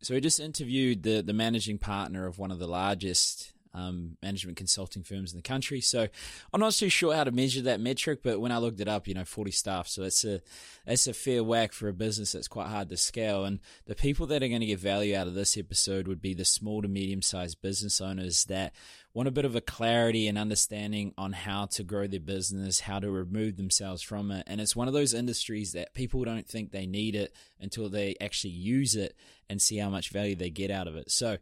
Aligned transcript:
So 0.00 0.14
we 0.14 0.20
just 0.20 0.40
interviewed 0.40 1.02
the 1.02 1.22
the 1.22 1.32
managing 1.32 1.78
partner 1.78 2.26
of 2.26 2.38
one 2.38 2.50
of 2.50 2.58
the 2.58 2.68
largest 2.68 3.52
um, 3.74 4.16
management 4.22 4.56
consulting 4.56 5.02
firms 5.02 5.32
in 5.32 5.38
the 5.38 5.42
country. 5.42 5.80
So 5.80 6.08
I'm 6.52 6.60
not 6.60 6.72
too 6.72 6.88
sure 6.88 7.14
how 7.14 7.24
to 7.24 7.30
measure 7.30 7.62
that 7.62 7.80
metric, 7.80 8.20
but 8.22 8.40
when 8.40 8.52
I 8.52 8.58
looked 8.58 8.80
it 8.80 8.88
up, 8.88 9.06
you 9.06 9.14
know, 9.14 9.24
40 9.24 9.50
staff. 9.50 9.88
So 9.88 10.02
that's 10.02 10.24
a, 10.24 10.40
that's 10.86 11.06
a 11.06 11.12
fair 11.12 11.44
whack 11.44 11.72
for 11.72 11.88
a 11.88 11.92
business 11.92 12.32
that's 12.32 12.48
quite 12.48 12.68
hard 12.68 12.88
to 12.90 12.96
scale. 12.96 13.44
And 13.44 13.60
the 13.86 13.94
people 13.94 14.26
that 14.28 14.42
are 14.42 14.48
going 14.48 14.60
to 14.60 14.66
get 14.66 14.80
value 14.80 15.16
out 15.16 15.26
of 15.26 15.34
this 15.34 15.56
episode 15.56 16.08
would 16.08 16.22
be 16.22 16.34
the 16.34 16.44
small 16.44 16.82
to 16.82 16.88
medium 16.88 17.22
sized 17.22 17.60
business 17.62 18.00
owners 18.00 18.44
that 18.46 18.74
want 19.14 19.28
a 19.28 19.32
bit 19.32 19.44
of 19.44 19.56
a 19.56 19.60
clarity 19.60 20.28
and 20.28 20.38
understanding 20.38 21.12
on 21.18 21.32
how 21.32 21.66
to 21.66 21.82
grow 21.82 22.06
their 22.06 22.20
business, 22.20 22.80
how 22.80 22.98
to 22.98 23.10
remove 23.10 23.56
themselves 23.56 24.02
from 24.02 24.30
it. 24.30 24.44
And 24.46 24.60
it's 24.60 24.76
one 24.76 24.88
of 24.88 24.94
those 24.94 25.14
industries 25.14 25.72
that 25.72 25.94
people 25.94 26.24
don't 26.24 26.46
think 26.46 26.70
they 26.70 26.86
need 26.86 27.14
it 27.14 27.34
until 27.60 27.88
they 27.88 28.16
actually 28.20 28.52
use 28.52 28.94
it 28.94 29.16
and 29.48 29.60
see 29.60 29.78
how 29.78 29.90
much 29.90 30.10
value 30.10 30.36
they 30.36 30.50
get 30.50 30.70
out 30.70 30.86
of 30.88 30.96
it. 30.96 31.10
So 31.10 31.38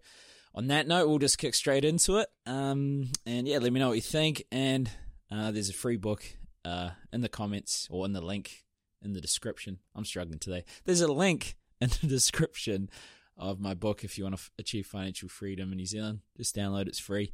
on 0.54 0.68
that 0.68 0.86
note, 0.86 1.08
we'll 1.08 1.18
just 1.18 1.38
kick 1.38 1.54
straight 1.54 1.84
into 1.84 2.16
it. 2.18 2.28
Um, 2.46 3.10
and 3.26 3.46
yeah, 3.46 3.58
let 3.58 3.72
me 3.72 3.80
know 3.80 3.88
what 3.88 3.96
you 3.96 4.02
think. 4.02 4.44
And 4.50 4.90
uh, 5.30 5.50
there's 5.50 5.70
a 5.70 5.74
free 5.74 5.96
book 5.96 6.24
uh, 6.64 6.90
in 7.12 7.20
the 7.20 7.28
comments 7.28 7.88
or 7.90 8.04
in 8.06 8.12
the 8.12 8.20
link 8.20 8.64
in 9.02 9.12
the 9.12 9.20
description. 9.20 9.78
I'm 9.94 10.04
struggling 10.04 10.38
today. 10.38 10.64
There's 10.84 11.00
a 11.00 11.12
link 11.12 11.56
in 11.80 11.90
the 12.00 12.06
description 12.06 12.90
of 13.36 13.60
my 13.60 13.74
book 13.74 14.02
if 14.02 14.16
you 14.16 14.24
want 14.24 14.36
to 14.36 14.40
f- 14.40 14.50
achieve 14.58 14.86
financial 14.86 15.28
freedom 15.28 15.72
in 15.72 15.78
New 15.78 15.86
Zealand. 15.86 16.20
Just 16.36 16.56
download, 16.56 16.88
it's 16.88 16.98
free. 16.98 17.32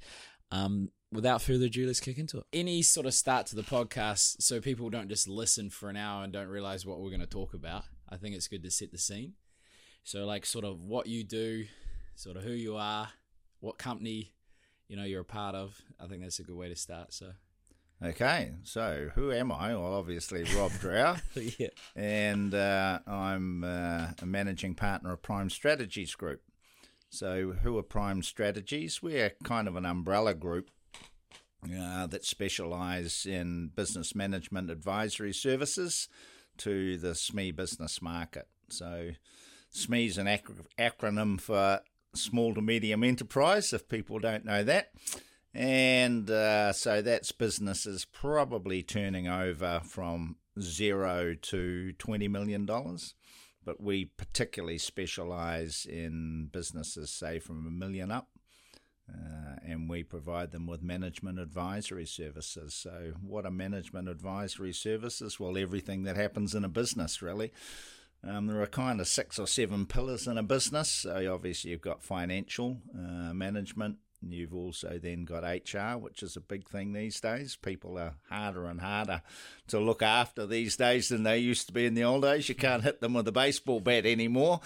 Um, 0.51 0.91
without 1.13 1.43
further 1.43 1.67
ado, 1.67 1.87
let's 1.87 2.01
kick 2.01 2.19
into 2.19 2.39
it. 2.39 2.45
Any 2.53 2.83
sort 2.83 3.07
of 3.07 3.15
start 3.15 3.47
to 3.47 3.57
the 3.57 3.63
podcast 3.63 4.43
so 4.43 4.61
people 4.61 4.91
don't 4.91 5.09
just 5.09 5.29
listen 5.29 5.71
for 5.71 5.89
an 5.89 5.97
hour 5.97 6.25
and 6.25 6.33
don't 6.33 6.49
realize 6.49 6.85
what 6.85 7.01
we're 7.01 7.11
going 7.11 7.21
to 7.21 7.27
talk 7.27 7.55
about. 7.55 7.85
I 8.09 8.17
think 8.17 8.35
it's 8.35 8.49
good 8.49 8.65
to 8.65 8.71
set 8.71 8.91
the 8.91 8.99
scene. 8.99 9.35
So, 10.05 10.25
like, 10.25 10.45
sort 10.47 10.65
of 10.65 10.81
what 10.81 11.07
you 11.07 11.25
do, 11.25 11.67
sort 12.15 12.37
of 12.37 12.43
who 12.43 12.53
you 12.53 12.77
are, 12.77 13.09
what 13.61 13.79
company 13.79 14.33
you 14.89 14.97
know 14.97 15.05
you're 15.05 15.23
a 15.23 15.25
part 15.25 15.55
of. 15.55 15.81
I 15.99 16.07
think 16.07 16.23
that's 16.23 16.39
a 16.39 16.43
good 16.43 16.57
way 16.57 16.69
to 16.69 16.77
start. 16.77 17.15
So. 17.15 17.33
Okay, 18.05 18.51
so 18.65 19.11
who 19.15 19.31
am 19.31 19.53
I? 19.53 19.77
Well, 19.77 19.95
obviously 19.95 20.43
Rob 20.57 20.73
Drow, 20.81 21.17
yeah. 21.59 21.69
and 21.95 22.53
uh, 22.53 22.99
I'm 23.07 23.63
uh, 23.63 24.09
a 24.21 24.27
managing 24.27 24.75
partner 24.75 25.13
of 25.13 25.23
Prime 25.23 25.49
Strategies 25.49 26.15
Group. 26.17 26.43
So, 27.11 27.53
who 27.63 27.79
are 27.79 27.83
Prime 27.83 28.23
Strategies? 28.23 29.03
We're 29.03 29.33
kind 29.45 29.69
of 29.69 29.77
an 29.77 29.87
umbrella 29.87 30.35
group 30.35 30.71
uh, 31.65 32.07
that 32.09 32.25
specialise 32.25 33.25
in 33.25 33.71
business 33.75 34.15
management 34.17 34.69
advisory 34.69 35.33
services 35.33 36.09
to 36.59 36.97
the 36.99 37.13
SME 37.13 37.55
business 37.55 38.03
market. 38.03 38.49
So, 38.69 39.13
SME 39.75 40.07
is 40.07 40.19
an 40.19 40.29
ac- 40.29 40.45
acronym 40.79 41.41
for 41.41 41.81
small 42.15 42.55
to 42.55 42.63
medium 42.63 43.03
enterprise, 43.05 43.73
if 43.73 43.89
people 43.89 44.19
don't 44.19 44.45
know 44.45 44.63
that. 44.65 44.93
And 45.55 46.31
uh, 46.31 46.73
so 46.73 47.03
that's 47.03 47.33
businesses 47.33 48.07
probably 48.07 48.83
turning 48.83 49.29
over 49.29 49.81
from 49.85 50.37
zero 50.61 51.35
to 51.35 51.93
$20 51.99 52.31
million. 52.31 52.67
But 53.65 53.81
we 53.81 54.07
particularly 54.07 54.79
specialize 54.79 55.87
in 55.89 56.49
businesses, 56.53 57.11
say, 57.11 57.39
from 57.39 57.67
a 57.67 57.71
million 57.71 58.11
up. 58.11 58.29
Uh, 59.09 59.57
and 59.67 59.91
we 59.91 60.03
provide 60.03 60.53
them 60.53 60.67
with 60.67 60.83
management 60.83 61.39
advisory 61.39 62.07
services. 62.07 62.75
So, 62.75 63.15
what 63.21 63.45
are 63.45 63.51
management 63.51 64.09
advisory 64.09 64.73
services? 64.73 65.39
Well, 65.39 65.59
everything 65.59 66.05
that 66.05 66.17
happens 66.17 66.55
in 66.55 66.65
a 66.65 66.69
business, 66.69 67.21
really. 67.21 67.53
Um, 68.27 68.47
there 68.47 68.63
are 68.63 68.67
kind 68.67 69.01
of 69.01 69.09
six 69.09 69.39
or 69.39 69.47
seven 69.47 69.87
pillars 69.87 70.27
in 70.27 70.39
a 70.39 70.43
business. 70.43 70.89
So 70.89 71.33
obviously 71.33 71.73
you've 71.73 71.81
got 71.81 72.05
financial 72.05 72.81
uh, 72.97 73.33
management. 73.33 73.97
You've 74.25 74.55
also 74.55 75.01
then 75.03 75.25
got 75.25 75.43
HR, 75.43 75.99
which 75.99 76.23
is 76.23 76.37
a 76.37 76.41
big 76.41 76.69
thing 76.69 76.93
these 76.93 77.21
days. 77.21 77.57
People 77.57 77.99
are 77.99 78.15
harder 78.29 78.67
and 78.67 78.81
harder 78.81 79.23
to 79.69 79.81
look 79.81 80.01
after 80.01 80.47
these 80.47 80.77
days 80.77 81.09
than 81.09 81.25
they 81.25 81.39
used 81.39 81.67
to 81.67 81.73
be 81.73 81.87
in 81.87 81.95
the 81.95 82.05
old 82.05 82.23
days. 82.23 82.49
You 82.49 82.55
can't 82.55 82.85
hit 82.85 83.01
them 83.01 83.15
with 83.15 83.27
a 83.27 83.33
baseball 83.33 83.81
bat 83.81 84.07
anymore. 84.07 84.61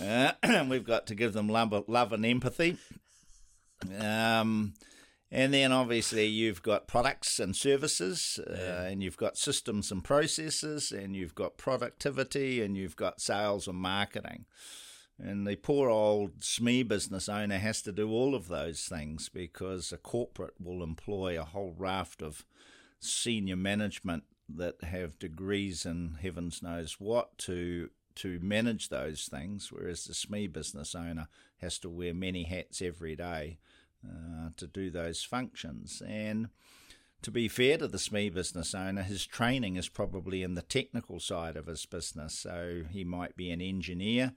Uh, 0.00 0.32
we've 0.68 0.86
got 0.86 1.06
to 1.08 1.14
give 1.14 1.34
them 1.34 1.48
love, 1.48 1.84
love 1.88 2.14
and 2.14 2.24
empathy. 2.24 2.78
Um, 4.00 4.72
and 5.34 5.54
then 5.54 5.72
obviously 5.72 6.26
you've 6.26 6.62
got 6.62 6.86
products 6.86 7.40
and 7.40 7.56
services, 7.56 8.38
uh, 8.46 8.84
and 8.86 9.02
you've 9.02 9.16
got 9.16 9.38
systems 9.38 9.90
and 9.90 10.04
processes, 10.04 10.92
and 10.92 11.16
you've 11.16 11.34
got 11.34 11.56
productivity, 11.56 12.60
and 12.60 12.76
you've 12.76 12.96
got 12.96 13.18
sales 13.18 13.66
and 13.66 13.78
marketing. 13.78 14.44
And 15.18 15.46
the 15.46 15.56
poor 15.56 15.88
old 15.88 16.40
SME 16.40 16.86
business 16.86 17.30
owner 17.30 17.56
has 17.56 17.80
to 17.82 17.92
do 17.92 18.10
all 18.10 18.34
of 18.34 18.48
those 18.48 18.82
things 18.84 19.30
because 19.30 19.90
a 19.90 19.96
corporate 19.96 20.54
will 20.60 20.82
employ 20.82 21.40
a 21.40 21.44
whole 21.44 21.74
raft 21.78 22.20
of 22.20 22.44
senior 23.00 23.56
management 23.56 24.24
that 24.54 24.84
have 24.84 25.18
degrees 25.18 25.86
and 25.86 26.18
heavens 26.18 26.62
knows 26.62 27.00
what 27.00 27.38
to 27.38 27.88
to 28.16 28.38
manage 28.40 28.90
those 28.90 29.24
things, 29.24 29.72
whereas 29.72 30.04
the 30.04 30.12
SME 30.12 30.52
business 30.52 30.94
owner 30.94 31.28
has 31.62 31.78
to 31.78 31.88
wear 31.88 32.12
many 32.12 32.42
hats 32.42 32.82
every 32.82 33.16
day 33.16 33.56
uh, 34.06 34.50
to 34.56 34.66
do 34.66 34.90
those 34.90 35.22
functions. 35.22 36.02
And 36.06 36.48
to 37.22 37.30
be 37.30 37.48
fair 37.48 37.78
to 37.78 37.86
the 37.86 37.98
SME 37.98 38.34
business 38.34 38.74
owner, 38.74 39.02
his 39.02 39.26
training 39.26 39.76
is 39.76 39.88
probably 39.88 40.42
in 40.42 40.54
the 40.54 40.62
technical 40.62 41.20
side 41.20 41.56
of 41.56 41.66
his 41.66 41.86
business. 41.86 42.38
So 42.38 42.82
he 42.90 43.04
might 43.04 43.36
be 43.36 43.50
an 43.50 43.60
engineer 43.60 44.32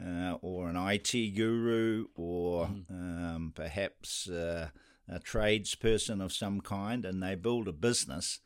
uh, 0.00 0.34
or 0.42 0.68
an 0.68 0.76
IT 0.76 1.34
guru 1.36 2.06
or 2.16 2.66
mm. 2.66 2.90
um, 2.90 3.52
perhaps 3.54 4.28
uh, 4.28 4.70
a 5.08 5.20
tradesperson 5.20 6.22
of 6.22 6.32
some 6.32 6.60
kind, 6.60 7.04
and 7.04 7.22
they 7.22 7.34
build 7.34 7.68
a 7.68 7.72
business. 7.72 8.40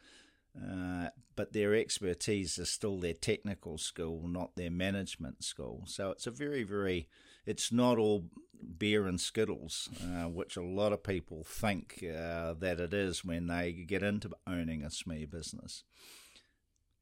Uh, 0.56 1.08
but 1.36 1.52
their 1.52 1.74
expertise 1.74 2.58
is 2.58 2.68
still 2.68 2.98
their 2.98 3.14
technical 3.14 3.78
skill, 3.78 4.22
not 4.24 4.56
their 4.56 4.70
management 4.70 5.44
skill. 5.44 5.82
So 5.86 6.10
it's 6.10 6.26
a 6.26 6.32
very, 6.32 6.64
very, 6.64 7.08
it's 7.48 7.72
not 7.72 7.96
all 7.96 8.26
beer 8.78 9.06
and 9.06 9.18
skittles, 9.18 9.88
uh, 10.02 10.28
which 10.28 10.56
a 10.56 10.62
lot 10.62 10.92
of 10.92 11.02
people 11.02 11.42
think 11.44 12.04
uh, 12.04 12.52
that 12.52 12.78
it 12.78 12.92
is 12.92 13.24
when 13.24 13.46
they 13.46 13.72
get 13.72 14.02
into 14.02 14.30
owning 14.46 14.82
a 14.82 14.88
SME 14.88 15.30
business. 15.30 15.82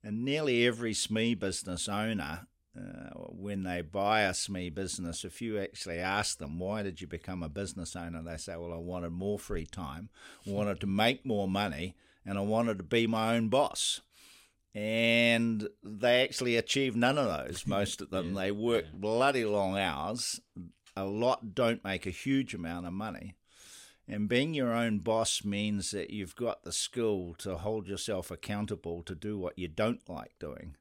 And 0.05 0.25
nearly 0.25 0.65
every 0.65 0.93
SME 0.93 1.41
business 1.41 1.89
owner, 1.89 2.47
uh, 2.79 3.11
when 3.29 3.65
they 3.65 3.81
buy 3.81 4.21
a 4.21 4.31
SME 4.31 4.73
business, 4.73 5.25
if 5.25 5.43
you 5.43 5.59
actually 5.59 5.99
ask 5.99 6.39
them, 6.39 6.61
why 6.61 6.85
did 6.85 7.01
you 7.01 7.09
become 7.09 7.43
a 7.43 7.49
business 7.49 7.97
owner? 7.97 8.23
They 8.23 8.37
say, 8.37 8.55
well, 8.57 8.73
I 8.73 8.77
wanted 8.77 9.11
more 9.11 9.41
free 9.41 9.67
time, 9.67 10.11
wanted 10.47 10.81
to 10.81 10.87
make 10.87 11.27
more 11.27 11.49
money, 11.49 11.97
and 12.25 12.39
I 12.39 12.43
wanted 12.43 12.79
to 12.79 12.85
be 12.85 13.09
my 13.09 13.35
own 13.35 13.49
boss 13.49 14.01
and 14.77 15.69
they 15.83 16.23
actually 16.23 16.57
achieve 16.57 16.95
none 16.95 17.17
of 17.17 17.27
those. 17.27 17.67
Most 17.67 18.01
of 18.01 18.11
them, 18.11 18.35
yeah, 18.35 18.43
they 18.43 18.51
work 18.51 18.85
yeah. 18.85 18.99
bloody 18.99 19.45
long 19.45 19.79
hours 19.79 20.41
a 20.97 21.05
lot 21.05 21.55
don't 21.55 21.85
make 21.85 22.07
a 22.07 22.11
huge 22.11 22.55
amount 22.55 22.87
of 22.87 22.93
money. 22.93 23.35
And 24.09 24.29
being 24.29 24.55
your 24.55 24.73
own 24.73 25.01
boss 25.01 25.45
means 25.45 25.91
that 25.91 26.11
you've 26.11 26.37
got 26.37 26.63
the 26.63 26.73
skill 26.73 27.35
to 27.39 27.57
hold 27.57 27.89
yourself 27.89 28.31
accountable 28.31 29.03
to 29.03 29.15
do 29.15 29.37
what 29.37 29.59
you 29.59 29.69
don't 29.69 30.09
like 30.09 30.33
doing. 30.39 30.77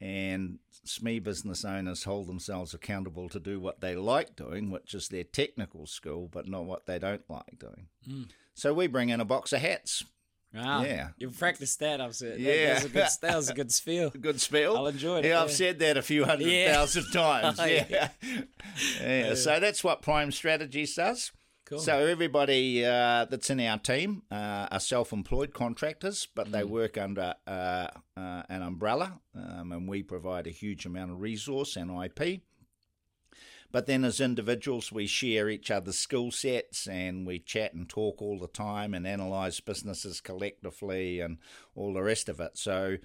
And 0.00 0.58
SME 0.86 1.22
business 1.22 1.64
owners 1.64 2.04
hold 2.04 2.28
themselves 2.28 2.74
accountable 2.74 3.28
to 3.30 3.40
do 3.40 3.58
what 3.58 3.80
they 3.80 3.96
like 3.96 4.36
doing, 4.36 4.70
which 4.70 4.92
is 4.92 5.08
their 5.08 5.24
technical 5.24 5.86
skill, 5.86 6.28
but 6.30 6.48
not 6.48 6.64
what 6.64 6.86
they 6.86 6.98
don't 6.98 7.28
like 7.28 7.58
doing. 7.58 7.86
Mm. 8.08 8.28
So 8.54 8.74
we 8.74 8.86
bring 8.86 9.08
in 9.08 9.20
a 9.20 9.24
box 9.24 9.52
of 9.52 9.60
hats. 9.60 10.04
Wow. 10.54 10.82
Yeah. 10.82 11.08
You've 11.18 11.38
practiced 11.38 11.78
that, 11.80 12.00
I've 12.00 12.14
said. 12.14 12.40
Yeah. 12.40 12.66
That, 12.66 12.74
was 12.74 12.84
a 12.84 12.88
good, 12.88 13.08
that 13.22 13.36
was 13.36 13.50
a 13.50 13.54
good 13.54 13.72
spiel. 13.72 14.10
good 14.10 14.40
spiel. 14.40 14.76
I'll 14.76 14.86
enjoy 14.86 15.18
it. 15.18 15.24
Yeah, 15.24 15.30
yeah, 15.30 15.42
I've 15.42 15.50
said 15.50 15.78
that 15.80 15.96
a 15.96 16.02
few 16.02 16.24
hundred 16.24 16.48
yeah. 16.48 16.72
thousand 16.72 17.06
times. 17.12 17.58
yeah. 17.58 17.84
yeah. 17.88 18.08
yeah. 19.00 19.34
So 19.34 19.60
that's 19.60 19.84
what 19.84 20.02
Prime 20.02 20.32
Strategies 20.32 20.94
does. 20.94 21.32
Cool. 21.68 21.80
So 21.80 21.98
everybody 21.98 22.82
uh, 22.82 23.26
that's 23.26 23.50
in 23.50 23.60
our 23.60 23.76
team 23.76 24.22
uh, 24.30 24.68
are 24.70 24.80
self-employed 24.80 25.52
contractors, 25.52 26.26
but 26.34 26.50
they 26.50 26.62
mm. 26.62 26.70
work 26.70 26.96
under 26.96 27.34
uh, 27.46 27.88
uh, 28.16 28.42
an 28.48 28.62
umbrella, 28.62 29.20
um, 29.34 29.72
and 29.72 29.86
we 29.86 30.02
provide 30.02 30.46
a 30.46 30.50
huge 30.50 30.86
amount 30.86 31.10
of 31.10 31.20
resource 31.20 31.76
and 31.76 31.90
IP. 31.90 32.40
But 33.70 33.86
then 33.86 34.02
as 34.04 34.20
individuals, 34.20 34.90
we 34.90 35.06
share 35.06 35.50
each 35.50 35.70
other's 35.70 35.98
skill 35.98 36.30
sets 36.30 36.86
and 36.86 37.26
we 37.26 37.38
chat 37.38 37.74
and 37.74 37.86
talk 37.86 38.22
all 38.22 38.38
the 38.38 38.48
time 38.48 38.94
and 38.94 39.06
analyse 39.06 39.60
businesses 39.60 40.22
collectively 40.22 41.20
and 41.20 41.36
all 41.74 41.92
the 41.92 42.02
rest 42.02 42.30
of 42.30 42.40
it. 42.40 42.56
So, 42.56 42.96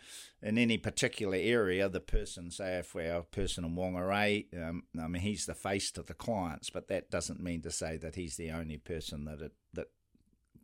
in 0.41 0.57
any 0.57 0.77
particular 0.77 1.37
area, 1.37 1.89
the 1.89 1.99
person, 1.99 2.49
say 2.49 2.77
if 2.77 2.95
we're 2.95 3.13
a 3.13 3.23
person 3.23 3.65
in 3.65 3.75
Whangarei, 3.75 4.45
um, 4.57 4.83
I 4.97 5.07
mean, 5.07 5.21
he's 5.21 5.45
the 5.45 5.53
face 5.53 5.91
to 5.91 6.01
the 6.01 6.13
clients, 6.13 6.69
but 6.69 6.87
that 6.87 7.11
doesn't 7.11 7.43
mean 7.43 7.61
to 7.63 7.71
say 7.71 7.97
that 7.97 8.15
he's 8.15 8.37
the 8.37 8.51
only 8.51 8.77
person 8.77 9.25
that 9.25 9.41
it, 9.41 9.53
that 9.73 9.87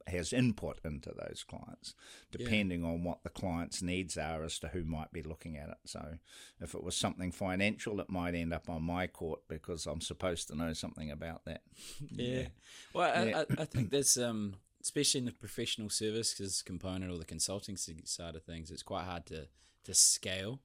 has 0.08 0.34
input 0.34 0.80
into 0.84 1.12
those 1.12 1.44
clients, 1.48 1.96
depending 2.32 2.82
yeah. 2.82 2.90
on 2.90 3.04
what 3.04 3.24
the 3.24 3.30
client's 3.30 3.82
needs 3.82 4.18
are 4.18 4.44
as 4.44 4.60
to 4.60 4.70
who 4.70 4.84
might 4.84 5.12
be 5.12 5.24
looking 5.24 5.58
at 5.58 5.70
it. 5.70 5.78
So, 5.86 6.18
if 6.60 6.74
it 6.74 6.84
was 6.84 6.96
something 6.96 7.32
financial, 7.32 8.00
it 8.00 8.10
might 8.10 8.36
end 8.36 8.54
up 8.54 8.70
on 8.70 8.84
my 8.84 9.08
court 9.08 9.42
because 9.48 9.86
I'm 9.86 10.02
supposed 10.02 10.48
to 10.50 10.56
know 10.56 10.74
something 10.74 11.12
about 11.12 11.46
that. 11.46 11.62
yeah. 12.12 12.40
yeah. 12.40 12.48
Well, 12.94 13.28
yeah. 13.28 13.44
I, 13.58 13.62
I, 13.62 13.66
think 13.66 13.90
that's 13.92 14.18
um, 14.18 14.56
especially 14.82 15.20
in 15.20 15.26
the 15.26 15.32
professional 15.32 15.90
services 15.90 16.62
component 16.62 17.12
or 17.12 17.18
the 17.18 17.26
consulting 17.26 17.78
side 17.78 18.36
of 18.36 18.44
things, 18.44 18.72
it's 18.72 18.84
quite 18.84 19.06
hard 19.06 19.26
to 19.28 19.48
to 19.86 19.94
scale. 19.94 20.60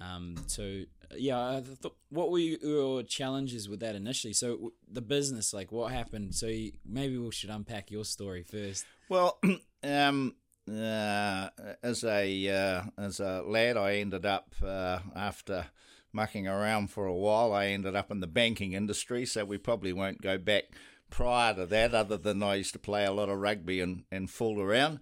Um, 0.00 0.36
so 0.46 0.82
yeah, 1.16 1.60
what 2.08 2.30
were 2.30 2.38
your 2.38 3.02
challenges 3.02 3.68
with 3.68 3.80
that 3.80 3.94
initially? 3.94 4.32
So 4.32 4.72
the 4.90 5.02
business, 5.02 5.52
like 5.52 5.72
what 5.72 5.92
happened? 5.92 6.34
So 6.34 6.46
you, 6.46 6.72
maybe 6.84 7.18
we 7.18 7.30
should 7.32 7.50
unpack 7.50 7.90
your 7.90 8.04
story 8.04 8.42
first. 8.42 8.84
Well, 9.08 9.38
um, 9.82 10.34
uh, 10.68 11.48
as 11.82 12.04
a 12.04 12.48
uh, 12.48 12.82
as 12.98 13.20
a 13.20 13.42
lad, 13.42 13.76
I 13.76 13.96
ended 13.96 14.24
up 14.24 14.54
uh, 14.64 15.00
after 15.14 15.66
mucking 16.12 16.46
around 16.46 16.90
for 16.90 17.06
a 17.06 17.14
while. 17.14 17.52
I 17.52 17.66
ended 17.66 17.96
up 17.96 18.10
in 18.10 18.20
the 18.20 18.26
banking 18.26 18.72
industry, 18.72 19.26
so 19.26 19.44
we 19.44 19.58
probably 19.58 19.92
won't 19.92 20.22
go 20.22 20.38
back 20.38 20.64
prior 21.10 21.54
to 21.54 21.66
that, 21.66 21.94
other 21.94 22.16
than 22.16 22.42
I 22.42 22.56
used 22.56 22.72
to 22.72 22.78
play 22.78 23.04
a 23.04 23.12
lot 23.12 23.28
of 23.28 23.38
rugby 23.38 23.80
and, 23.80 24.04
and 24.10 24.30
fool 24.30 24.60
around. 24.60 25.00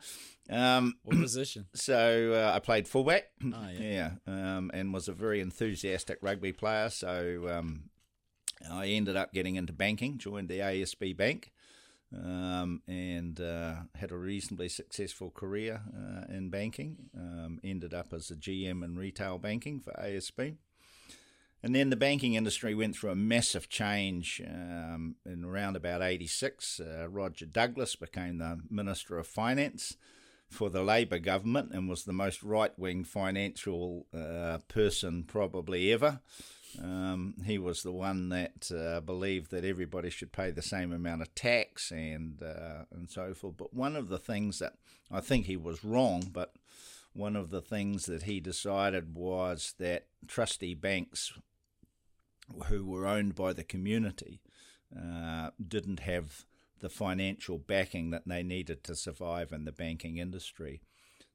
Um, 0.51 0.95
what 1.03 1.19
position? 1.19 1.67
So 1.75 2.33
uh, 2.33 2.55
I 2.55 2.59
played 2.61 2.89
fullback. 2.89 3.31
Oh, 3.45 3.69
yeah. 3.79 3.81
yeah 4.27 4.57
um, 4.57 4.71
and 4.75 4.93
was 4.93 5.09
a 5.09 5.13
very 5.13 5.41
enthusiastic 5.41 6.19
rugby 6.23 6.53
player. 6.53 6.91
So 6.91 7.47
um, 7.51 7.91
I 8.71 8.87
ended 8.87 9.17
up 9.17 9.33
getting 9.33 9.57
into 9.57 9.73
banking, 9.73 10.19
joined 10.19 10.49
the 10.49 10.59
ASB 10.59 11.17
Bank, 11.17 11.53
um, 12.15 12.83
and 12.87 13.41
uh, 13.41 13.75
had 13.95 14.11
a 14.11 14.17
reasonably 14.17 14.69
successful 14.69 15.31
career 15.31 15.83
uh, 15.95 16.33
in 16.33 16.51
banking. 16.51 17.11
Um, 17.17 17.61
ended 17.63 17.95
up 17.95 18.13
as 18.13 18.31
a 18.31 18.37
GM 18.37 18.83
in 18.85 18.97
retail 18.97 19.39
banking 19.39 19.81
for 19.81 19.93
ASB. 19.93 20.57
And 21.61 21.75
then 21.75 21.91
the 21.91 21.97
banking 21.97 22.35
industry 22.35 22.73
went 22.73 22.95
through 22.95 23.11
a 23.11 23.17
massive 23.17 23.69
change 23.69 24.41
um, 24.47 25.17
in 25.27 25.45
around 25.45 25.75
about 25.75 26.03
86. 26.03 26.81
Uh, 26.81 27.09
Roger 27.09 27.47
Douglas 27.47 27.97
became 27.97 28.39
the 28.39 28.61
Minister 28.71 29.19
of 29.19 29.27
Finance 29.27 29.97
for 30.51 30.71
the 30.71 30.83
Labor 30.83 31.19
government 31.19 31.73
and 31.73 31.89
was 31.89 32.05
the 32.05 32.13
most 32.13 32.43
right 32.43 32.77
wing 32.79 33.05
financial 33.05 34.07
uh, 34.15 34.59
person 34.69 35.25
probably 35.25 35.93
ever. 35.93 36.21
Um, 36.83 37.35
he 37.45 37.59
was 37.59 37.83
the 37.83 37.93
one 37.93 38.29
that 38.29 38.71
uh, 38.71 39.01
believed 39.01 39.51
that 39.51 39.65
everybody 39.65 40.11
should 40.11 40.33
pay 40.33 40.51
the 40.51 40.63
same 40.63 40.93
amount 40.93 41.23
of 41.23 41.35
tax 41.35 41.91
and 41.91 42.43
uh, 42.43 42.85
and 42.93 43.11
so 43.11 43.35
forth. 43.35 43.57
But 43.57 43.75
one 43.75 43.97
of 43.97 44.09
the 44.09 44.19
things 44.19 44.59
that 44.59 44.75
I 45.11 45.21
think 45.21 45.47
he 45.47 45.57
was 45.57 45.85
wrong, 45.85 46.31
but 46.33 46.53
one 47.15 47.37
of 47.37 47.51
the 47.51 47.63
things 47.63 48.07
that 48.07 48.25
he 48.25 48.39
decided 48.39 49.15
was 49.15 49.75
that 49.79 50.07
trustee 50.27 50.75
banks, 50.75 51.33
who 52.67 52.85
were 52.85 53.07
owned 53.07 53.35
by 53.35 53.53
the 53.53 53.65
community, 53.65 54.41
uh, 54.97 55.51
didn't 55.67 56.01
have 56.01 56.45
the 56.81 56.89
financial 56.89 57.59
backing 57.59 58.11
that 58.11 58.27
they 58.27 58.43
needed 58.43 58.85
to 58.85 58.95
survive 58.95 59.53
in 59.53 59.65
the 59.65 59.73
banking 59.73 60.19
industry. 60.19 60.83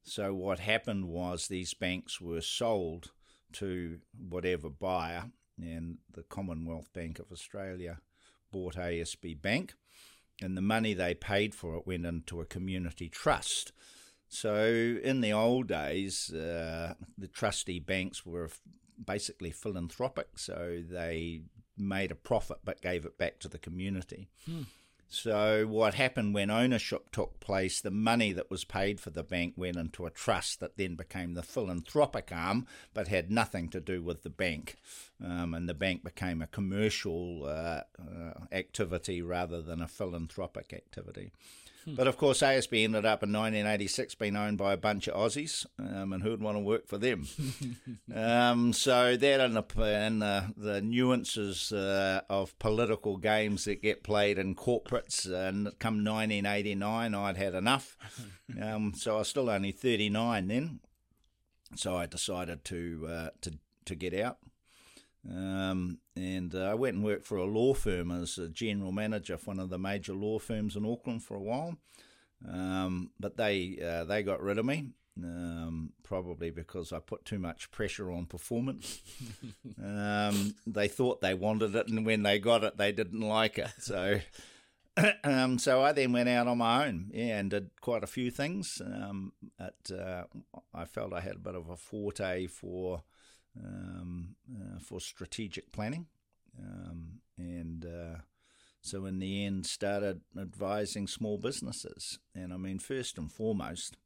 So, 0.03 0.33
what 0.33 0.59
happened 0.59 1.05
was 1.05 1.47
these 1.47 1.73
banks 1.73 2.19
were 2.19 2.41
sold 2.41 3.11
to 3.53 3.99
whatever 4.17 4.69
buyer, 4.69 5.31
and 5.57 5.99
the 6.11 6.23
Commonwealth 6.23 6.91
Bank 6.93 7.19
of 7.19 7.31
Australia 7.31 7.99
bought 8.51 8.75
ASB 8.75 9.41
Bank, 9.41 9.75
and 10.41 10.57
the 10.57 10.61
money 10.61 10.93
they 10.93 11.13
paid 11.13 11.55
for 11.55 11.75
it 11.75 11.87
went 11.87 12.05
into 12.05 12.41
a 12.41 12.45
community 12.45 13.07
trust. 13.07 13.71
So, 14.27 14.65
in 15.03 15.21
the 15.21 15.31
old 15.31 15.67
days, 15.67 16.33
uh, 16.33 16.95
the 17.17 17.27
trustee 17.27 17.79
banks 17.79 18.25
were 18.25 18.49
basically 19.03 19.51
philanthropic, 19.51 20.37
so 20.37 20.81
they 20.89 21.43
made 21.77 22.11
a 22.11 22.15
profit 22.15 22.57
but 22.63 22.81
gave 22.81 23.05
it 23.05 23.17
back 23.17 23.39
to 23.39 23.47
the 23.47 23.57
community. 23.57 24.29
Hmm. 24.45 24.63
So, 25.13 25.67
what 25.67 25.93
happened 25.93 26.33
when 26.33 26.49
ownership 26.49 27.11
took 27.11 27.39
place, 27.39 27.79
the 27.79 27.91
money 27.91 28.33
that 28.33 28.49
was 28.49 28.63
paid 28.63 28.99
for 28.99 29.11
the 29.11 29.21
bank 29.21 29.53
went 29.55 29.77
into 29.77 30.07
a 30.07 30.09
trust 30.09 30.59
that 30.59 30.75
then 30.75 30.95
became 30.95 31.35
the 31.35 31.43
philanthropic 31.43 32.31
arm, 32.33 32.65
but 32.95 33.09
had 33.09 33.29
nothing 33.29 33.69
to 33.69 33.79
do 33.79 34.01
with 34.01 34.23
the 34.23 34.31
bank. 34.31 34.75
Um, 35.23 35.53
and 35.53 35.69
the 35.69 35.75
bank 35.75 36.03
became 36.03 36.41
a 36.41 36.47
commercial 36.47 37.45
uh, 37.45 37.81
uh, 38.01 38.45
activity 38.51 39.21
rather 39.21 39.61
than 39.61 39.83
a 39.83 39.87
philanthropic 39.87 40.73
activity. 40.73 41.31
Hmm. 41.85 41.95
But 41.95 42.07
of 42.07 42.17
course, 42.17 42.41
ASB 42.41 42.83
ended 42.83 43.05
up 43.05 43.23
in 43.23 43.31
1986 43.31 44.15
being 44.15 44.35
owned 44.35 44.57
by 44.57 44.73
a 44.73 44.77
bunch 44.77 45.07
of 45.07 45.15
Aussies, 45.15 45.65
um, 45.79 46.13
and 46.13 46.23
who'd 46.23 46.41
want 46.41 46.57
to 46.57 46.61
work 46.61 46.87
for 46.87 46.97
them? 46.97 47.27
um, 48.15 48.73
so 48.73 49.17
that 49.17 49.39
and 49.39 49.55
the, 49.55 49.83
and 49.83 50.21
the, 50.21 50.53
the 50.55 50.81
nuances 50.81 51.71
uh, 51.71 52.21
of 52.29 52.57
political 52.59 53.17
games 53.17 53.65
that 53.65 53.81
get 53.81 54.03
played 54.03 54.37
in 54.37 54.55
corporates, 54.55 55.25
and 55.25 55.67
come 55.79 56.03
1989, 56.03 57.15
I'd 57.15 57.37
had 57.37 57.53
enough. 57.53 57.97
Um, 58.61 58.93
so 58.93 59.15
I 59.15 59.19
was 59.19 59.29
still 59.29 59.49
only 59.49 59.71
39 59.71 60.47
then. 60.47 60.79
So 61.75 61.95
I 61.95 62.05
decided 62.05 62.63
to 62.65 63.07
uh, 63.09 63.29
to 63.41 63.57
to 63.85 63.95
get 63.95 64.13
out. 64.13 64.37
Um, 65.29 65.99
and 66.15 66.53
uh, 66.53 66.63
I 66.65 66.73
went 66.73 66.95
and 66.95 67.05
worked 67.05 67.25
for 67.25 67.37
a 67.37 67.45
law 67.45 67.73
firm 67.73 68.11
as 68.11 68.37
a 68.37 68.49
general 68.49 68.91
manager 68.91 69.37
for 69.37 69.51
one 69.51 69.59
of 69.59 69.69
the 69.69 69.79
major 69.79 70.13
law 70.13 70.39
firms 70.39 70.75
in 70.75 70.85
Auckland 70.85 71.23
for 71.23 71.35
a 71.35 71.41
while. 71.41 71.77
Um, 72.47 73.11
but 73.19 73.37
they 73.37 73.79
uh, 73.81 74.03
they 74.03 74.21
got 74.21 74.41
rid 74.41 74.57
of 74.57 74.65
me, 74.65 74.89
um, 75.17 75.93
probably 76.03 76.49
because 76.49 76.91
I 76.91 76.99
put 76.99 77.23
too 77.23 77.39
much 77.39 77.71
pressure 77.71 78.11
on 78.11 78.25
performance. 78.25 79.01
Um, 79.83 80.55
they 80.65 80.87
thought 80.87 81.19
they 81.19 81.33
wanted 81.33 81.75
it, 81.75 81.87
and 81.87 82.05
when 82.05 82.23
they 82.23 82.39
got 82.39 82.63
it, 82.63 82.77
they 82.77 82.91
didn't 82.91 83.21
like 83.21 83.57
it. 83.57 83.71
So. 83.79 84.19
Um, 85.23 85.57
so 85.57 85.81
I 85.81 85.91
then 85.91 86.11
went 86.13 86.29
out 86.29 86.47
on 86.47 86.59
my 86.59 86.85
own, 86.85 87.09
yeah, 87.11 87.39
and 87.39 87.49
did 87.49 87.71
quite 87.81 88.03
a 88.03 88.07
few 88.07 88.29
things. 88.29 88.79
Um, 88.79 89.33
at, 89.59 89.91
uh, 89.91 90.25
I 90.71 90.85
felt 90.85 91.13
I 91.13 91.21
had 91.21 91.37
a 91.37 91.39
bit 91.39 91.55
of 91.55 91.67
a 91.67 91.75
forte 91.75 92.45
for 92.45 93.01
um, 93.57 94.35
uh, 94.49 94.79
for 94.79 94.99
strategic 94.99 95.71
planning. 95.71 96.07
Um, 96.59 97.19
and 97.37 97.85
uh, 97.85 98.17
so 98.81 99.05
in 99.05 99.19
the 99.19 99.45
end, 99.45 99.65
started 99.65 100.21
advising 100.39 101.07
small 101.07 101.37
businesses. 101.37 102.19
And 102.35 102.53
I 102.53 102.57
mean, 102.57 102.79
first 102.79 103.17
and 103.17 103.31
foremost, 103.31 103.97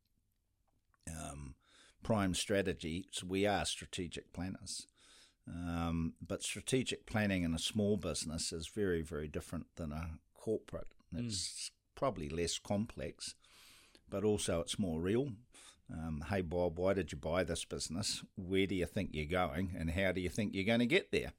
um, 1.10 1.56
Prime 2.04 2.34
Strategies, 2.34 3.24
we 3.26 3.46
are 3.46 3.66
strategic 3.66 4.32
planners. 4.34 4.88
Um, 5.48 6.14
but 6.26 6.44
strategic 6.44 7.06
planning 7.06 7.44
in 7.44 7.54
a 7.54 7.60
small 7.60 7.98
business 7.98 8.52
is 8.52 8.68
very, 8.68 9.02
very 9.02 9.28
different 9.28 9.68
than 9.78 9.92
a 9.92 10.20
corporate. 10.34 10.88
It's 11.16 11.70
mm. 11.70 11.72
probably 11.96 12.30
less 12.30 12.60
complex, 12.60 13.36
but 14.10 14.24
also 14.24 14.60
it's 14.60 14.78
more 14.78 15.00
real 15.00 15.30
um, 15.92 16.24
hey 16.30 16.42
Bob, 16.42 16.78
why 16.78 16.94
did 16.94 17.12
you 17.12 17.18
buy 17.18 17.44
this 17.44 17.64
business? 17.64 18.24
Where 18.36 18.68
do 18.68 18.76
you 18.76 18.86
think 18.86 19.12
you're 19.14 19.26
going, 19.26 19.74
and 19.78 19.92
how 19.92 20.12
do 20.12 20.22
you 20.22 20.30
think 20.30 20.54
you're 20.54 20.66
going 20.66 20.80
to 20.80 20.86
get 20.86 21.12
there? 21.12 21.32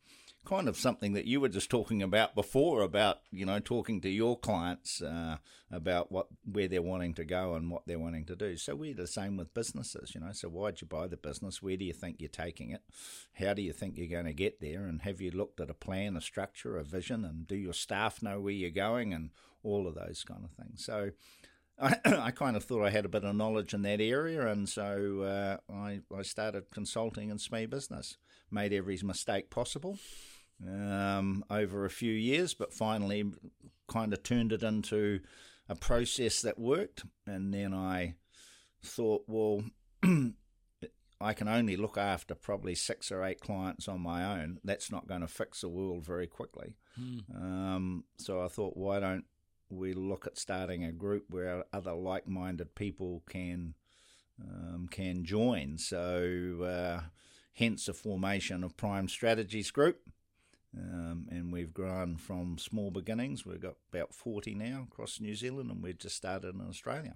Kind 0.47 0.69
of 0.69 0.79
something 0.79 1.13
that 1.13 1.27
you 1.27 1.41
were 1.41 1.51
just 1.51 1.69
talking 1.69 2.03
about 2.03 2.35
before 2.35 2.81
about 2.81 3.19
you 3.31 3.45
know 3.45 3.59
talking 3.59 4.01
to 4.01 4.09
your 4.09 4.39
clients 4.39 5.03
uh, 5.03 5.37
about 5.71 6.11
what 6.11 6.29
where 6.51 6.69
they're 6.69 6.81
wanting 6.81 7.13
to 7.15 7.25
go 7.25 7.55
and 7.55 7.71
what 7.71 7.83
they're 7.87 7.99
wanting 7.99 8.25
to 8.27 8.37
do. 8.37 8.57
So 8.57 8.75
we're 8.75 8.95
the 8.95 9.07
same 9.07 9.37
with 9.37 9.53
businesses, 9.53 10.15
you 10.15 10.23
know. 10.23 10.33
So 10.33 10.49
why'd 10.49 10.81
you 10.81 10.87
buy 10.87 11.09
the 11.09 11.19
business? 11.19 11.63
Where 11.63 11.77
do 11.77 11.85
you 11.85 11.93
think 11.93 12.17
you're 12.19 12.31
taking 12.31 12.71
it? 12.71 12.81
How 13.35 13.53
do 13.53 13.61
you 13.61 13.75
think 13.75 13.99
you're 13.99 14.07
going 14.07 14.25
to 14.25 14.33
get 14.33 14.61
there? 14.61 14.87
And 14.87 15.03
have 15.03 15.21
you 15.21 15.31
looked 15.31 15.61
at 15.61 15.71
a 15.71 15.75
plan, 15.75 16.17
a 16.17 16.23
structure, 16.23 16.79
a 16.79 16.85
vision, 16.85 17.25
and 17.27 17.47
do 17.47 17.57
your 17.57 17.75
staff 17.75 18.23
know 18.23 18.41
where 18.41 18.53
you're 18.53 18.71
going 18.71 19.13
and 19.13 19.31
all 19.63 19.87
of 19.87 19.97
those 19.97 20.25
kind 20.27 20.45
of 20.45 20.53
things? 20.53 20.83
So 20.83 21.11
I, 21.81 21.97
I 22.05 22.31
kind 22.33 22.57
of 22.57 22.65
thought 22.65 22.85
I 22.85 22.91
had 22.91 23.05
a 23.05 23.09
bit 23.09 23.25
of 23.25 23.37
knowledge 23.37 23.75
in 23.75 23.83
that 23.83 24.01
area, 24.01 24.47
and 24.47 24.69
so 24.69 25.23
uh, 25.23 25.73
I, 25.73 26.01
I 26.17 26.23
started 26.23 26.71
consulting 26.71 27.31
in 27.31 27.37
SME 27.37 27.71
business. 27.71 28.17
Made 28.51 28.73
every 28.73 28.99
mistake 29.03 29.51
possible 29.51 29.99
um, 30.67 31.45
over 31.51 31.85
a 31.85 31.91
few 31.91 32.13
years, 32.13 32.55
but 32.55 32.73
finally 32.73 33.25
kind 33.89 34.13
of 34.13 34.23
turned 34.23 34.53
it 34.53 34.63
into 34.63 35.21
a 35.69 35.75
process 35.75 36.43
that 36.43 36.59
worked. 36.59 37.05
And 37.27 37.53
then 37.53 37.75
I 37.75 38.15
thought, 38.83 39.25
well, 39.27 39.63
I 41.21 41.33
can 41.35 41.49
only 41.49 41.77
look 41.77 41.99
after 41.99 42.35
probably 42.35 42.75
six 42.75 43.11
or 43.11 43.25
eight 43.25 43.41
clients 43.41 43.89
on 43.89 44.01
my 44.01 44.41
own. 44.41 44.61
That's 44.65 44.91
not 44.91 45.09
going 45.09 45.21
to 45.21 45.29
fix 45.29 45.61
the 45.61 45.69
world 45.69 46.05
very 46.05 46.27
quickly. 46.27 46.77
Hmm. 46.97 47.19
Um, 47.35 48.05
so 48.19 48.43
I 48.43 48.49
thought, 48.49 48.77
why 48.77 49.01
don't 49.01 49.25
we 49.71 49.93
look 49.93 50.27
at 50.27 50.39
starting 50.39 50.85
a 50.85 50.93
group 50.93 51.27
where 51.31 51.65
other 51.73 51.93
like-minded 51.93 52.75
people 52.75 53.23
can 53.29 53.75
um, 54.41 54.89
can 54.91 55.25
join. 55.25 55.79
So, 55.79 56.63
uh, 56.63 57.09
hence 57.55 57.87
the 57.87 57.93
formation 57.93 58.63
of 58.63 58.77
Prime 58.77 59.09
Strategies 59.09 59.71
Group. 59.71 60.01
Um, 60.77 61.27
and 61.31 61.53
we've 61.53 61.73
grown 61.73 62.17
from 62.17 62.59
small 62.59 62.91
beginnings. 62.91 63.45
We've 63.45 63.61
got 63.61 63.77
about 63.93 64.15
40 64.15 64.55
now 64.55 64.87
across 64.91 65.19
New 65.21 65.35
Zealand, 65.35 65.71
and 65.71 65.83
we've 65.83 65.99
just 65.99 66.17
started 66.17 66.55
in 66.55 66.61
Australia. 66.61 67.15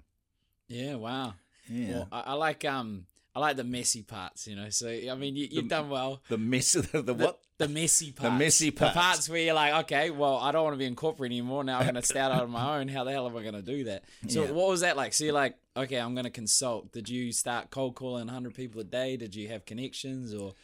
Yeah, 0.69 0.95
wow. 0.95 1.35
Yeah. 1.69 1.91
Well, 1.91 2.09
I, 2.11 2.21
I 2.21 2.33
like 2.33 2.65
um, 2.65 3.07
I 3.35 3.41
like 3.41 3.57
the 3.57 3.65
messy 3.65 4.03
parts. 4.03 4.47
You 4.47 4.57
know, 4.57 4.69
so 4.71 4.89
I 4.89 5.15
mean, 5.15 5.37
you, 5.37 5.49
you've 5.51 5.69
done 5.69 5.89
well. 5.89 6.23
the 6.29 6.39
mess 6.39 6.73
the, 6.93 7.03
the 7.03 7.15
what? 7.15 7.39
The 7.59 7.69
messy 7.69 8.13
parts. 8.13 8.33
The 8.33 8.39
messy 8.39 8.71
parts. 8.71 8.95
The 8.95 9.01
parts. 9.01 9.29
where 9.29 9.41
you're 9.41 9.55
like, 9.55 9.85
okay, 9.85 10.11
well, 10.11 10.37
I 10.37 10.51
don't 10.53 10.65
want 10.65 10.75
to 10.75 10.79
be 10.79 10.85
in 10.87 10.97
corporate 10.97 11.31
anymore. 11.31 11.63
Now 11.65 11.79
I'm 11.79 11.85
going 11.85 11.95
to 11.95 12.03
start 12.03 12.33
out 12.33 12.43
on 12.43 12.51
my 12.51 12.77
own. 12.81 12.89
How 12.89 13.05
the 13.05 13.13
hell 13.13 13.27
am 13.27 13.37
I 13.37 13.43
going 13.43 13.55
to 13.55 13.63
do 13.63 13.85
that? 13.85 14.05
So 14.29 14.45
Yeah. 14.45 14.51
what 14.51 14.69
was 14.69 14.81
that 14.81 14.97
like? 14.97 15.13
So 15.15 15.25
you're 15.25 15.33
like, 15.33 15.57
okay, 15.77 15.99
I'm 15.99 16.15
going 16.15 16.25
to 16.25 16.31
consult. 16.31 16.93
Did 16.93 17.09
you 17.09 17.31
start 17.33 17.71
cold 17.71 17.95
calling 17.95 18.27
100 18.27 18.55
people 18.55 18.81
a 18.81 18.85
day? 18.85 19.17
Did 19.17 19.35
you 19.35 19.49
have 19.49 19.65
connections 19.65 20.35
or? 20.35 20.55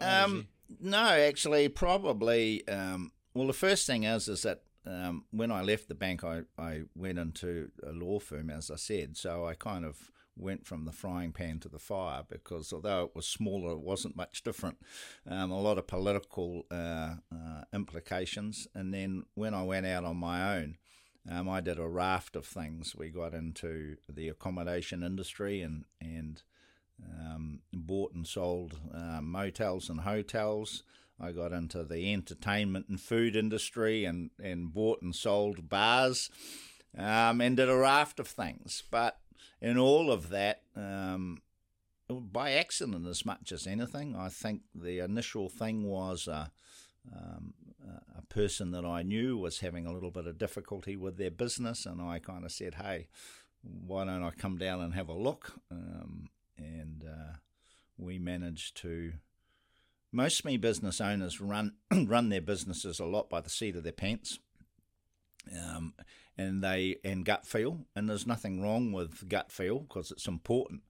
Um, 0.00 0.48
no, 0.80 0.98
actually, 0.98 1.68
probably. 1.68 2.66
Um, 2.68 3.12
well, 3.34 3.46
the 3.46 3.52
first 3.52 3.86
thing 3.86 4.02
is 4.04 4.28
is 4.28 4.42
that 4.42 4.62
um, 4.86 5.24
when 5.30 5.50
I 5.52 5.62
left 5.62 5.88
the 5.88 5.94
bank, 5.94 6.24
I, 6.24 6.42
I 6.58 6.82
went 6.96 7.18
into 7.18 7.70
a 7.86 7.92
law 7.92 8.18
firm, 8.18 8.50
as 8.50 8.70
I 8.70 8.76
said. 8.76 9.16
So 9.16 9.46
I 9.46 9.54
kind 9.54 9.84
of 9.84 10.10
went 10.38 10.66
from 10.66 10.84
the 10.84 10.92
frying 10.92 11.32
pan 11.32 11.60
to 11.60 11.68
the 11.68 11.78
fire 11.78 12.22
because 12.28 12.72
although 12.72 13.04
it 13.04 13.14
was 13.14 13.26
smaller, 13.26 13.72
it 13.72 13.80
wasn't 13.80 14.16
much 14.16 14.42
different. 14.42 14.78
Um, 15.28 15.50
a 15.50 15.60
lot 15.60 15.78
of 15.78 15.86
political 15.86 16.66
uh, 16.70 17.16
uh, 17.32 17.62
implications. 17.72 18.68
And 18.74 18.92
then 18.94 19.24
when 19.34 19.54
I 19.54 19.64
went 19.64 19.86
out 19.86 20.04
on 20.04 20.16
my 20.16 20.56
own, 20.56 20.76
um, 21.30 21.48
I 21.48 21.60
did 21.60 21.78
a 21.78 21.88
raft 21.88 22.36
of 22.36 22.46
things. 22.46 22.94
We 22.96 23.10
got 23.10 23.34
into 23.34 23.96
the 24.08 24.28
accommodation 24.28 25.02
industry 25.02 25.60
and 25.60 25.84
and 26.00 26.42
um, 27.04 27.60
bought 27.72 28.12
and 28.14 28.26
sold 28.26 28.78
uh, 28.92 29.20
motels 29.20 29.88
and 29.88 30.00
hotels. 30.00 30.82
I 31.20 31.32
got 31.32 31.52
into 31.52 31.82
the 31.82 32.12
entertainment 32.12 32.86
and 32.88 33.00
food 33.00 33.34
industry 33.34 34.04
and, 34.04 34.30
and 34.42 34.72
bought 34.72 35.02
and 35.02 35.14
sold 35.14 35.68
bars 35.68 36.30
um, 36.96 37.40
and 37.40 37.56
did 37.56 37.68
a 37.68 37.76
raft 37.76 38.20
of 38.20 38.28
things. 38.28 38.84
But 38.90 39.18
in 39.60 39.78
all 39.78 40.10
of 40.10 40.28
that, 40.30 40.62
um, 40.76 41.38
by 42.08 42.52
accident 42.52 43.06
as 43.06 43.26
much 43.26 43.52
as 43.52 43.66
anything, 43.66 44.16
I 44.16 44.28
think 44.28 44.62
the 44.74 45.00
initial 45.00 45.48
thing 45.48 45.84
was 45.84 46.26
uh, 46.28 46.46
um, 47.14 47.54
a 48.16 48.22
person 48.22 48.70
that 48.72 48.84
I 48.84 49.02
knew 49.02 49.36
was 49.36 49.60
having 49.60 49.86
a 49.86 49.92
little 49.92 50.10
bit 50.10 50.26
of 50.26 50.38
difficulty 50.38 50.96
with 50.96 51.16
their 51.16 51.30
business, 51.30 51.86
and 51.86 52.00
I 52.00 52.18
kind 52.18 52.44
of 52.44 52.52
said, 52.52 52.74
"Hey, 52.74 53.08
why 53.62 54.04
don't 54.04 54.22
I 54.22 54.30
come 54.30 54.58
down 54.58 54.80
and 54.80 54.94
have 54.94 55.08
a 55.08 55.14
look?" 55.14 55.52
Um, 55.70 56.28
and 56.56 57.04
uh, 57.04 57.36
we 57.96 58.18
managed 58.18 58.76
to. 58.78 59.14
Most 60.10 60.44
me 60.44 60.56
business 60.56 61.00
owners 61.00 61.40
run 61.40 61.74
run 61.92 62.28
their 62.30 62.40
businesses 62.40 62.98
a 63.00 63.04
lot 63.04 63.28
by 63.28 63.40
the 63.40 63.50
seat 63.50 63.76
of 63.76 63.82
their 63.82 63.92
pants, 63.92 64.38
um, 65.52 65.94
and 66.38 66.62
they 66.62 66.96
and 67.04 67.24
gut 67.24 67.46
feel. 67.46 67.86
And 67.94 68.08
there's 68.08 68.26
nothing 68.26 68.62
wrong 68.62 68.92
with 68.92 69.28
gut 69.28 69.50
feel 69.52 69.80
because 69.80 70.10
it's 70.10 70.26
important 70.26 70.82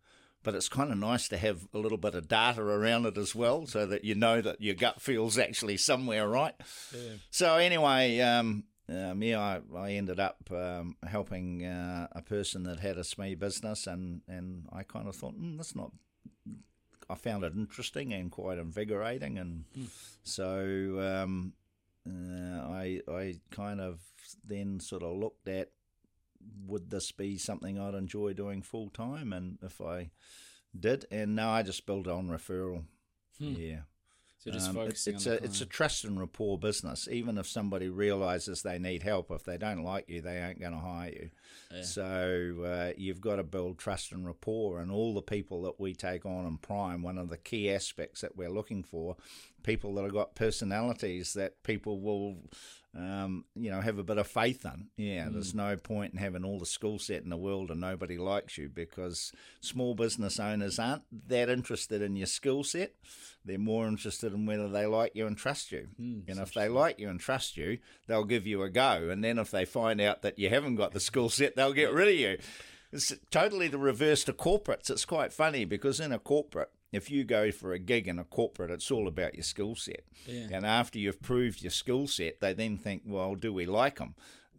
but 0.42 0.54
it's 0.54 0.68
kind 0.68 0.90
of 0.90 0.98
nice 0.98 1.28
to 1.28 1.36
have 1.36 1.66
a 1.74 1.78
little 1.78 1.98
bit 1.98 2.14
of 2.14 2.28
data 2.28 2.62
around 2.62 3.06
it 3.06 3.18
as 3.18 3.34
well 3.34 3.66
so 3.66 3.84
that 3.86 4.04
you 4.04 4.14
know 4.14 4.40
that 4.40 4.60
your 4.60 4.74
gut 4.74 5.00
feels 5.00 5.36
actually 5.36 5.76
somewhere 5.76 6.28
right. 6.28 6.54
Yeah. 6.94 7.14
So, 7.30 7.56
anyway, 7.56 8.20
um, 8.20 8.64
um, 8.88 9.22
yeah, 9.22 9.40
I, 9.40 9.60
I 9.76 9.90
ended 9.92 10.18
up 10.18 10.38
um, 10.50 10.96
helping 11.06 11.66
uh, 11.66 12.08
a 12.12 12.22
person 12.22 12.62
that 12.62 12.80
had 12.80 12.96
a 12.96 13.02
SME 13.02 13.38
business, 13.38 13.86
and, 13.86 14.22
and 14.26 14.66
I 14.72 14.84
kind 14.84 15.08
of 15.08 15.16
thought, 15.16 15.38
mm, 15.38 15.56
that's 15.56 15.76
not. 15.76 15.92
I 17.10 17.14
found 17.14 17.42
it 17.42 17.54
interesting 17.54 18.12
and 18.12 18.30
quite 18.30 18.58
invigorating, 18.58 19.38
and 19.38 19.64
so 20.22 21.22
um, 21.24 21.52
uh, 22.08 22.68
I 22.72 23.00
I 23.08 23.34
kind 23.50 23.80
of 23.80 24.00
then 24.44 24.80
sort 24.80 25.02
of 25.02 25.16
looked 25.16 25.48
at 25.48 25.70
would 26.66 26.90
this 26.90 27.12
be 27.12 27.36
something 27.36 27.78
I'd 27.78 27.94
enjoy 27.94 28.32
doing 28.32 28.62
full 28.62 28.90
time? 28.90 29.32
And 29.32 29.58
if 29.62 29.80
I 29.80 30.10
did, 30.78 31.06
and 31.10 31.34
now 31.34 31.50
I 31.50 31.62
just 31.62 31.86
build 31.86 32.06
on 32.08 32.28
referral. 32.28 32.84
Hmm. 33.38 33.54
Yeah. 33.56 33.80
So 34.48 34.54
just 34.58 34.70
Um, 34.70 34.76
it- 34.76 34.80
focusing 34.86 35.14
it's 35.16 35.26
on 35.26 35.32
a 35.32 35.36
it's 35.36 35.60
a 35.60 35.66
trust 35.66 36.04
and 36.04 36.18
rapport 36.18 36.58
business. 36.58 37.08
Even 37.08 37.38
if 37.38 37.46
somebody 37.46 37.88
realizes 37.88 38.62
they 38.62 38.78
need 38.78 39.02
help, 39.02 39.30
if 39.30 39.44
they 39.44 39.58
don't 39.58 39.82
like 39.82 40.08
you, 40.08 40.20
they 40.20 40.40
aren't 40.40 40.60
going 40.60 40.72
to 40.72 40.78
hire 40.78 41.10
you. 41.10 41.30
Yeah. 41.72 41.82
So 41.82 42.62
uh, 42.64 42.92
you've 42.96 43.20
got 43.20 43.36
to 43.36 43.42
build 43.44 43.78
trust 43.78 44.12
and 44.12 44.26
rapport. 44.26 44.80
And 44.80 44.90
all 44.90 45.14
the 45.14 45.22
people 45.22 45.62
that 45.62 45.78
we 45.78 45.94
take 45.94 46.24
on 46.24 46.46
in 46.46 46.58
Prime, 46.58 47.02
one 47.02 47.18
of 47.18 47.28
the 47.28 47.36
key 47.36 47.70
aspects 47.70 48.20
that 48.22 48.36
we're 48.36 48.50
looking 48.50 48.82
for, 48.82 49.16
people 49.62 49.94
that 49.94 50.02
have 50.04 50.12
got 50.12 50.34
personalities 50.34 51.34
that 51.34 51.62
people 51.62 52.00
will, 52.00 52.36
um, 52.98 53.44
you 53.54 53.70
know, 53.70 53.80
have 53.80 53.98
a 53.98 54.02
bit 54.04 54.18
of 54.18 54.26
faith 54.26 54.64
in. 54.64 54.88
Yeah, 54.96 55.28
there's 55.30 55.54
no 55.54 55.76
point 55.76 56.14
in 56.14 56.18
having 56.18 56.44
all 56.44 56.58
the 56.58 56.66
skill 56.66 56.98
set 56.98 57.22
in 57.22 57.30
the 57.30 57.36
world 57.36 57.70
and 57.70 57.80
nobody 57.80 58.18
likes 58.18 58.58
you 58.58 58.68
because 58.68 59.32
small 59.60 59.94
business 59.94 60.40
owners 60.40 60.78
aren't 60.78 61.04
that 61.28 61.48
interested 61.48 62.02
in 62.02 62.16
your 62.16 62.26
skill 62.26 62.64
set. 62.64 62.94
They're 63.44 63.58
more 63.58 63.86
interested 63.86 64.32
in 64.32 64.46
whether 64.46 64.68
they 64.68 64.86
like 64.86 65.12
you 65.14 65.26
and 65.26 65.36
trust 65.36 65.70
you. 65.70 65.88
and 65.98 66.38
if 66.40 66.52
they 66.52 66.68
like 66.68 66.98
you 66.98 67.08
and 67.08 67.20
trust 67.20 67.56
you, 67.56 67.78
they'll 68.08 68.24
give 68.24 68.46
you 68.46 68.62
a 68.62 68.70
go. 68.70 69.08
And 69.10 69.22
then 69.22 69.38
if 69.38 69.50
they 69.50 69.64
find 69.64 70.00
out 70.00 70.22
that 70.22 70.38
you 70.38 70.48
haven't 70.50 70.76
got 70.76 70.92
the 70.92 71.00
skill 71.00 71.28
set, 71.28 71.54
they'll 71.54 71.72
get 71.72 71.92
rid 71.92 72.08
of 72.08 72.14
you. 72.14 72.38
It's 72.92 73.14
totally 73.30 73.68
the 73.68 73.78
reverse 73.78 74.24
to 74.24 74.32
corporates. 74.32 74.90
It's 74.90 75.04
quite 75.04 75.32
funny 75.32 75.64
because 75.64 76.00
in 76.00 76.10
a 76.10 76.18
corporate, 76.18 76.70
if 76.92 77.10
you 77.10 77.24
go 77.24 77.50
for 77.50 77.72
a 77.72 77.78
gig 77.78 78.08
in 78.08 78.18
a 78.18 78.24
corporate, 78.24 78.70
it's 78.70 78.90
all 78.90 79.08
about 79.08 79.34
your 79.34 79.42
skill 79.42 79.74
set. 79.74 80.04
Yeah. 80.26 80.48
And 80.52 80.64
after 80.64 80.98
you've 80.98 81.22
proved 81.22 81.62
your 81.62 81.70
skill 81.70 82.06
set, 82.06 82.40
they 82.40 82.52
then 82.52 82.78
think, 82.78 83.02
well, 83.04 83.34
do 83.34 83.52
we 83.52 83.66
like 83.66 83.98
them? 83.98 84.14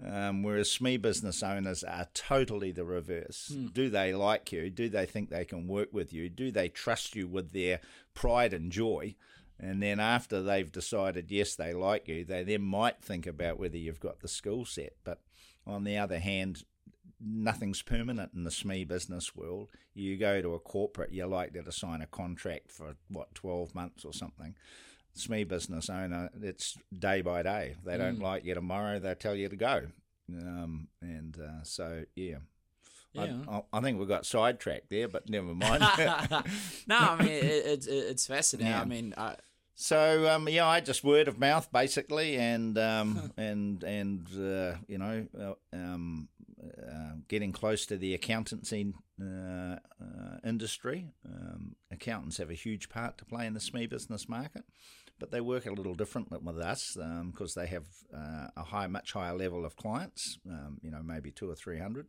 Um, 0.05 0.43
whereas 0.43 0.69
SME 0.69 1.01
business 1.01 1.43
owners 1.43 1.83
are 1.83 2.07
totally 2.13 2.71
the 2.71 2.85
reverse. 2.85 3.53
Do 3.73 3.89
they 3.89 4.13
like 4.13 4.51
you? 4.51 4.69
Do 4.69 4.87
they 4.87 5.05
think 5.05 5.29
they 5.29 5.43
can 5.43 5.67
work 5.67 5.89
with 5.91 6.13
you? 6.13 6.29
Do 6.29 6.51
they 6.51 6.69
trust 6.69 7.15
you 7.15 7.27
with 7.27 7.51
their 7.51 7.81
pride 8.13 8.53
and 8.53 8.71
joy? 8.71 9.15
And 9.59 9.83
then 9.83 9.99
after 9.99 10.41
they've 10.41 10.71
decided, 10.71 11.31
yes, 11.31 11.55
they 11.55 11.73
like 11.73 12.07
you, 12.07 12.23
they 12.23 12.43
then 12.43 12.61
might 12.61 13.01
think 13.01 13.27
about 13.27 13.59
whether 13.59 13.75
you've 13.75 13.99
got 13.99 14.21
the 14.21 14.29
skill 14.29 14.63
set. 14.63 14.93
But 15.03 15.19
on 15.67 15.83
the 15.83 15.97
other 15.97 16.19
hand, 16.19 16.63
nothing's 17.21 17.81
permanent 17.81 18.31
in 18.33 18.43
the 18.43 18.49
SME 18.49 18.87
business 18.87 19.35
world. 19.35 19.69
You 19.93 20.17
go 20.17 20.41
to 20.41 20.53
a 20.53 20.59
corporate, 20.59 21.13
you're 21.13 21.27
likely 21.27 21.61
to 21.61 21.71
sign 21.71 22.01
a 22.01 22.07
contract 22.07 22.71
for, 22.71 22.95
what, 23.09 23.33
12 23.35 23.75
months 23.75 24.05
or 24.05 24.13
something. 24.13 24.55
SME 25.17 25.47
business 25.47 25.89
owner, 25.89 26.29
it's 26.41 26.77
day 26.97 27.21
by 27.21 27.43
day. 27.43 27.75
They 27.83 27.97
don't 27.97 28.19
like 28.19 28.45
you 28.45 28.53
tomorrow, 28.53 28.99
they 28.99 29.15
tell 29.15 29.35
you 29.35 29.49
to 29.49 29.55
go. 29.55 29.87
Um, 30.31 30.87
and 31.01 31.37
uh, 31.37 31.63
so, 31.63 32.03
yeah. 32.15 32.37
Yeah. 33.13 33.37
I, 33.49 33.63
I, 33.73 33.81
think 33.81 33.99
we 33.99 34.05
got 34.05 34.25
sidetracked 34.25 34.89
there, 34.89 35.07
but 35.07 35.29
never 35.29 35.55
mind. 35.55 35.81
no, 36.87 36.95
I 36.95 37.15
mean 37.17 37.31
it, 37.31 37.65
it's 37.65 37.87
it's 37.87 38.27
fascinating. 38.27 38.71
Yeah. 38.71 38.81
I 38.81 38.85
mean, 38.85 39.15
I, 39.17 39.35
So 39.73 40.29
um, 40.29 40.47
yeah, 40.47 40.67
I 40.67 40.79
just 40.79 41.03
word 41.03 41.27
of 41.27 41.39
mouth 41.39 41.71
basically, 41.71 42.37
and 42.37 42.77
um, 42.77 43.31
and 43.37 43.81
and 43.83 44.27
uh, 44.35 44.77
you 44.87 44.99
know, 44.99 45.25
uh, 45.39 45.53
um, 45.73 46.27
uh, 46.77 47.15
getting 47.27 47.51
close 47.51 47.85
to 47.87 47.97
the 47.97 48.13
accountancy 48.13 48.93
uh, 49.21 49.25
uh, 50.01 50.37
industry. 50.45 51.07
Um, 51.25 51.75
accountants 51.91 52.37
have 52.37 52.49
a 52.49 52.55
huge 52.55 52.89
part 52.89 53.17
to 53.17 53.25
play 53.25 53.45
in 53.45 53.53
the 53.53 53.59
SME 53.59 53.89
business 53.89 54.29
market, 54.29 54.63
but 55.19 55.31
they 55.31 55.41
work 55.41 55.65
a 55.65 55.71
little 55.71 55.95
differently 55.95 56.39
with 56.41 56.57
us 56.57 56.97
because 57.31 57.53
they 57.53 57.67
have 57.67 57.85
uh, 58.13 58.47
a 58.55 58.63
high, 58.63 58.87
much 58.87 59.13
higher 59.13 59.35
level 59.35 59.65
of 59.65 59.75
clients. 59.75 60.39
Um, 60.49 60.79
you 60.81 60.91
know, 60.91 61.01
maybe 61.03 61.31
two 61.31 61.49
or 61.49 61.55
three 61.55 61.79
hundred. 61.79 62.07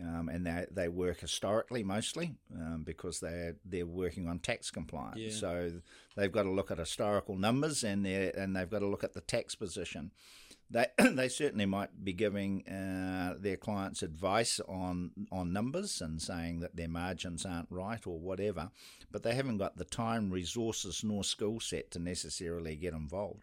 Um, 0.00 0.28
and 0.28 0.46
they, 0.46 0.66
they 0.70 0.88
work 0.88 1.20
historically 1.20 1.82
mostly 1.82 2.34
um, 2.54 2.82
because 2.84 3.20
they're 3.20 3.56
they're 3.64 3.86
working 3.86 4.28
on 4.28 4.40
tax 4.40 4.70
compliance. 4.70 5.18
Yeah. 5.18 5.30
So 5.30 5.72
they've 6.16 6.30
got 6.30 6.42
to 6.42 6.50
look 6.50 6.70
at 6.70 6.78
historical 6.78 7.36
numbers 7.36 7.82
and 7.82 8.04
they 8.04 8.30
and 8.32 8.54
they've 8.54 8.68
got 8.68 8.80
to 8.80 8.86
look 8.86 9.04
at 9.04 9.14
the 9.14 9.22
tax 9.22 9.54
position. 9.54 10.10
They 10.70 10.86
they 10.98 11.28
certainly 11.28 11.66
might 11.66 12.04
be 12.04 12.12
giving 12.12 12.66
uh, 12.68 13.34
their 13.38 13.56
clients 13.56 14.02
advice 14.02 14.60
on 14.68 15.12
on 15.30 15.52
numbers 15.52 16.00
and 16.00 16.20
saying 16.20 16.60
that 16.60 16.76
their 16.76 16.88
margins 16.88 17.46
aren't 17.46 17.70
right 17.70 18.04
or 18.06 18.18
whatever, 18.18 18.70
but 19.10 19.22
they 19.22 19.34
haven't 19.34 19.58
got 19.58 19.76
the 19.76 19.84
time, 19.84 20.30
resources, 20.30 21.02
nor 21.04 21.24
skill 21.24 21.60
set 21.60 21.90
to 21.92 21.98
necessarily 21.98 22.76
get 22.76 22.94
involved. 22.94 23.42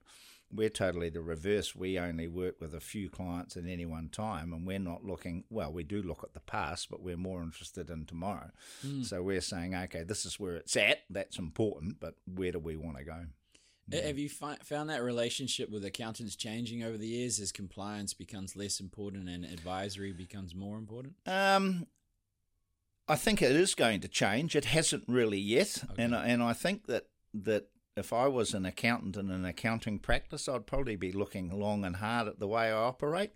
We're 0.55 0.69
totally 0.69 1.09
the 1.09 1.21
reverse. 1.21 1.75
We 1.75 1.97
only 1.97 2.27
work 2.27 2.61
with 2.61 2.75
a 2.75 2.79
few 2.79 3.09
clients 3.09 3.57
at 3.57 3.65
any 3.65 3.87
one 3.87 4.09
time, 4.09 4.53
and 4.53 4.67
we're 4.67 4.77
not 4.77 5.03
looking. 5.03 5.45
Well, 5.49 5.71
we 5.73 5.83
do 5.83 6.03
look 6.03 6.23
at 6.23 6.33
the 6.35 6.41
past, 6.41 6.91
but 6.91 7.01
we're 7.01 7.17
more 7.17 7.41
interested 7.41 7.89
in 7.89 8.05
tomorrow. 8.05 8.51
So 9.03 9.23
we're 9.23 9.41
saying, 9.41 9.73
okay, 9.73 10.03
this 10.03 10.25
is 10.25 10.39
where 10.39 10.55
it's 10.55 10.75
at. 10.77 10.99
That's 11.09 11.39
important, 11.39 11.99
but 11.99 12.15
where 12.31 12.51
do 12.51 12.59
we 12.59 12.75
want 12.75 12.97
to 12.97 13.03
go? 13.03 13.25
Have 13.91 14.17
you 14.17 14.29
fi- 14.29 14.57
found 14.63 14.89
that 14.89 15.03
relationship 15.03 15.69
with 15.69 15.83
accountants 15.83 16.35
changing 16.35 16.83
over 16.83 16.97
the 16.97 17.07
years 17.07 17.39
as 17.39 17.51
compliance 17.51 18.13
becomes 18.13 18.55
less 18.55 18.79
important 18.79 19.29
and 19.29 19.43
advisory 19.43 20.13
becomes 20.13 20.55
more 20.55 20.77
important? 20.77 21.15
Um, 21.25 21.87
I 23.07 23.15
think 23.15 23.41
it 23.41 23.51
is 23.51 23.75
going 23.75 23.99
to 24.01 24.07
change. 24.07 24.55
It 24.55 24.65
hasn't 24.65 25.03
really 25.07 25.39
yet, 25.39 25.83
and 25.97 26.15
and 26.15 26.41
I 26.41 26.53
think 26.53 26.87
that 26.87 27.07
that 27.33 27.67
if 27.95 28.13
I 28.13 28.27
was 28.27 28.53
an 28.53 28.65
accountant 28.65 29.17
in 29.17 29.29
an 29.29 29.45
accounting 29.45 29.99
practice, 29.99 30.47
I'd 30.47 30.65
probably 30.65 30.95
be 30.95 31.11
looking 31.11 31.59
long 31.59 31.85
and 31.85 31.97
hard 31.97 32.27
at 32.27 32.39
the 32.39 32.47
way 32.47 32.71
I 32.71 32.71
operate. 32.71 33.31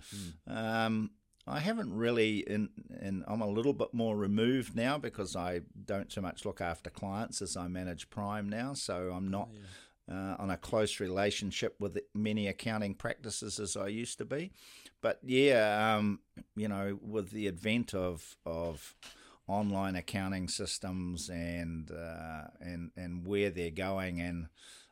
Mm. 0.47 0.55
Um, 0.55 1.11
I 1.45 1.59
haven't 1.59 1.93
really, 1.93 2.39
in, 2.39 2.69
and 2.99 3.23
I'm 3.25 3.41
a 3.41 3.47
little 3.47 3.73
bit 3.73 3.93
more 3.93 4.17
removed 4.17 4.75
now 4.75 4.97
because 4.97 5.35
I 5.35 5.61
don't 5.85 6.11
so 6.11 6.19
much 6.21 6.43
look 6.43 6.59
after 6.59 6.89
clients 6.89 7.41
as 7.41 7.55
I 7.55 7.67
manage 7.67 8.09
Prime 8.09 8.49
now. 8.49 8.73
So 8.73 9.13
I'm 9.15 9.29
not 9.29 9.49
oh, 9.51 9.53
yeah. 9.53 9.59
Uh, 10.11 10.35
on 10.39 10.49
a 10.49 10.57
close 10.57 10.99
relationship 10.99 11.75
with 11.79 11.99
many 12.13 12.47
accounting 12.47 12.93
practices 12.93 13.59
as 13.59 13.75
I 13.75 13.87
used 13.87 14.17
to 14.19 14.25
be. 14.25 14.51
But 15.01 15.19
yeah, 15.23 15.95
um, 15.95 16.19
you 16.55 16.67
know, 16.67 16.97
with 17.01 17.31
the 17.31 17.47
advent 17.47 17.93
of 17.93 18.35
of 18.45 18.95
online 19.47 19.95
accounting 19.95 20.47
systems 20.47 21.29
and 21.29 21.91
uh, 21.91 22.47
and 22.59 22.91
and 22.95 23.25
where 23.25 23.49
they're 23.49 23.69
going 23.71 24.19
and 24.19 24.47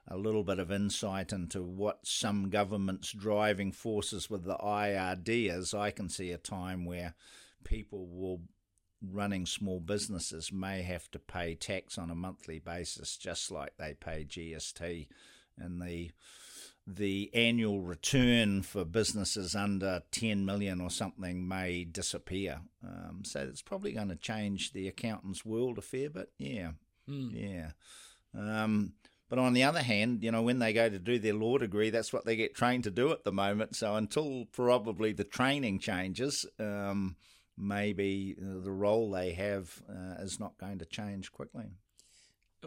a 0.08 0.18
little 0.18 0.44
bit 0.44 0.60
of 0.60 0.72
insight 0.72 1.34
into 1.34 1.64
what 1.64 2.06
some 2.06 2.50
government's 2.50 3.12
driving 3.12 3.72
forces 3.72 4.30
with 4.30 4.44
the 4.44 4.56
IRD 4.58 5.52
is, 5.52 5.74
I 5.74 5.90
can 5.90 6.10
see 6.10 6.32
a 6.32 6.38
time 6.38 6.86
where 6.86 7.16
people 7.64 8.06
will 8.08 8.42
running 9.12 9.46
small 9.46 9.80
businesses 9.80 10.52
may 10.52 10.82
have 10.82 11.10
to 11.12 11.20
pay 11.20 11.56
tax 11.56 11.98
on 11.98 12.10
a 12.10 12.16
monthly 12.16 12.60
basis 12.60 13.18
just 13.18 13.52
like 13.52 13.74
they 13.78 13.94
pay 13.94 14.26
GST 14.26 15.08
and 15.58 15.82
the 15.82 16.12
the 16.88 17.32
annual 17.34 17.82
return 17.82 18.62
for 18.62 18.86
businesses 18.86 19.56
under 19.56 20.04
10 20.12 20.46
million 20.46 20.80
or 20.80 20.92
something 20.92 21.48
may 21.48 21.84
disappear. 21.84 22.62
Um, 22.84 23.24
so 23.24 23.40
it's 23.40 23.64
probably 23.64 23.94
going 23.94 24.10
to 24.10 24.16
change 24.16 24.72
the 24.72 24.88
accountant's 24.88 25.44
world 25.44 25.80
a 25.80 25.82
fair 25.82 26.12
bit. 26.12 26.30
Yeah. 26.38 26.72
Mm. 27.10 27.32
Yeah. 27.34 27.72
Um, 28.38 28.94
but 29.30 29.40
on 29.40 29.54
the 29.54 29.64
other 29.64 29.82
hand, 29.82 30.24
you 30.24 30.32
know, 30.32 30.44
when 30.44 30.60
they 30.60 30.74
go 30.74 30.88
to 30.88 31.00
do 31.00 31.18
their 31.18 31.34
law 31.34 31.58
degree, 31.58 31.90
that's 31.90 32.14
what 32.14 32.26
they 32.26 32.36
get 32.36 32.54
trained 32.54 32.84
to 32.84 32.92
do 32.92 33.12
at 33.12 33.24
the 33.24 33.32
moment. 33.32 33.76
So 33.76 33.96
until 33.96 34.46
probably 34.52 35.14
the 35.14 35.24
training 35.24 35.80
changes, 35.80 36.46
um, 36.60 37.16
maybe 37.58 38.36
the 38.38 38.72
role 38.72 39.12
they 39.12 39.34
have 39.34 39.82
uh, 39.90 40.22
is 40.22 40.40
not 40.40 40.58
going 40.58 40.80
to 40.80 40.86
change 40.86 41.32
quickly. 41.32 41.66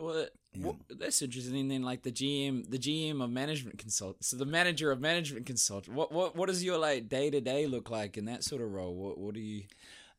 Well, 0.00 0.26
yeah. 0.52 0.66
well, 0.66 0.78
that's 0.88 1.22
interesting. 1.22 1.56
And 1.58 1.70
then, 1.70 1.82
like 1.82 2.02
the 2.02 2.12
GM, 2.12 2.70
the 2.70 2.78
GM 2.78 3.22
of 3.22 3.30
management 3.30 3.78
consult, 3.78 4.22
so 4.22 4.36
the 4.36 4.46
manager 4.46 4.90
of 4.90 5.00
management 5.00 5.46
consult. 5.46 5.88
What 5.88 6.12
what 6.12 6.36
what 6.36 6.46
does 6.46 6.62
your 6.62 6.78
like 6.78 7.08
day 7.08 7.30
to 7.30 7.40
day 7.40 7.66
look 7.66 7.90
like 7.90 8.16
in 8.16 8.26
that 8.26 8.44
sort 8.44 8.62
of 8.62 8.70
role? 8.72 8.94
What 8.94 9.18
what 9.18 9.34
do 9.34 9.40
you? 9.40 9.64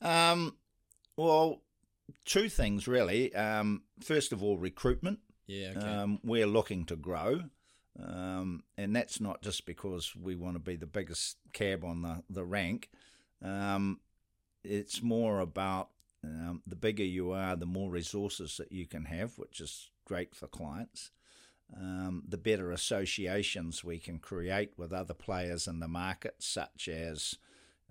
Um, 0.01 0.55
well, 1.15 1.61
two 2.25 2.49
things 2.49 2.87
really. 2.87 3.33
Um, 3.33 3.83
first 4.01 4.33
of 4.33 4.43
all, 4.43 4.57
recruitment. 4.57 5.19
Yeah. 5.47 5.73
Okay. 5.75 5.87
Um, 5.87 6.19
we're 6.23 6.47
looking 6.47 6.85
to 6.85 6.95
grow. 6.95 7.43
Um, 8.01 8.63
and 8.77 8.95
that's 8.95 9.19
not 9.19 9.41
just 9.41 9.65
because 9.65 10.15
we 10.15 10.35
want 10.35 10.55
to 10.55 10.59
be 10.59 10.75
the 10.75 10.85
biggest 10.85 11.37
cab 11.51 11.83
on 11.83 12.01
the, 12.01 12.23
the 12.29 12.45
rank. 12.45 12.89
Um, 13.43 13.99
it's 14.63 15.01
more 15.01 15.39
about 15.39 15.89
um, 16.23 16.61
the 16.67 16.75
bigger 16.75 17.03
you 17.03 17.31
are, 17.31 17.55
the 17.55 17.65
more 17.65 17.89
resources 17.89 18.57
that 18.57 18.71
you 18.71 18.85
can 18.85 19.05
have, 19.05 19.37
which 19.37 19.61
is 19.61 19.89
great 20.05 20.35
for 20.35 20.47
clients. 20.47 21.11
Um, 21.75 22.23
the 22.27 22.37
better 22.37 22.71
associations 22.71 23.83
we 23.83 23.99
can 23.99 24.17
create 24.17 24.71
with 24.75 24.91
other 24.91 25.13
players 25.13 25.67
in 25.67 25.79
the 25.79 25.87
market, 25.87 26.35
such 26.39 26.87
as 26.87 27.35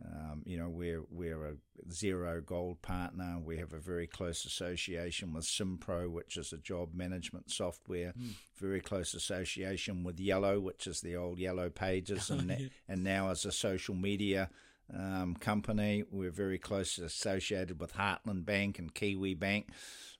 um, 0.04 0.42
you 0.44 0.56
know, 0.56 0.68
we're 0.68 1.02
we're 1.10 1.44
a 1.44 1.54
Xero 1.88 2.44
gold 2.44 2.82
partner. 2.82 3.38
We 3.44 3.56
have 3.58 3.72
a 3.72 3.78
very 3.78 4.06
close 4.06 4.44
association 4.44 5.32
with 5.32 5.44
SimPro, 5.44 6.08
which 6.10 6.36
is 6.36 6.52
a 6.52 6.58
job 6.58 6.94
management 6.94 7.50
software. 7.50 8.12
Mm. 8.18 8.34
Very 8.56 8.80
close 8.80 9.14
association 9.14 10.04
with 10.04 10.20
Yellow, 10.20 10.60
which 10.60 10.86
is 10.86 11.00
the 11.00 11.16
old 11.16 11.38
Yellow 11.38 11.68
Pages, 11.68 12.30
and 12.30 12.48
yeah. 12.50 12.68
and 12.88 13.02
now 13.02 13.30
as 13.30 13.44
a 13.44 13.50
social 13.50 13.94
media 13.94 14.50
um, 14.94 15.34
company. 15.36 16.04
We're 16.10 16.30
very 16.30 16.58
closely 16.58 17.04
associated 17.04 17.80
with 17.80 17.94
Heartland 17.94 18.44
Bank 18.44 18.78
and 18.78 18.94
Kiwi 18.94 19.34
Bank. 19.34 19.68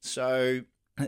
So 0.01 0.63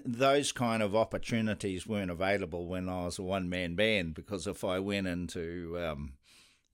those 0.05 0.53
kind 0.53 0.83
of 0.83 0.95
opportunities 0.95 1.87
weren't 1.87 2.11
available 2.11 2.67
when 2.67 2.89
I 2.89 3.05
was 3.05 3.19
a 3.19 3.23
one 3.23 3.49
man 3.49 3.75
band 3.75 4.15
because 4.15 4.47
if 4.47 4.65
I 4.65 4.79
went 4.79 5.07
into 5.07 5.77
um, 5.81 6.13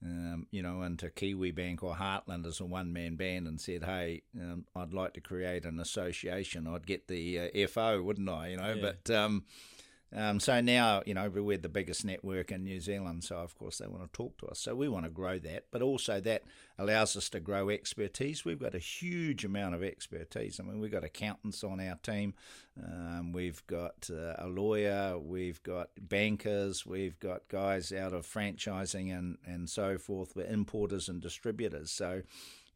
um, 0.05 0.47
you 0.51 0.63
know, 0.63 0.83
into 0.83 1.11
Kiwi 1.11 1.51
Bank 1.53 1.83
or 1.83 1.95
Heartland 1.95 2.47
as 2.47 2.61
a 2.61 2.65
one 2.65 2.93
man 2.93 3.17
band 3.17 3.47
and 3.47 3.61
said, 3.61 3.85
hey, 3.85 4.23
um, 4.39 4.67
I'd 4.75 4.93
like 4.93 5.15
to 5.15 5.21
create 5.21 5.65
an 5.65 5.81
association, 5.81 6.67
I'd 6.67 6.87
get 6.87 7.09
the 7.09 7.51
uh, 7.55 7.67
FO, 7.69 8.03
wouldn't 8.03 8.29
I? 8.29 8.49
You 8.49 8.57
know, 8.59 8.75
yeah. 8.75 8.93
but 9.07 9.15
um, 10.15 10.39
so 10.39 10.61
now, 10.61 11.03
you 11.05 11.15
know, 11.15 11.29
we're 11.29 11.59
the 11.59 11.69
biggest 11.69 12.05
network 12.05 12.53
in 12.53 12.63
New 12.63 12.81
Zealand, 12.81 13.25
so 13.25 13.37
of 13.37 13.59
course 13.59 13.79
they 13.79 13.89
want 13.89 14.05
to 14.05 14.17
talk 14.17 14.39
to 14.39 14.47
us. 14.47 14.61
So 14.61 14.75
we 14.75 14.89
want 14.89 15.05
to 15.05 15.11
grow 15.11 15.39
that, 15.41 15.65
but 15.73 15.83
also 15.83 16.21
that 16.21 16.45
allows 16.79 17.17
us 17.17 17.29
to 17.31 17.41
grow 17.41 17.71
expertise. 17.71 18.45
We've 18.45 18.59
got 18.59 18.77
a 18.77 18.81
huge 18.81 19.45
amount 19.45 19.75
of 19.75 19.83
expertise. 19.83 20.61
I 20.61 20.63
mean, 20.63 20.79
we've 20.79 20.93
got 20.93 21.03
accountants 21.03 21.65
on 21.65 21.81
our 21.81 21.97
team, 22.03 22.35
um, 22.81 23.33
we've 23.33 23.67
got 23.67 24.09
uh, 24.11 24.35
a 24.39 24.47
lawyer, 24.47 25.19
we've 25.19 25.63
got 25.65 25.91
bankers, 26.01 26.87
we've 26.87 27.19
got 27.19 27.49
guys 27.49 27.93
out 27.93 28.13
of 28.13 28.27
franchising 28.27 29.17
and, 29.17 29.39
and 29.45 29.69
so 29.69 29.99
forth, 29.99 30.37
we're 30.37 30.47
importers 30.47 31.09
and 31.09 31.21
distributors. 31.21 31.91
So, 31.91 32.23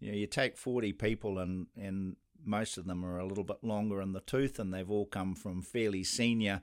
you 0.01 0.11
know, 0.11 0.19
you 0.19 0.27
take 0.27 0.57
40 0.57 0.95
people 0.95 1.39
and, 1.39 1.69
and 1.81 2.17
most 2.45 2.77
of 2.77 2.87
them 2.87 3.05
are 3.05 3.19
a 3.19 3.27
little 3.27 3.45
bit 3.45 3.63
longer 3.63 4.01
in 4.01 4.15
the 4.15 4.21
tooth 4.21 4.59
and 4.59 4.75
they've 4.75 4.91
all 4.91 5.07
come 5.07 5.37
from 5.37 5.63
fairly 5.63 6.03
senior 6.03 6.63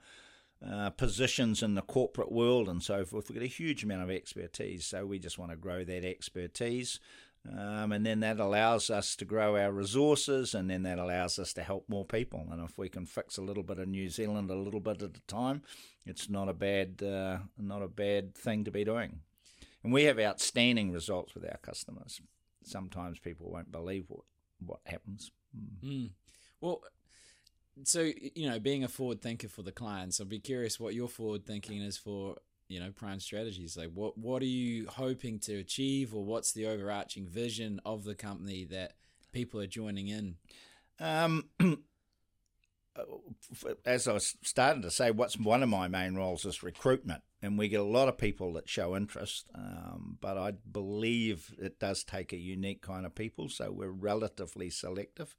uh, 0.65 0.89
positions 0.91 1.61
in 1.61 1.75
the 1.75 1.81
corporate 1.81 2.31
world 2.31 2.67
and 2.67 2.81
so 2.81 3.05
forth. 3.05 3.29
We've 3.29 3.37
got 3.37 3.45
a 3.45 3.47
huge 3.47 3.83
amount 3.83 4.03
of 4.03 4.09
expertise, 4.09 4.85
so 4.85 5.05
we 5.05 5.19
just 5.19 5.37
want 5.37 5.51
to 5.51 5.57
grow 5.57 5.83
that 5.83 6.03
expertise. 6.03 6.99
Um, 7.49 7.91
and 7.91 8.05
then 8.05 8.19
that 8.21 8.39
allows 8.39 8.89
us 8.89 9.15
to 9.17 9.25
grow 9.25 9.55
our 9.55 9.71
resources, 9.71 10.53
and 10.53 10.69
then 10.69 10.83
that 10.83 10.99
allows 10.99 11.39
us 11.39 11.53
to 11.53 11.63
help 11.63 11.87
more 11.87 12.03
people. 12.03 12.47
And 12.51 12.61
if 12.61 12.77
we 12.77 12.89
can 12.89 13.05
fix 13.05 13.37
a 13.37 13.41
little 13.41 13.63
bit 13.63 13.79
of 13.79 13.87
New 13.87 14.09
Zealand 14.09 14.49
a 14.49 14.55
little 14.55 14.79
bit 14.79 15.01
at 15.01 15.17
a 15.17 15.21
time, 15.27 15.61
it's 16.05 16.29
not 16.29 16.49
a 16.49 16.53
bad 16.53 17.01
uh, 17.01 17.37
not 17.57 17.81
a 17.81 17.87
bad 17.87 18.35
thing 18.35 18.63
to 18.65 18.71
be 18.71 18.83
doing. 18.83 19.19
And 19.83 19.93
we 19.93 20.03
have 20.05 20.19
outstanding 20.19 20.91
results 20.91 21.35
with 21.35 21.45
our 21.45 21.59
customers. 21.61 22.19
Sometimes 22.63 23.19
people 23.19 23.49
won't 23.49 23.71
believe 23.71 24.05
what 24.09 24.25
what 24.65 24.79
happens. 24.85 25.31
Mm. 25.85 26.11
Well, 26.59 26.81
so 27.83 28.11
you 28.35 28.49
know, 28.49 28.59
being 28.59 28.83
a 28.83 28.87
forward 28.87 29.21
thinker 29.21 29.47
for 29.47 29.61
the 29.61 29.71
clients, 29.71 30.19
I'd 30.19 30.29
be 30.29 30.39
curious 30.39 30.79
what 30.79 30.93
your 30.93 31.07
forward 31.07 31.45
thinking 31.45 31.81
is 31.81 31.97
for 31.97 32.37
you 32.67 32.79
know 32.79 32.91
prime 32.91 33.19
strategies. 33.19 33.77
Like, 33.77 33.91
what 33.93 34.17
what 34.17 34.41
are 34.41 34.45
you 34.45 34.87
hoping 34.87 35.39
to 35.41 35.55
achieve, 35.55 36.13
or 36.13 36.23
what's 36.23 36.51
the 36.51 36.65
overarching 36.67 37.27
vision 37.27 37.79
of 37.85 38.03
the 38.03 38.15
company 38.15 38.65
that 38.65 38.93
people 39.31 39.59
are 39.59 39.67
joining 39.67 40.07
in? 40.07 40.35
Um, 40.99 41.49
as 43.85 44.07
I 44.07 44.13
was 44.13 44.35
starting 44.41 44.81
to 44.81 44.91
say, 44.91 45.11
what's 45.11 45.37
one 45.37 45.63
of 45.63 45.69
my 45.69 45.87
main 45.87 46.15
roles 46.15 46.45
is 46.45 46.63
recruitment, 46.63 47.21
and 47.41 47.57
we 47.57 47.67
get 47.67 47.79
a 47.79 47.83
lot 47.83 48.07
of 48.07 48.17
people 48.17 48.53
that 48.53 48.69
show 48.69 48.95
interest. 48.95 49.49
Um, 49.53 50.17
but 50.19 50.37
I 50.37 50.53
believe 50.71 51.53
it 51.59 51.79
does 51.79 52.03
take 52.03 52.33
a 52.33 52.37
unique 52.37 52.81
kind 52.81 53.05
of 53.05 53.15
people, 53.15 53.49
so 53.49 53.71
we're 53.71 53.89
relatively 53.89 54.69
selective. 54.69 55.35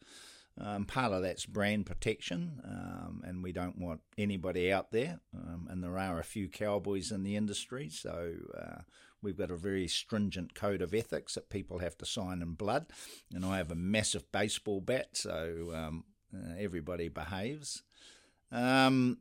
Um, 0.60 0.86
part 0.86 1.12
of 1.12 1.22
that's 1.22 1.46
brand 1.46 1.86
protection, 1.86 2.60
um, 2.64 3.22
and 3.24 3.42
we 3.42 3.52
don't 3.52 3.78
want 3.78 4.00
anybody 4.16 4.72
out 4.72 4.90
there. 4.90 5.20
Um, 5.32 5.68
and 5.70 5.84
there 5.84 5.98
are 5.98 6.18
a 6.18 6.24
few 6.24 6.48
cowboys 6.48 7.12
in 7.12 7.22
the 7.22 7.36
industry, 7.36 7.88
so 7.88 8.32
uh, 8.56 8.82
we've 9.22 9.38
got 9.38 9.52
a 9.52 9.56
very 9.56 9.86
stringent 9.86 10.54
code 10.54 10.82
of 10.82 10.94
ethics 10.94 11.34
that 11.34 11.50
people 11.50 11.78
have 11.78 11.96
to 11.98 12.06
sign 12.06 12.42
in 12.42 12.54
blood. 12.54 12.86
And 13.32 13.44
I 13.44 13.58
have 13.58 13.70
a 13.70 13.76
massive 13.76 14.30
baseball 14.32 14.80
bat, 14.80 15.10
so 15.12 15.70
um, 15.74 16.04
uh, 16.34 16.54
everybody 16.58 17.08
behaves. 17.08 17.82
Um, 18.50 19.18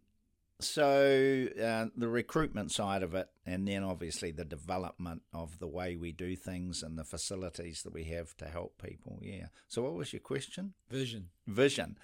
so 0.60 1.48
uh, 1.62 1.86
the 1.96 2.08
recruitment 2.08 2.72
side 2.72 3.04
of 3.04 3.13
it, 3.13 3.30
and 3.46 3.67
then 3.67 3.84
obviously 3.84 4.32
the 4.32 4.46
development 4.46 5.22
of 5.32 5.60
the 5.60 5.67
way 5.67 5.96
we 5.96 6.12
do 6.12 6.36
things 6.36 6.82
and 6.82 6.98
the 6.98 7.04
facilities 7.04 7.84
that 7.84 7.93
we 7.93 8.06
have 8.06 8.36
to 8.38 8.46
help 8.46 8.82
people. 8.82 9.20
Yeah. 9.22 9.48
So 9.67 9.84
what 9.84 9.93
was 9.93 10.13
your 10.13 10.20
question? 10.20 10.74
Vision. 10.89 11.30
Vision. 11.46 11.98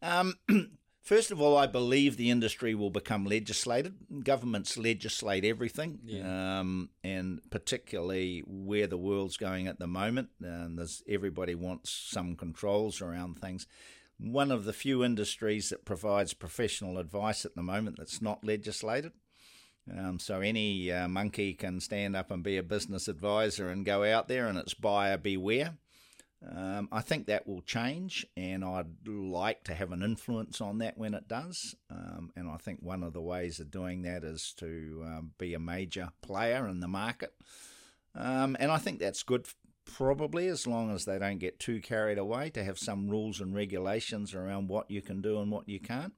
Um, 0.00 0.34
first 1.02 1.30
of 1.30 1.40
all, 1.40 1.56
I 1.58 1.66
believe 1.66 2.16
the 2.16 2.30
industry 2.30 2.74
will 2.74 2.90
become 2.90 3.26
legislated. 3.26 3.94
Governments 4.24 4.78
legislate 4.78 5.44
everything, 5.44 5.98
yeah. 6.04 6.60
um, 6.60 6.88
and 7.04 7.40
particularly 7.50 8.42
where 8.46 8.86
the 8.86 8.96
world's 8.96 9.36
going 9.36 9.66
at 9.66 9.78
the 9.78 9.86
moment. 9.86 10.30
And 10.42 10.78
there's 10.78 11.02
everybody 11.06 11.54
wants 11.54 11.90
some 11.90 12.36
controls 12.36 13.02
around 13.02 13.38
things 13.38 13.66
one 14.18 14.50
of 14.50 14.64
the 14.64 14.72
few 14.72 15.04
industries 15.04 15.68
that 15.70 15.84
provides 15.84 16.34
professional 16.34 16.98
advice 16.98 17.44
at 17.44 17.54
the 17.54 17.62
moment 17.62 17.96
that's 17.98 18.20
not 18.20 18.44
legislated. 18.44 19.12
Um, 19.90 20.18
so 20.18 20.40
any 20.40 20.92
uh, 20.92 21.08
monkey 21.08 21.54
can 21.54 21.80
stand 21.80 22.14
up 22.14 22.30
and 22.30 22.42
be 22.42 22.56
a 22.56 22.62
business 22.62 23.08
advisor 23.08 23.68
and 23.68 23.86
go 23.86 24.04
out 24.04 24.28
there, 24.28 24.46
and 24.46 24.58
it's 24.58 24.74
buyer 24.74 25.16
beware. 25.16 25.74
Um, 26.46 26.88
I 26.92 27.00
think 27.00 27.26
that 27.26 27.48
will 27.48 27.62
change, 27.62 28.24
and 28.36 28.64
I'd 28.64 29.08
like 29.08 29.64
to 29.64 29.74
have 29.74 29.90
an 29.90 30.02
influence 30.02 30.60
on 30.60 30.78
that 30.78 30.96
when 30.96 31.14
it 31.14 31.26
does. 31.26 31.74
Um, 31.90 32.30
and 32.36 32.48
I 32.48 32.58
think 32.58 32.80
one 32.80 33.02
of 33.02 33.12
the 33.12 33.20
ways 33.20 33.58
of 33.58 33.70
doing 33.70 34.02
that 34.02 34.22
is 34.22 34.52
to 34.58 35.02
um, 35.04 35.32
be 35.38 35.54
a 35.54 35.58
major 35.58 36.10
player 36.22 36.68
in 36.68 36.80
the 36.80 36.88
market. 36.88 37.34
Um, 38.14 38.56
and 38.60 38.70
I 38.70 38.78
think 38.78 39.00
that's 39.00 39.22
good, 39.22 39.46
probably, 39.96 40.48
as 40.48 40.66
long 40.66 40.94
as 40.94 41.04
they 41.04 41.18
don't 41.18 41.38
get 41.38 41.58
too 41.58 41.80
carried 41.80 42.18
away, 42.18 42.50
to 42.50 42.62
have 42.62 42.78
some 42.78 43.08
rules 43.08 43.40
and 43.40 43.54
regulations 43.54 44.34
around 44.34 44.68
what 44.68 44.90
you 44.90 45.02
can 45.02 45.20
do 45.20 45.40
and 45.40 45.50
what 45.50 45.68
you 45.68 45.80
can't. 45.80 46.12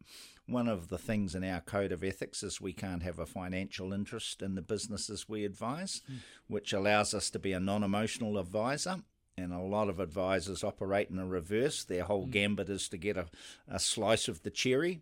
One 0.46 0.68
of 0.68 0.88
the 0.88 0.98
things 0.98 1.34
in 1.34 1.44
our 1.44 1.60
code 1.60 1.92
of 1.92 2.02
ethics 2.02 2.42
is 2.42 2.60
we 2.60 2.72
can't 2.72 3.02
have 3.02 3.18
a 3.18 3.26
financial 3.26 3.92
interest 3.92 4.42
in 4.42 4.56
the 4.56 4.62
businesses 4.62 5.28
we 5.28 5.44
advise, 5.44 6.02
mm. 6.10 6.18
which 6.48 6.72
allows 6.72 7.14
us 7.14 7.30
to 7.30 7.38
be 7.38 7.52
a 7.52 7.60
non 7.60 7.84
emotional 7.84 8.36
advisor 8.36 8.96
and 9.36 9.52
a 9.52 9.60
lot 9.60 9.88
of 9.88 10.00
advisors 10.00 10.64
operate 10.64 11.08
in 11.10 11.18
a 11.18 11.26
reverse. 11.26 11.84
Their 11.84 12.04
whole 12.04 12.26
mm. 12.26 12.32
gambit 12.32 12.68
is 12.68 12.88
to 12.88 12.98
get 12.98 13.16
a, 13.16 13.26
a 13.68 13.78
slice 13.78 14.28
of 14.28 14.42
the 14.42 14.50
cherry. 14.50 15.00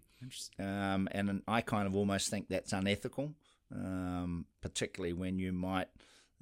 Um, 0.58 1.08
and 1.12 1.42
I 1.46 1.60
kind 1.60 1.86
of 1.86 1.96
almost 1.96 2.28
think 2.28 2.48
that's 2.48 2.72
unethical, 2.72 3.34
um, 3.74 4.46
particularly 4.60 5.12
when 5.12 5.38
you 5.38 5.52
might 5.52 5.88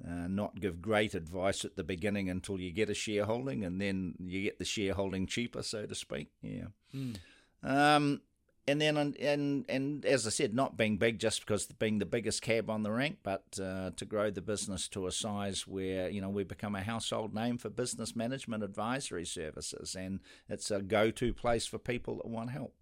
uh, 0.05 0.27
not 0.27 0.59
give 0.59 0.81
great 0.81 1.15
advice 1.15 1.65
at 1.65 1.75
the 1.75 1.83
beginning 1.83 2.29
until 2.29 2.59
you 2.59 2.71
get 2.71 2.89
a 2.89 2.93
shareholding 2.93 3.63
and 3.63 3.81
then 3.81 4.15
you 4.19 4.43
get 4.43 4.59
the 4.59 4.65
shareholding 4.65 5.25
cheaper, 5.25 5.63
so 5.63 5.85
to 5.85 5.95
speak. 5.95 6.29
Yeah. 6.41 6.67
Mm. 6.93 7.17
Um, 7.63 8.21
and 8.67 8.81
then 8.81 8.97
and, 8.97 9.15
and 9.17 9.65
and 9.69 10.05
as 10.05 10.27
I 10.27 10.29
said, 10.29 10.53
not 10.53 10.77
being 10.77 10.97
big 10.97 11.19
just 11.19 11.39
because 11.39 11.65
being 11.65 11.99
the 11.99 12.05
biggest 12.05 12.41
cab 12.41 12.69
on 12.69 12.83
the 12.83 12.91
rank, 12.91 13.19
but 13.23 13.57
uh, 13.61 13.91
to 13.95 14.05
grow 14.05 14.29
the 14.29 14.41
business 14.41 14.87
to 14.89 15.07
a 15.07 15.11
size 15.11 15.65
where 15.65 16.09
you 16.09 16.21
know 16.21 16.29
we 16.29 16.43
become 16.43 16.75
a 16.75 16.83
household 16.83 17.33
name 17.33 17.57
for 17.57 17.69
business 17.69 18.15
management 18.15 18.63
advisory 18.63 19.25
services, 19.25 19.95
and 19.95 20.19
it's 20.49 20.69
a 20.69 20.81
go-to 20.81 21.33
place 21.33 21.65
for 21.65 21.79
people 21.79 22.17
that 22.17 22.27
want 22.27 22.51
help. 22.51 22.73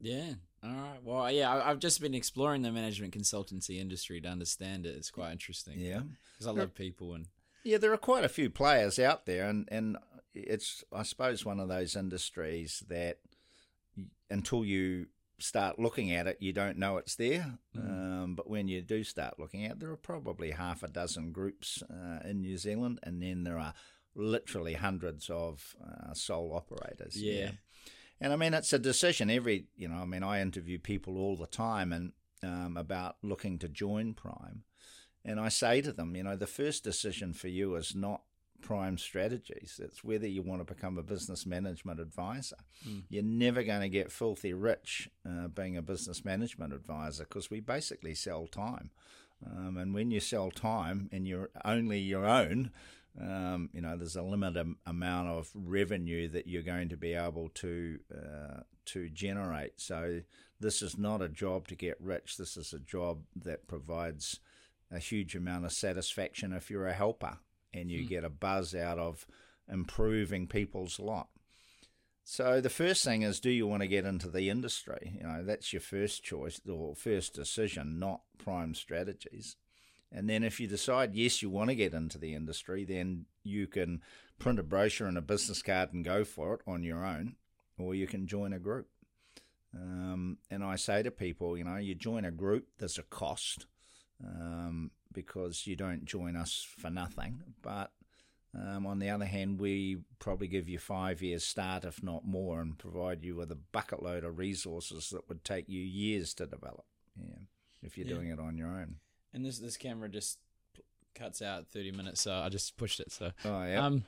Yeah. 0.00 0.34
All 0.62 0.70
right. 0.70 0.98
Well, 1.04 1.30
yeah, 1.30 1.62
I've 1.64 1.78
just 1.78 2.00
been 2.00 2.14
exploring 2.14 2.62
the 2.62 2.72
management 2.72 3.16
consultancy 3.16 3.78
industry 3.78 4.20
to 4.20 4.28
understand 4.28 4.86
it. 4.86 4.96
It's 4.96 5.10
quite 5.10 5.32
interesting. 5.32 5.78
Yeah, 5.78 6.00
because 6.34 6.46
I 6.46 6.50
love 6.50 6.74
people 6.74 7.14
and 7.14 7.26
yeah, 7.64 7.78
there 7.78 7.92
are 7.92 7.98
quite 7.98 8.24
a 8.24 8.28
few 8.28 8.50
players 8.50 8.98
out 8.98 9.26
there, 9.26 9.46
and 9.46 9.68
and 9.70 9.96
it's 10.34 10.84
I 10.92 11.02
suppose 11.02 11.44
one 11.44 11.60
of 11.60 11.68
those 11.68 11.96
industries 11.96 12.82
that 12.88 13.18
until 14.30 14.64
you 14.64 15.06
start 15.38 15.78
looking 15.78 16.12
at 16.12 16.26
it, 16.26 16.38
you 16.40 16.52
don't 16.52 16.78
know 16.78 16.96
it's 16.96 17.16
there. 17.16 17.58
Mm. 17.76 17.88
Um, 18.22 18.34
but 18.34 18.50
when 18.50 18.68
you 18.68 18.82
do 18.82 19.04
start 19.04 19.38
looking 19.38 19.64
at 19.64 19.72
it, 19.72 19.80
there 19.80 19.90
are 19.90 19.96
probably 19.96 20.50
half 20.52 20.82
a 20.82 20.88
dozen 20.88 21.32
groups 21.32 21.82
uh, 21.90 22.26
in 22.28 22.40
New 22.40 22.56
Zealand, 22.56 23.00
and 23.02 23.22
then 23.22 23.44
there 23.44 23.58
are 23.58 23.74
literally 24.14 24.74
hundreds 24.74 25.30
of 25.30 25.76
uh, 25.82 26.12
sole 26.14 26.52
operators. 26.54 27.20
Yeah. 27.20 27.32
yeah. 27.32 27.50
And 28.20 28.32
I 28.32 28.36
mean, 28.36 28.54
it's 28.54 28.72
a 28.72 28.78
decision 28.78 29.30
every, 29.30 29.66
you 29.76 29.88
know, 29.88 29.96
I 29.96 30.04
mean, 30.04 30.22
I 30.22 30.40
interview 30.40 30.78
people 30.78 31.18
all 31.18 31.36
the 31.36 31.46
time 31.46 31.92
and 31.92 32.12
um, 32.42 32.76
about 32.76 33.16
looking 33.22 33.58
to 33.60 33.68
join 33.68 34.14
Prime. 34.14 34.64
And 35.24 35.38
I 35.38 35.48
say 35.48 35.80
to 35.82 35.92
them, 35.92 36.16
you 36.16 36.22
know, 36.22 36.36
the 36.36 36.46
first 36.46 36.84
decision 36.84 37.32
for 37.32 37.48
you 37.48 37.74
is 37.74 37.94
not 37.94 38.22
prime 38.60 38.98
strategies. 38.98 39.80
It's 39.82 40.02
whether 40.02 40.26
you 40.26 40.42
want 40.42 40.66
to 40.66 40.74
become 40.74 40.98
a 40.98 41.02
business 41.02 41.46
management 41.46 42.00
advisor. 42.00 42.56
Mm. 42.88 43.02
You're 43.08 43.22
never 43.22 43.62
going 43.62 43.82
to 43.82 43.88
get 43.88 44.12
filthy 44.12 44.52
rich 44.52 45.08
uh, 45.28 45.48
being 45.48 45.76
a 45.76 45.82
business 45.82 46.24
management 46.24 46.72
advisor 46.72 47.24
because 47.24 47.50
we 47.50 47.60
basically 47.60 48.14
sell 48.14 48.46
time. 48.46 48.90
Um, 49.46 49.76
and 49.76 49.94
when 49.94 50.10
you 50.10 50.20
sell 50.20 50.50
time 50.50 51.08
and 51.12 51.26
you're 51.26 51.50
only 51.64 52.00
your 52.00 52.26
own, 52.26 52.70
um, 53.20 53.70
you 53.72 53.80
know, 53.80 53.96
there's 53.96 54.16
a 54.16 54.22
limited 54.22 54.74
amount 54.86 55.28
of 55.28 55.50
revenue 55.54 56.28
that 56.28 56.46
you're 56.46 56.62
going 56.62 56.88
to 56.90 56.96
be 56.96 57.14
able 57.14 57.48
to 57.54 57.98
uh, 58.14 58.60
to 58.86 59.08
generate. 59.10 59.80
So 59.80 60.20
this 60.60 60.82
is 60.82 60.96
not 60.96 61.22
a 61.22 61.28
job 61.28 61.68
to 61.68 61.74
get 61.74 62.00
rich. 62.00 62.36
This 62.36 62.56
is 62.56 62.72
a 62.72 62.78
job 62.78 63.22
that 63.36 63.68
provides 63.68 64.40
a 64.90 64.98
huge 64.98 65.34
amount 65.34 65.64
of 65.64 65.72
satisfaction 65.72 66.52
if 66.52 66.70
you're 66.70 66.86
a 66.86 66.94
helper 66.94 67.38
and 67.74 67.90
you 67.90 68.04
mm. 68.04 68.08
get 68.08 68.24
a 68.24 68.30
buzz 68.30 68.74
out 68.74 68.98
of 68.98 69.26
improving 69.70 70.46
people's 70.46 70.98
lot. 70.98 71.28
So 72.24 72.60
the 72.60 72.70
first 72.70 73.04
thing 73.04 73.22
is, 73.22 73.40
do 73.40 73.50
you 73.50 73.66
want 73.66 73.82
to 73.82 73.88
get 73.88 74.04
into 74.04 74.28
the 74.28 74.50
industry? 74.50 75.16
You 75.18 75.26
know, 75.26 75.42
that's 75.44 75.72
your 75.72 75.80
first 75.80 76.22
choice 76.22 76.60
or 76.68 76.94
first 76.94 77.34
decision, 77.34 77.98
not 77.98 78.20
prime 78.36 78.74
strategies. 78.74 79.56
And 80.10 80.28
then 80.28 80.42
if 80.42 80.58
you 80.58 80.66
decide 80.66 81.14
yes, 81.14 81.42
you 81.42 81.50
want 81.50 81.70
to 81.70 81.76
get 81.76 81.92
into 81.92 82.18
the 82.18 82.34
industry, 82.34 82.84
then 82.84 83.26
you 83.44 83.66
can 83.66 84.02
print 84.38 84.58
a 84.58 84.62
brochure 84.62 85.06
and 85.06 85.18
a 85.18 85.22
business 85.22 85.62
card 85.62 85.92
and 85.92 86.04
go 86.04 86.24
for 86.24 86.54
it 86.54 86.60
on 86.66 86.82
your 86.82 87.04
own, 87.04 87.36
or 87.78 87.94
you 87.94 88.06
can 88.06 88.26
join 88.26 88.52
a 88.52 88.58
group. 88.58 88.88
Um, 89.74 90.38
and 90.50 90.64
I 90.64 90.76
say 90.76 91.02
to 91.02 91.10
people, 91.10 91.58
you 91.58 91.64
know, 91.64 91.76
you 91.76 91.94
join 91.94 92.24
a 92.24 92.30
group, 92.30 92.68
there's 92.78 92.98
a 92.98 93.02
cost. 93.02 93.66
Um, 94.24 94.90
because 95.12 95.66
you 95.66 95.76
don't 95.76 96.04
join 96.04 96.36
us 96.36 96.66
for 96.78 96.90
nothing. 96.90 97.42
But 97.62 97.92
um, 98.54 98.86
on 98.86 98.98
the 98.98 99.10
other 99.10 99.24
hand, 99.24 99.60
we 99.60 99.98
probably 100.18 100.48
give 100.48 100.68
you 100.68 100.78
five 100.78 101.22
years 101.22 101.44
start, 101.44 101.84
if 101.84 102.02
not 102.02 102.26
more, 102.26 102.60
and 102.60 102.78
provide 102.78 103.22
you 103.22 103.36
with 103.36 103.50
a 103.50 103.58
bucket 103.72 104.02
load 104.02 104.24
of 104.24 104.38
resources 104.38 105.10
that 105.10 105.28
would 105.28 105.44
take 105.44 105.68
you 105.68 105.80
years 105.80 106.34
to 106.34 106.46
develop. 106.46 106.84
Yeah, 107.16 107.38
if 107.82 107.98
you're 107.98 108.06
yeah. 108.06 108.14
doing 108.14 108.28
it 108.28 108.40
on 108.40 108.56
your 108.56 108.68
own. 108.68 108.96
And 109.32 109.44
this 109.44 109.58
this 109.58 109.76
camera 109.76 110.08
just 110.08 110.38
cuts 111.14 111.42
out 111.42 111.66
30 111.68 111.92
minutes, 111.92 112.20
so 112.22 112.32
I 112.32 112.48
just 112.48 112.76
pushed 112.76 113.00
it. 113.00 113.12
So, 113.12 113.32
oh 113.44 113.64
yeah. 113.64 113.84
Um, 113.84 114.04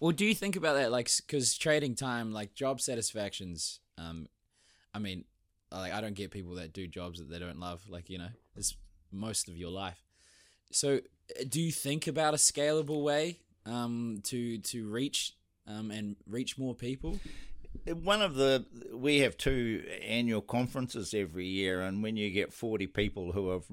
well, 0.00 0.12
do 0.12 0.24
you 0.24 0.34
think 0.34 0.56
about 0.56 0.74
that, 0.74 0.92
like, 0.92 1.10
because 1.26 1.56
trading 1.56 1.94
time, 1.94 2.32
like 2.32 2.54
job 2.54 2.80
satisfactions, 2.80 3.80
um, 3.98 4.28
I 4.94 4.98
mean, 4.98 5.24
like 5.72 5.92
I 5.92 6.00
don't 6.00 6.14
get 6.14 6.30
people 6.30 6.54
that 6.56 6.72
do 6.72 6.86
jobs 6.86 7.18
that 7.18 7.28
they 7.28 7.38
don't 7.38 7.58
love. 7.58 7.82
Like 7.88 8.08
you 8.08 8.18
know, 8.18 8.28
it's 8.56 8.76
most 9.12 9.48
of 9.48 9.56
your 9.56 9.70
life. 9.70 10.02
So, 10.70 10.96
uh, 11.38 11.44
do 11.48 11.60
you 11.60 11.72
think 11.72 12.06
about 12.06 12.34
a 12.34 12.38
scalable 12.38 13.02
way 13.02 13.38
um, 13.64 14.20
to 14.24 14.58
to 14.58 14.88
reach 14.88 15.34
um, 15.66 15.90
and 15.90 16.16
reach 16.26 16.58
more 16.58 16.74
people? 16.74 17.18
One 17.84 18.22
of 18.22 18.34
the 18.34 18.64
we 18.92 19.20
have 19.20 19.36
two 19.36 19.84
annual 20.02 20.40
conferences 20.40 21.14
every 21.14 21.46
year, 21.46 21.82
and 21.82 22.02
when 22.02 22.16
you 22.16 22.30
get 22.30 22.52
forty 22.52 22.86
people 22.86 23.32
who 23.32 23.50
have 23.50 23.64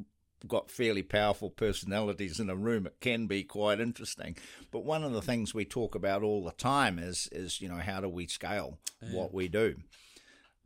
got 0.48 0.70
fairly 0.70 1.04
powerful 1.04 1.50
personalities 1.50 2.40
in 2.40 2.50
a 2.50 2.56
room, 2.56 2.86
it 2.86 3.00
can 3.00 3.28
be 3.28 3.44
quite 3.44 3.80
interesting. 3.80 4.38
But 4.72 4.84
one 4.86 5.04
of 5.04 5.14
the 5.14 5.22
things 5.22 5.54
we 5.54 5.66
talk 5.66 5.96
about 5.96 6.24
all 6.24 6.44
the 6.44 6.52
time 6.52 7.00
is 7.00 7.30
is 7.32 7.62
you 7.62 7.70
know 7.70 7.78
how 7.78 8.02
do 8.02 8.10
we 8.10 8.28
scale 8.28 8.80
yeah. 9.02 9.18
what 9.18 9.34
we 9.34 9.48
do, 9.48 9.76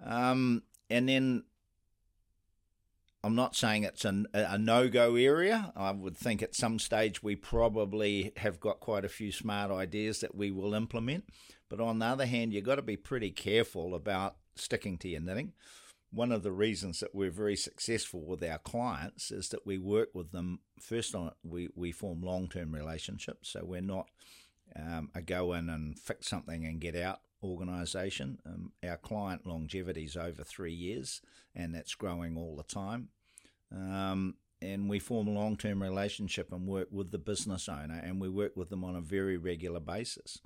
um, 0.03 0.63
and 0.89 1.07
then 1.07 1.43
I'm 3.23 3.35
not 3.35 3.55
saying 3.55 3.83
it's 3.83 4.05
a, 4.05 4.23
a 4.33 4.57
no 4.57 4.87
go 4.87 5.15
area. 5.15 5.73
I 5.75 5.91
would 5.91 6.17
think 6.17 6.41
at 6.41 6.55
some 6.55 6.79
stage 6.79 7.21
we 7.21 7.35
probably 7.35 8.31
have 8.37 8.59
got 8.59 8.79
quite 8.79 9.03
a 9.03 9.09
few 9.09 9.31
smart 9.31 9.71
ideas 9.71 10.21
that 10.21 10.35
we 10.35 10.51
will 10.51 10.73
implement. 10.73 11.25
But 11.69 11.81
on 11.81 11.99
the 11.99 12.05
other 12.05 12.25
hand, 12.25 12.53
you've 12.53 12.63
got 12.63 12.75
to 12.75 12.81
be 12.81 12.95
pretty 12.95 13.31
careful 13.31 13.95
about 13.95 14.37
sticking 14.55 14.97
to 14.99 15.09
your 15.09 15.21
knitting. 15.21 15.53
One 16.11 16.31
of 16.31 16.43
the 16.43 16.51
reasons 16.51 16.99
that 17.01 17.13
we're 17.13 17.31
very 17.31 17.55
successful 17.55 18.21
with 18.25 18.43
our 18.43 18.59
clients 18.59 19.29
is 19.29 19.49
that 19.49 19.65
we 19.65 19.77
work 19.77 20.09
with 20.13 20.31
them 20.31 20.59
first 20.79 21.13
on 21.13 21.31
we, 21.43 21.69
we 21.75 21.91
form 21.91 22.21
long 22.21 22.47
term 22.47 22.73
relationships. 22.73 23.49
So 23.49 23.61
we're 23.63 23.81
not 23.81 24.07
um, 24.75 25.09
a 25.13 25.21
go 25.21 25.53
in 25.53 25.69
and 25.69 25.99
fix 25.99 26.27
something 26.27 26.65
and 26.65 26.79
get 26.79 26.95
out 26.95 27.21
organisation. 27.43 28.39
Um, 28.45 28.71
our 28.87 28.97
client 28.97 29.45
longevity 29.45 30.05
is 30.05 30.17
over 30.17 30.43
three 30.43 30.73
years, 30.73 31.21
and 31.55 31.73
that's 31.73 31.95
growing 31.95 32.37
all 32.37 32.55
the 32.55 32.63
time. 32.63 33.09
Um, 33.71 34.35
and 34.61 34.89
we 34.89 34.99
form 34.99 35.27
a 35.27 35.31
long 35.31 35.55
term 35.55 35.81
relationship 35.81 36.51
and 36.51 36.67
work 36.67 36.87
with 36.91 37.11
the 37.11 37.17
business 37.17 37.69
owner, 37.69 38.01
and 38.03 38.19
we 38.19 38.29
work 38.29 38.55
with 38.55 38.69
them 38.69 38.83
on 38.83 38.95
a 38.95 39.01
very 39.01 39.37
regular 39.37 39.79
basis. 39.79 40.39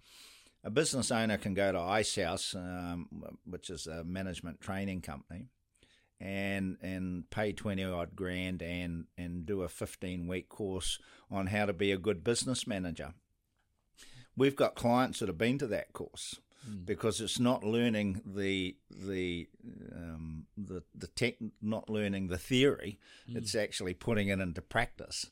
A 0.64 0.70
business 0.70 1.12
owner 1.12 1.38
can 1.38 1.54
go 1.54 1.72
to 1.72 1.80
Icehouse, 1.80 2.54
um, 2.56 3.08
which 3.46 3.70
is 3.70 3.88
a 3.88 4.04
management 4.04 4.62
training 4.62 5.02
company, 5.02 5.48
and 6.20 6.78
and 6.82 7.30
pay 7.32 7.52
twenty 7.52 7.84
odd 7.84 8.16
grand 8.16 8.62
and 8.62 9.06
and 9.18 9.46
do 9.46 9.64
a 9.64 9.70
fifteen 9.70 10.28
week 10.28 10.50
course 10.50 11.00
on 11.32 11.48
how 11.48 11.66
to 11.66 11.74
be 11.74 11.92
a 11.92 11.98
good 11.98 12.24
business 12.24 12.68
manager. 12.68 13.14
We've 14.38 14.56
got 14.56 14.76
clients 14.76 15.20
that 15.20 15.30
have 15.30 15.38
been 15.38 15.58
to 15.58 15.68
that 15.68 15.94
course 15.94 16.40
mm. 16.70 16.86
because 16.86 17.20
it's 17.22 17.40
not 17.40 17.64
learning 17.64 18.22
the 18.26 18.78
the 18.90 19.48
um, 19.92 20.46
the 20.56 20.84
the 20.94 21.08
tech, 21.08 21.36
not 21.62 21.90
learning 21.90 22.28
the 22.28 22.38
theory. 22.38 23.00
Mm. 23.30 23.38
It's 23.38 23.56
actually 23.56 23.96
putting 23.96 24.28
it 24.28 24.40
into 24.40 24.62
practice. 24.62 25.30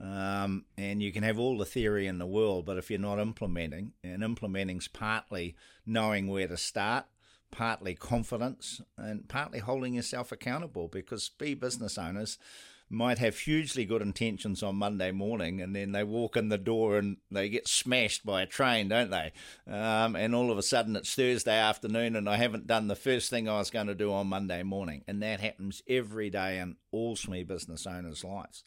Um, 0.00 0.64
and 0.78 1.02
you 1.02 1.12
can 1.12 1.22
have 1.22 1.38
all 1.38 1.58
the 1.58 1.66
theory 1.66 2.06
in 2.06 2.18
the 2.18 2.26
world, 2.26 2.64
but 2.64 2.78
if 2.78 2.90
you're 2.90 2.98
not 2.98 3.18
implementing, 3.18 3.92
and 4.02 4.22
implementing's 4.22 4.88
partly 4.88 5.56
knowing 5.84 6.28
where 6.28 6.48
to 6.48 6.56
start, 6.56 7.04
partly 7.50 7.94
confidence, 7.94 8.80
and 8.96 9.28
partly 9.28 9.58
holding 9.58 9.94
yourself 9.94 10.32
accountable. 10.32 10.88
Because 10.88 11.28
be 11.28 11.54
business 11.54 11.98
owners, 11.98 12.38
might 12.92 13.18
have 13.18 13.38
hugely 13.38 13.84
good 13.84 14.02
intentions 14.02 14.62
on 14.62 14.74
Monday 14.74 15.12
morning, 15.12 15.60
and 15.60 15.76
then 15.76 15.92
they 15.92 16.02
walk 16.02 16.36
in 16.36 16.48
the 16.48 16.58
door 16.58 16.98
and 16.98 17.18
they 17.30 17.48
get 17.48 17.68
smashed 17.68 18.26
by 18.26 18.42
a 18.42 18.46
train, 18.46 18.88
don't 18.88 19.10
they? 19.10 19.32
Um, 19.70 20.16
and 20.16 20.34
all 20.34 20.50
of 20.50 20.58
a 20.58 20.62
sudden 20.62 20.96
it's 20.96 21.14
Thursday 21.14 21.56
afternoon, 21.56 22.16
and 22.16 22.28
I 22.28 22.36
haven't 22.36 22.66
done 22.66 22.88
the 22.88 22.96
first 22.96 23.30
thing 23.30 23.48
I 23.48 23.58
was 23.58 23.70
going 23.70 23.86
to 23.86 23.94
do 23.94 24.12
on 24.12 24.26
Monday 24.26 24.64
morning, 24.64 25.04
and 25.06 25.22
that 25.22 25.40
happens 25.40 25.82
every 25.88 26.30
day 26.30 26.58
in 26.58 26.76
all 26.90 27.14
SME 27.14 27.46
business 27.46 27.86
owners' 27.86 28.24
lives. 28.24 28.64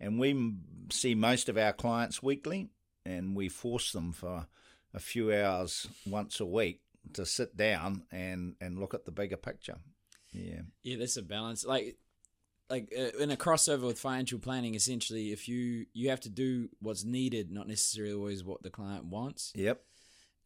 And 0.00 0.18
we 0.18 0.54
see 0.90 1.14
most 1.14 1.48
of 1.48 1.56
our 1.56 1.72
clients 1.72 2.22
weekly, 2.22 2.68
and 3.06 3.34
we 3.36 3.48
force 3.48 3.92
them 3.92 4.12
for 4.12 4.46
a 4.92 5.00
few 5.00 5.32
hours 5.32 5.86
once 6.06 6.40
a 6.40 6.46
week 6.46 6.80
to 7.12 7.24
sit 7.26 7.56
down 7.56 8.04
and 8.10 8.56
and 8.60 8.78
look 8.78 8.94
at 8.94 9.04
the 9.04 9.12
bigger 9.12 9.36
picture. 9.36 9.76
Yeah. 10.32 10.62
Yeah, 10.82 10.96
that's 10.98 11.16
a 11.16 11.22
balance. 11.22 11.64
Like 11.64 11.96
like 12.70 12.92
uh, 12.98 13.16
in 13.22 13.30
a 13.30 13.36
crossover 13.36 13.82
with 13.86 13.98
financial 13.98 14.38
planning 14.38 14.74
essentially 14.74 15.32
if 15.32 15.48
you 15.48 15.86
you 15.92 16.08
have 16.10 16.20
to 16.20 16.30
do 16.30 16.68
what's 16.80 17.04
needed 17.04 17.50
not 17.52 17.68
necessarily 17.68 18.14
always 18.14 18.42
what 18.42 18.62
the 18.62 18.70
client 18.70 19.04
wants 19.04 19.52
Yep. 19.54 19.82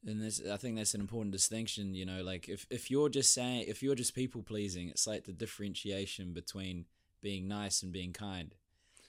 and 0.04 0.20
this 0.20 0.42
i 0.50 0.56
think 0.56 0.76
that's 0.76 0.94
an 0.94 1.00
important 1.00 1.30
distinction 1.30 1.94
you 1.94 2.04
know 2.04 2.22
like 2.24 2.48
if, 2.48 2.66
if 2.70 2.90
you're 2.90 3.08
just 3.08 3.32
saying 3.32 3.66
if 3.68 3.84
you're 3.84 3.94
just 3.94 4.16
people 4.16 4.42
pleasing 4.42 4.88
it's 4.88 5.06
like 5.06 5.26
the 5.26 5.32
differentiation 5.32 6.32
between 6.32 6.86
being 7.22 7.46
nice 7.46 7.84
and 7.84 7.92
being 7.92 8.12
kind 8.12 8.52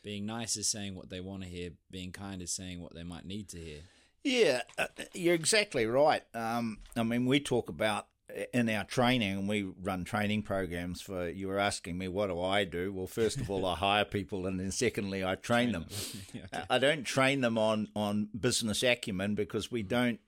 being 0.03 0.25
nice 0.25 0.55
is 0.57 0.69
saying 0.69 0.95
what 0.95 1.09
they 1.09 1.19
want 1.19 1.43
to 1.43 1.49
hear 1.49 1.71
being 1.91 2.11
kind 2.11 2.41
is 2.41 2.51
saying 2.51 2.81
what 2.81 2.93
they 2.93 3.03
might 3.03 3.25
need 3.25 3.49
to 3.49 3.57
hear 3.57 3.79
Yeah, 4.23 4.61
uh, 4.77 4.87
you're 5.13 5.35
exactly 5.35 5.85
right. 5.85 6.23
Um, 6.33 6.79
I 6.95 7.03
mean, 7.03 7.25
we 7.25 7.39
talk 7.39 7.69
about 7.69 8.07
in 8.53 8.69
our 8.69 8.83
training, 8.83 9.31
and 9.31 9.49
we 9.49 9.63
run 9.81 10.03
training 10.03 10.43
programs 10.43 11.01
for. 11.01 11.29
You 11.29 11.47
were 11.47 11.59
asking 11.59 11.97
me, 11.97 12.07
what 12.07 12.27
do 12.27 12.41
I 12.41 12.63
do? 12.63 12.93
Well, 12.93 13.07
first 13.07 13.37
of 13.37 13.49
all, 13.49 13.65
I 13.65 13.75
hire 13.87 14.05
people, 14.05 14.45
and 14.45 14.59
then 14.59 14.71
secondly, 14.71 15.23
I 15.23 15.35
train 15.35 15.71
them. 15.71 15.85
Yeah, 16.33 16.41
okay. 16.53 16.63
I 16.69 16.77
don't 16.77 17.03
train 17.03 17.41
them 17.41 17.57
on 17.57 17.87
on 17.95 18.29
business 18.39 18.83
acumen 18.83 19.35
because 19.35 19.71
we 19.71 19.83
don't 19.83 20.19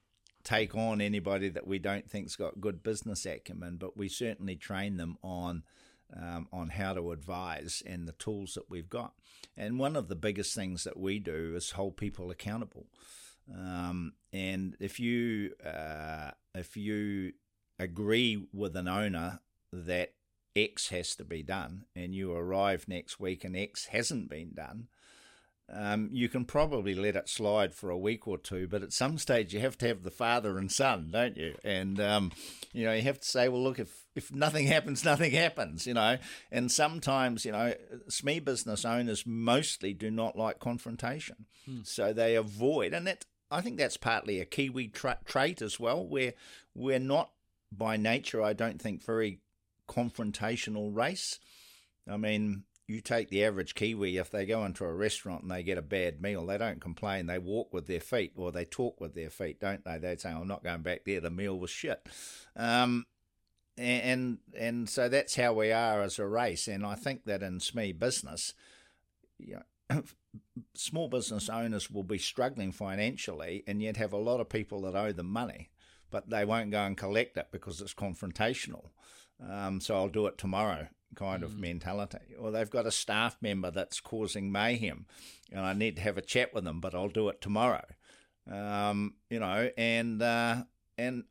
take 0.44 0.74
on 0.74 1.00
anybody 1.00 1.50
that 1.50 1.68
we 1.68 1.78
don't 1.78 2.10
think's 2.10 2.36
got 2.36 2.60
good 2.60 2.82
business 2.82 3.26
acumen, 3.26 3.78
but 3.78 3.96
we 3.96 4.10
certainly 4.10 4.56
train 4.56 4.98
them 4.98 5.18
on 5.22 5.64
um, 6.20 6.48
on 6.52 6.70
how 6.70 6.94
to 6.94 7.12
advise 7.12 7.84
and 7.86 8.08
the 8.08 8.14
tools 8.14 8.54
that 8.56 8.70
we've 8.70 8.90
got. 8.90 9.14
And 9.58 9.80
one 9.80 9.96
of 9.96 10.08
the 10.08 10.16
biggest 10.16 10.56
things 10.56 10.84
that 10.84 10.98
we 10.98 11.20
do 11.20 11.54
is 11.56 11.72
hold 11.72 11.98
people 11.98 12.32
accountable. 12.32 12.88
Um, 13.54 14.14
and 14.32 14.76
if 14.80 15.00
you 15.00 15.54
uh, 15.66 16.32
if 16.56 16.78
you 16.78 17.34
agree 17.80 18.48
with 18.54 18.76
an 18.76 18.88
owner 18.88 19.42
that 19.74 20.14
X 20.56 20.90
has 20.90 21.16
to 21.16 21.24
be 21.24 21.44
done, 21.44 21.86
and 21.96 22.14
you 22.14 22.34
arrive 22.34 22.88
next 22.88 23.20
week 23.20 23.44
and 23.44 23.56
X 23.56 23.88
hasn't 23.88 24.30
been 24.30 24.52
done, 24.54 24.88
um, 25.74 26.10
you 26.12 26.28
can 26.28 26.46
probably 26.46 26.94
let 26.94 27.16
it 27.16 27.30
slide 27.30 27.74
for 27.74 27.90
a 27.90 27.98
week 27.98 28.28
or 28.28 28.38
two, 28.38 28.68
but 28.68 28.84
at 28.84 28.92
some 28.92 29.18
stage 29.18 29.54
you 29.54 29.60
have 29.62 29.78
to 29.80 29.88
have 29.88 30.04
the 30.04 30.12
father 30.12 30.58
and 30.58 30.72
son, 30.72 31.10
don't 31.12 31.38
you? 31.38 31.56
And 31.64 32.00
um, 32.00 32.32
you 32.74 32.86
know 32.86 32.94
you 32.94 33.04
have 33.04 33.20
to 33.20 33.28
say, 33.28 33.48
well, 33.48 33.64
look, 33.64 33.80
if 33.80 34.06
if 34.16 34.34
nothing 34.34 34.68
happens, 34.68 35.06
nothing 35.06 35.32
happens, 35.32 35.88
you 35.88 35.94
know. 35.94 36.18
And 36.52 36.72
sometimes, 36.72 37.46
you 37.46 37.52
know, 37.52 37.74
SME 38.10 38.44
business 38.44 38.84
owners 38.84 39.26
mostly 39.26 39.94
do 39.94 40.12
not 40.12 40.38
like 40.38 40.60
confrontation, 40.60 41.46
so 41.84 42.12
they 42.12 42.36
avoid, 42.36 42.94
and 42.94 43.08
that 43.08 43.26
I 43.50 43.62
think 43.62 43.78
that's 43.78 43.98
partly 43.98 44.40
a 44.40 44.46
Kiwi 44.46 44.90
tra- 44.90 45.20
trait 45.26 45.62
as 45.62 45.80
well, 45.80 46.06
where 46.06 46.34
we're 46.74 47.00
not 47.00 47.32
by 47.72 47.98
nature, 47.98 48.42
I 48.42 48.54
don't 48.54 48.82
think, 48.82 49.04
very 49.04 49.40
confrontational 49.88 50.96
race. 50.96 51.40
I 52.10 52.18
mean, 52.18 52.64
you 52.88 53.02
take 53.02 53.30
the 53.30 53.44
average 53.46 53.76
Kiwi, 53.76 54.18
if 54.18 54.32
they 54.32 54.46
go 54.46 54.66
into 54.66 54.84
a 54.84 54.94
restaurant 54.94 55.44
and 55.44 55.52
they 55.52 55.64
get 55.64 55.78
a 55.78 55.84
bad 55.84 56.22
meal, 56.22 56.46
they 56.46 56.58
don't 56.58 56.82
complain. 56.82 57.28
They 57.28 57.40
walk 57.40 57.74
with 57.74 57.88
their 57.88 58.00
feet 58.00 58.34
or 58.36 58.52
they 58.52 58.66
talk 58.66 59.00
with 59.00 59.14
their 59.16 59.30
feet, 59.30 59.60
don't 59.60 59.84
they? 59.86 59.98
They 59.98 60.16
say, 60.18 60.32
I'm 60.32 60.48
not 60.48 60.64
going 60.64 60.82
back 60.82 61.02
there. 61.06 61.22
The 61.22 61.30
meal 61.30 61.58
was 61.58 61.70
shit. 61.70 62.06
Um, 62.56 63.06
and 63.78 64.40
and 64.58 64.90
so 64.90 65.10
that's 65.10 65.36
how 65.36 65.54
we 65.54 65.72
are 65.72 66.02
as 66.02 66.20
a 66.20 66.28
race. 66.28 66.68
And 66.68 66.86
I 66.86 66.96
think 66.96 67.26
that 67.26 67.42
in 67.42 67.60
SME 67.60 67.98
business, 67.98 68.54
you 69.40 69.60
know, 69.90 70.04
small 70.74 71.08
business 71.08 71.50
owners 71.50 71.90
will 71.90 72.04
be 72.04 72.18
struggling 72.18 72.72
financially, 72.72 73.64
and 73.68 73.82
yet 73.82 73.98
have 73.98 74.14
a 74.14 74.18
lot 74.18 74.40
of 74.40 74.50
people 74.50 74.82
that 74.82 74.96
owe 74.96 75.12
them 75.12 75.30
money, 75.30 75.70
but 76.10 76.30
they 76.30 76.46
won't 76.46 76.72
go 76.72 76.84
and 76.84 76.98
collect 76.98 77.38
it 77.38 77.48
because 77.52 77.82
it's 77.82 77.94
confrontational. 77.94 78.90
Um, 79.48 79.82
so 79.82 79.96
I'll 79.96 80.10
do 80.10 80.28
it 80.28 80.38
tomorrow, 80.38 80.88
kind 81.16 81.44
of 81.44 81.58
mentality. 81.58 82.36
Or 82.40 82.52
they've 82.52 82.70
got 82.70 82.86
a 82.86 82.92
staff 82.92 83.38
member 83.42 83.72
that's 83.72 84.00
causing 84.00 84.52
mayhem, 84.52 85.06
and 85.52 85.62
I 85.62 85.74
need 85.74 85.96
to 85.98 86.02
have 86.02 86.18
a 86.18 86.22
chat 86.22 86.54
with 86.54 86.64
them, 86.64 86.80
but 86.80 86.96
I'll 86.96 87.10
do 87.10 87.30
it 87.30 87.42
tomorrow. 87.42 87.86
Um, 88.52 89.16
you 89.30 89.40
know, 89.40 89.70
and 89.78 90.22
uh, 90.22 90.64
and 90.98 91.24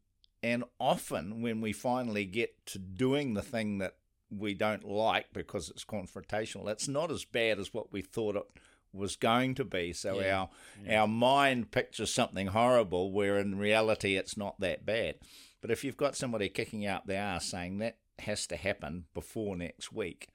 and 0.42 0.64
often 0.78 1.42
when 1.42 1.60
we 1.60 1.72
finally 1.72 2.24
get 2.24 2.66
to 2.66 2.78
doing 2.78 3.34
the 3.34 3.42
thing 3.42 3.78
that 3.78 3.96
we 4.30 4.54
don't 4.54 4.84
like 4.84 5.32
because 5.32 5.70
it's 5.70 5.84
confrontational, 5.84 6.68
it's 6.68 6.88
not 6.88 7.10
as 7.10 7.24
bad 7.24 7.58
as 7.58 7.74
what 7.74 7.92
we 7.92 8.00
thought 8.00 8.36
it 8.36 8.46
was 8.92 9.16
going 9.16 9.54
to 9.56 9.64
be. 9.64 9.92
So 9.92 10.20
Yeah, 10.20 10.40
our 10.40 10.50
our 10.88 11.08
mind 11.08 11.70
pictures 11.70 12.12
something 12.12 12.48
horrible 12.48 13.12
where 13.12 13.38
in 13.38 13.58
reality 13.58 14.16
it's 14.16 14.36
not 14.36 14.60
that 14.60 14.86
bad. 14.86 15.16
But 15.60 15.70
if 15.70 15.84
you've 15.84 15.96
got 15.96 16.16
somebody 16.16 16.48
kicking 16.48 16.86
out 16.86 17.06
the 17.06 17.16
ass 17.16 17.46
saying 17.46 17.78
that 17.78 17.98
has 18.20 18.46
to 18.48 18.56
happen 18.56 19.04
before 19.14 19.56
next 19.56 19.92
week, 19.92 20.28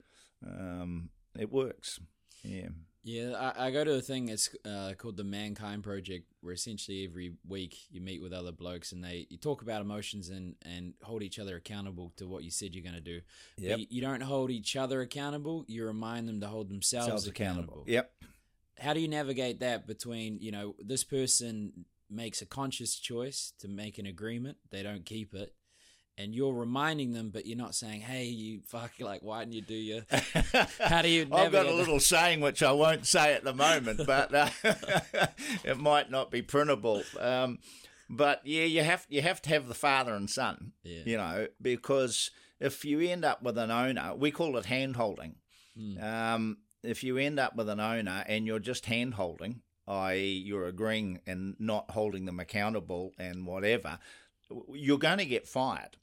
um, 0.46 1.10
it 1.38 1.50
works. 1.52 2.00
Yeah. 2.42 2.68
Yeah, 3.02 3.52
I, 3.56 3.66
I 3.66 3.70
go 3.70 3.84
to 3.84 3.94
a 3.94 4.00
thing. 4.00 4.28
It's 4.30 4.50
uh, 4.64 4.94
called 4.98 5.16
the 5.16 5.22
Mankind 5.22 5.84
Project, 5.84 6.26
where 6.40 6.52
essentially 6.52 7.04
every 7.04 7.34
week 7.46 7.76
you 7.88 8.00
meet 8.00 8.20
with 8.20 8.32
other 8.32 8.50
blokes 8.50 8.90
and 8.90 9.04
they 9.04 9.28
you 9.30 9.36
talk 9.38 9.62
about 9.62 9.80
emotions 9.80 10.28
and 10.28 10.56
and 10.62 10.94
hold 11.02 11.22
each 11.22 11.38
other 11.38 11.54
accountable 11.54 12.12
to 12.16 12.26
what 12.26 12.42
you 12.42 12.50
said 12.50 12.74
you're 12.74 12.82
going 12.82 12.96
to 12.96 13.00
do. 13.00 13.20
Yep. 13.58 13.78
you, 13.78 13.86
you 13.90 14.02
don't 14.02 14.22
hold 14.22 14.50
each 14.50 14.74
other 14.74 15.02
accountable. 15.02 15.64
You 15.68 15.86
remind 15.86 16.28
them 16.28 16.40
to 16.40 16.48
hold 16.48 16.68
themselves 16.68 17.06
Selves 17.06 17.28
accountable. 17.28 17.84
Yep. 17.86 18.10
How 18.80 18.92
do 18.92 18.98
you 18.98 19.06
navigate 19.06 19.60
that 19.60 19.86
between 19.86 20.40
you 20.40 20.50
know 20.50 20.74
this 20.80 21.04
person 21.04 21.84
makes 22.10 22.42
a 22.42 22.46
conscious 22.46 22.96
choice 22.96 23.52
to 23.60 23.68
make 23.68 23.98
an 23.98 24.06
agreement, 24.06 24.56
they 24.70 24.82
don't 24.82 25.04
keep 25.04 25.32
it. 25.32 25.54
And 26.18 26.34
you're 26.34 26.54
reminding 26.54 27.12
them, 27.12 27.28
but 27.28 27.44
you're 27.44 27.58
not 27.58 27.74
saying, 27.74 28.00
"Hey, 28.00 28.24
you 28.24 28.60
fuck! 28.66 28.92
Like, 29.00 29.22
why 29.22 29.40
didn't 29.40 29.54
you 29.54 29.62
do 29.62 29.74
your?" 29.74 30.02
How 30.80 31.02
do 31.02 31.08
you? 31.08 31.28
I've 31.30 31.52
got 31.52 31.66
a 31.66 31.74
little 31.74 32.00
saying 32.00 32.40
which 32.40 32.62
I 32.62 32.72
won't 32.72 33.06
say 33.06 33.34
at 33.34 33.44
the 33.44 33.52
moment, 33.52 34.00
but 34.06 34.34
uh, 34.34 34.48
it 35.64 35.78
might 35.78 36.10
not 36.10 36.30
be 36.30 36.40
printable. 36.40 37.02
Um, 37.20 37.58
but 38.08 38.40
yeah, 38.44 38.64
you 38.64 38.82
have 38.82 39.06
you 39.10 39.20
have 39.22 39.42
to 39.42 39.50
have 39.50 39.68
the 39.68 39.74
father 39.74 40.14
and 40.14 40.30
son. 40.30 40.72
Yeah. 40.82 41.02
You 41.04 41.16
know, 41.18 41.48
because 41.60 42.30
if 42.60 42.84
you 42.84 43.00
end 43.00 43.24
up 43.24 43.42
with 43.42 43.58
an 43.58 43.70
owner, 43.70 44.14
we 44.16 44.30
call 44.30 44.56
it 44.56 44.66
hand 44.66 44.96
holding. 44.96 45.36
Mm. 45.78 46.02
Um, 46.02 46.56
if 46.82 47.02
you 47.02 47.18
end 47.18 47.38
up 47.38 47.56
with 47.56 47.68
an 47.68 47.80
owner 47.80 48.24
and 48.26 48.46
you're 48.46 48.58
just 48.58 48.86
hand 48.86 49.14
holding, 49.14 49.60
i.e., 49.86 50.42
you're 50.44 50.66
agreeing 50.66 51.20
and 51.26 51.56
not 51.58 51.90
holding 51.90 52.24
them 52.24 52.40
accountable 52.40 53.12
and 53.18 53.46
whatever, 53.46 53.98
you're 54.72 54.98
going 54.98 55.18
to 55.18 55.26
get 55.26 55.48
fired 55.48 55.96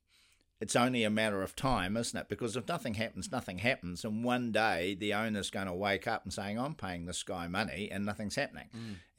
it's 0.63 0.75
only 0.77 1.03
a 1.03 1.09
matter 1.09 1.41
of 1.43 1.55
time, 1.55 1.97
isn't 1.97 2.17
it? 2.17 2.29
Because 2.29 2.55
if 2.55 2.67
nothing 2.67 2.93
happens, 2.93 3.31
nothing 3.31 3.57
happens. 3.57 4.05
And 4.05 4.23
one 4.23 4.51
day 4.53 4.95
the 4.95 5.13
owner's 5.13 5.49
going 5.49 5.67
to 5.67 5.73
wake 5.73 6.07
up 6.07 6.23
and 6.23 6.31
saying, 6.33 6.57
I'm 6.57 6.73
paying 6.73 7.05
this 7.05 7.21
guy 7.23 7.47
money 7.47 7.89
and 7.91 8.05
nothing's 8.05 8.35
happening. 8.35 8.69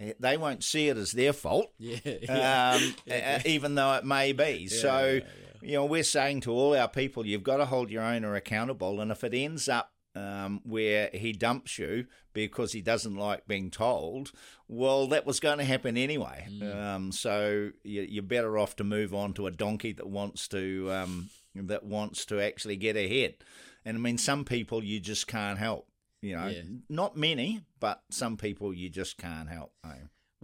Eh, 0.00 0.14
They 0.18 0.36
won't 0.38 0.64
see 0.64 0.88
it 0.88 0.96
as 0.96 1.12
their 1.12 1.32
fault, 1.34 1.70
Yeah, 1.78 1.98
yeah. 2.04 2.72
um, 2.80 2.94
uh, 3.10 3.38
even 3.46 3.74
though 3.74 3.92
it 3.94 4.04
may 4.04 4.32
be. 4.32 4.66
so, 4.68 5.20
you 5.62 5.72
know, 5.74 5.84
we're 5.84 6.02
saying 6.02 6.40
to 6.42 6.52
all 6.52 6.74
our 6.74 6.88
people, 6.88 7.26
you've 7.26 7.42
got 7.42 7.58
to 7.58 7.66
hold 7.66 7.90
your 7.90 8.02
owner 8.02 8.34
accountable. 8.34 9.00
And 9.00 9.10
if 9.12 9.22
it 9.22 9.34
ends 9.34 9.68
up 9.68 9.92
um, 10.14 10.60
where 10.64 11.10
he 11.12 11.32
dumps 11.32 11.78
you 11.78 12.06
because 12.32 12.72
he 12.72 12.80
doesn't 12.80 13.16
like 13.16 13.46
being 13.46 13.70
told, 13.70 14.32
well, 14.68 15.06
that 15.08 15.26
was 15.26 15.40
going 15.40 15.58
to 15.58 15.64
happen 15.64 15.96
anyway. 15.96 16.46
Um, 16.62 17.12
so 17.12 17.70
you, 17.82 18.02
you're 18.02 18.22
better 18.22 18.58
off 18.58 18.76
to 18.76 18.84
move 18.84 19.14
on 19.14 19.32
to 19.34 19.46
a 19.46 19.50
donkey 19.50 19.92
that 19.92 20.08
wants 20.08 20.46
to 20.48 20.90
um, 20.92 21.30
that 21.54 21.84
wants 21.84 22.24
to 22.26 22.40
actually 22.40 22.76
get 22.76 22.96
ahead. 22.96 23.34
And 23.84 23.96
I 23.96 24.00
mean, 24.00 24.18
some 24.18 24.44
people 24.44 24.82
you 24.82 25.00
just 25.00 25.26
can't 25.26 25.58
help. 25.58 25.88
You 26.22 26.36
know, 26.36 26.46
Yeah. 26.46 26.62
not 26.88 27.16
many, 27.16 27.60
but 27.80 28.02
some 28.10 28.36
people 28.38 28.72
you 28.72 28.88
just 28.88 29.18
can't 29.18 29.48
help. 29.50 29.72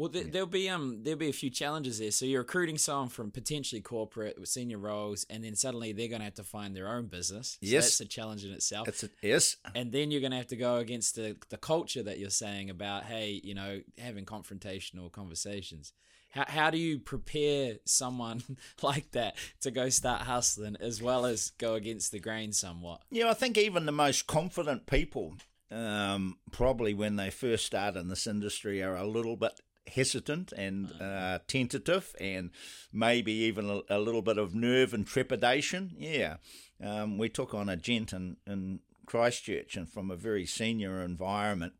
Well, 0.01 0.09
there, 0.09 0.25
there'll 0.25 0.49
be 0.49 0.67
um 0.71 1.01
there'll 1.03 1.19
be 1.19 1.29
a 1.29 1.33
few 1.33 1.51
challenges 1.51 1.99
there. 1.99 2.11
So 2.11 2.25
you're 2.25 2.41
recruiting 2.41 2.79
someone 2.79 3.11
from 3.11 3.31
potentially 3.31 3.83
corporate 3.83 4.41
with 4.41 4.49
senior 4.49 4.79
roles, 4.79 5.27
and 5.29 5.45
then 5.45 5.55
suddenly 5.55 5.93
they're 5.93 6.09
going 6.09 6.21
to 6.21 6.25
have 6.25 6.37
to 6.37 6.43
find 6.43 6.75
their 6.75 6.89
own 6.89 7.09
business. 7.09 7.59
So 7.63 7.69
Yes. 7.69 7.85
that's 7.85 8.01
a 8.01 8.07
challenge 8.07 8.43
in 8.43 8.51
itself. 8.51 8.89
It's 8.89 9.05
a, 9.05 9.11
yes, 9.21 9.57
and 9.75 9.93
then 9.93 10.11
you're 10.11 10.23
going 10.23 10.31
to 10.31 10.39
have 10.39 10.47
to 10.47 10.57
go 10.57 10.77
against 10.77 11.17
the 11.17 11.37
the 11.51 11.59
culture 11.59 12.03
that 12.03 12.19
you're 12.19 12.31
saying 12.31 12.71
about 12.71 13.05
hey, 13.05 13.43
you 13.45 13.55
know, 13.55 13.83
having 13.99 14.25
confrontational 14.25 15.13
conversations. 15.13 15.93
How 16.31 16.47
how 16.49 16.71
do 16.71 16.79
you 16.79 16.99
prepare 16.99 17.75
someone 17.85 18.43
like 18.83 19.11
that 19.11 19.37
to 19.61 19.71
go 19.71 19.91
start 19.91 20.23
hustling 20.23 20.79
as 20.81 21.03
well 21.03 21.27
as 21.27 21.51
go 21.59 21.75
against 21.75 22.11
the 22.11 22.21
grain 22.21 22.55
somewhat? 22.55 23.03
Yeah, 23.11 23.29
I 23.29 23.35
think 23.35 23.59
even 23.59 23.85
the 23.85 23.93
most 23.93 24.27
confident 24.27 24.87
people 24.87 25.35
um, 25.71 26.39
probably 26.51 26.95
when 26.95 27.17
they 27.17 27.31
first 27.31 27.67
start 27.67 27.97
in 27.97 28.09
this 28.09 28.27
industry, 28.27 28.83
are 28.83 28.97
a 28.97 29.07
little 29.07 29.37
bit 29.37 29.61
hesitant 29.87 30.53
and 30.53 30.93
uh, 31.01 31.41
tentative, 31.47 32.15
and 32.21 32.51
maybe 32.93 33.33
even 33.33 33.69
a, 33.71 33.97
a, 33.97 33.99
little 33.99 34.23
bit 34.23 34.39
of 34.39 34.55
nerve 34.55 34.95
and 34.95 35.07
trepidation. 35.07 35.93
Yeah, 35.99 36.37
um, 36.83 37.19
we 37.19 37.29
took 37.29 37.55
on 37.55 37.69
a 37.69 37.77
gent 37.77 38.13
in, 38.13 38.37
in 38.47 38.81
Christchurch 39.07 39.77
and 39.77 39.89
from 39.89 40.11
a 40.11 40.17
very 40.17 40.47
senior 40.47 41.03
environment 41.03 41.75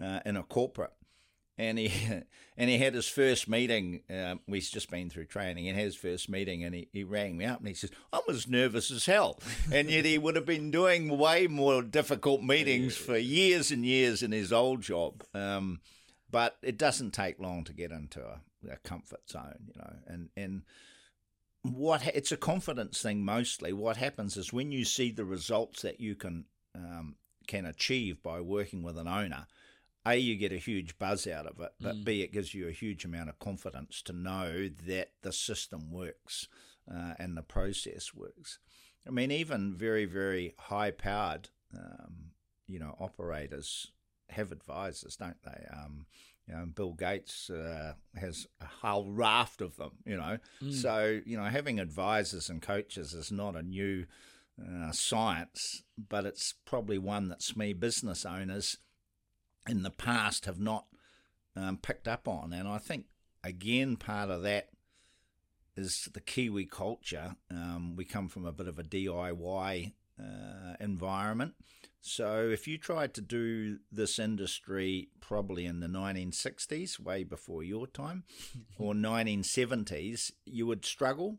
uh, 0.00 0.20
in 0.24 0.36
a 0.36 0.42
corporate 0.42 0.92
and 1.58 1.78
he 1.78 1.90
and 2.58 2.70
he 2.70 2.78
had 2.78 2.94
his 2.94 3.08
first 3.08 3.48
meeting. 3.48 4.02
Um, 4.10 4.40
we've 4.46 4.62
just 4.62 4.90
been 4.90 5.10
through 5.10 5.26
training, 5.26 5.68
and 5.68 5.76
had 5.76 5.86
his 5.86 5.96
first 5.96 6.28
meeting, 6.28 6.64
and 6.64 6.74
he, 6.74 6.88
he 6.92 7.04
rang 7.04 7.36
me 7.36 7.44
up 7.44 7.58
and 7.58 7.68
he 7.68 7.74
says, 7.74 7.90
"I'm 8.12 8.22
as 8.28 8.46
nervous 8.48 8.90
as 8.90 9.06
hell," 9.06 9.40
and 9.72 9.90
yet 9.90 10.04
he 10.04 10.18
would 10.18 10.36
have 10.36 10.46
been 10.46 10.70
doing 10.70 11.16
way 11.16 11.46
more 11.46 11.82
difficult 11.82 12.42
meetings 12.42 12.96
for 12.96 13.16
years 13.16 13.70
and 13.70 13.84
years 13.84 14.22
in 14.22 14.32
his 14.32 14.52
old 14.52 14.82
job. 14.82 15.24
Um, 15.34 15.80
but 16.30 16.56
it 16.62 16.78
doesn't 16.78 17.12
take 17.12 17.38
long 17.38 17.64
to 17.64 17.72
get 17.72 17.92
into 17.92 18.20
a, 18.20 18.40
a 18.70 18.76
comfort 18.78 19.28
zone, 19.30 19.68
you 19.68 19.74
know, 19.80 19.92
and 20.06 20.28
and 20.36 20.62
what 21.62 22.06
it's 22.14 22.32
a 22.32 22.36
confidence 22.36 23.02
thing 23.02 23.24
mostly. 23.24 23.72
What 23.72 23.96
happens 23.96 24.36
is 24.36 24.52
when 24.52 24.72
you 24.72 24.84
see 24.84 25.10
the 25.10 25.24
results 25.24 25.82
that 25.82 26.00
you 26.00 26.14
can 26.14 26.44
um, 26.74 27.16
can 27.46 27.64
achieve 27.64 28.22
by 28.22 28.40
working 28.40 28.82
with 28.82 28.98
an 28.98 29.08
owner 29.08 29.46
a, 30.06 30.16
you 30.16 30.36
get 30.36 30.52
a 30.52 30.58
huge 30.58 30.98
buzz 30.98 31.26
out 31.26 31.46
of 31.46 31.60
it, 31.60 31.72
but 31.80 31.96
mm. 31.96 32.04
B, 32.04 32.22
it 32.22 32.32
gives 32.32 32.54
you 32.54 32.68
a 32.68 32.72
huge 32.72 33.04
amount 33.04 33.28
of 33.28 33.38
confidence 33.38 34.02
to 34.02 34.12
know 34.12 34.68
that 34.86 35.10
the 35.22 35.32
system 35.32 35.90
works 35.90 36.46
uh, 36.90 37.14
and 37.18 37.36
the 37.36 37.42
process 37.42 38.14
works. 38.14 38.58
I 39.06 39.10
mean, 39.10 39.30
even 39.30 39.74
very, 39.74 40.04
very 40.04 40.54
high 40.58 40.92
powered, 40.92 41.48
um, 41.76 42.30
you 42.68 42.78
know, 42.78 42.96
operators 43.00 43.88
have 44.30 44.52
advisors, 44.52 45.16
don't 45.16 45.42
they? 45.44 45.66
Um, 45.72 46.06
you 46.48 46.54
know, 46.54 46.66
Bill 46.66 46.92
Gates 46.92 47.50
uh, 47.50 47.94
has 48.14 48.46
a 48.60 48.66
whole 48.66 49.10
raft 49.10 49.60
of 49.60 49.76
them, 49.76 49.92
you 50.04 50.16
know. 50.16 50.38
Mm. 50.62 50.72
So, 50.72 51.20
you 51.26 51.36
know, 51.36 51.44
having 51.44 51.80
advisors 51.80 52.48
and 52.48 52.62
coaches 52.62 53.14
is 53.14 53.32
not 53.32 53.56
a 53.56 53.62
new 53.62 54.06
uh, 54.60 54.92
science, 54.92 55.82
but 55.96 56.24
it's 56.24 56.54
probably 56.64 56.98
one 56.98 57.28
that 57.28 57.40
SME 57.40 57.78
business 57.80 58.24
owners 58.24 58.78
in 59.68 59.82
the 59.82 59.90
past 59.90 60.46
have 60.46 60.60
not 60.60 60.86
um, 61.56 61.78
picked 61.78 62.06
up 62.06 62.28
on. 62.28 62.52
And 62.52 62.68
I 62.68 62.78
think, 62.78 63.06
again, 63.42 63.96
part 63.96 64.30
of 64.30 64.42
that 64.42 64.68
is 65.76 66.08
the 66.12 66.20
Kiwi 66.20 66.66
culture. 66.66 67.36
Um, 67.50 67.96
we 67.96 68.04
come 68.04 68.28
from 68.28 68.46
a 68.46 68.52
bit 68.52 68.68
of 68.68 68.78
a 68.78 68.84
DIY 68.84 69.92
uh, 70.18 70.74
environment. 70.80 71.54
So 72.00 72.48
if 72.48 72.68
you 72.68 72.78
tried 72.78 73.14
to 73.14 73.20
do 73.20 73.78
this 73.90 74.18
industry 74.18 75.08
probably 75.20 75.66
in 75.66 75.80
the 75.80 75.88
1960s, 75.88 77.00
way 77.00 77.24
before 77.24 77.62
your 77.64 77.86
time, 77.86 78.24
or 78.78 78.94
1970s, 78.94 80.30
you 80.44 80.66
would 80.66 80.84
struggle 80.84 81.38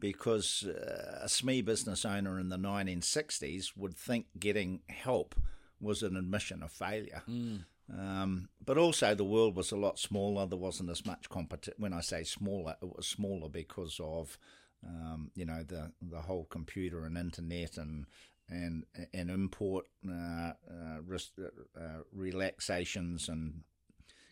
because 0.00 0.64
uh, 0.66 1.20
a 1.22 1.26
SME 1.26 1.64
business 1.64 2.04
owner 2.04 2.38
in 2.38 2.48
the 2.48 2.56
1960s 2.56 3.76
would 3.76 3.96
think 3.96 4.26
getting 4.38 4.80
help 4.88 5.34
was 5.80 6.02
an 6.02 6.16
admission 6.16 6.62
of 6.62 6.72
failure. 6.72 7.22
Mm. 7.28 7.64
Um, 7.96 8.48
but 8.64 8.76
also, 8.76 9.14
the 9.14 9.24
world 9.24 9.56
was 9.56 9.72
a 9.72 9.76
lot 9.76 9.98
smaller. 9.98 10.46
There 10.46 10.58
wasn't 10.58 10.90
as 10.90 11.06
much 11.06 11.28
competition. 11.28 11.74
When 11.78 11.92
I 11.92 12.00
say 12.00 12.22
smaller, 12.22 12.76
it 12.82 12.96
was 12.96 13.06
smaller 13.06 13.48
because 13.48 13.98
of 14.02 14.38
um, 14.86 15.30
you 15.34 15.44
know 15.44 15.62
the 15.66 15.92
the 16.02 16.20
whole 16.20 16.44
computer 16.50 17.04
and 17.04 17.16
internet 17.16 17.78
and 17.78 18.06
and 18.48 18.84
and 19.12 19.30
import 19.30 19.86
uh, 20.08 20.52
uh, 20.70 21.00
uh, 21.08 21.82
relaxations 22.12 23.28
and 23.28 23.62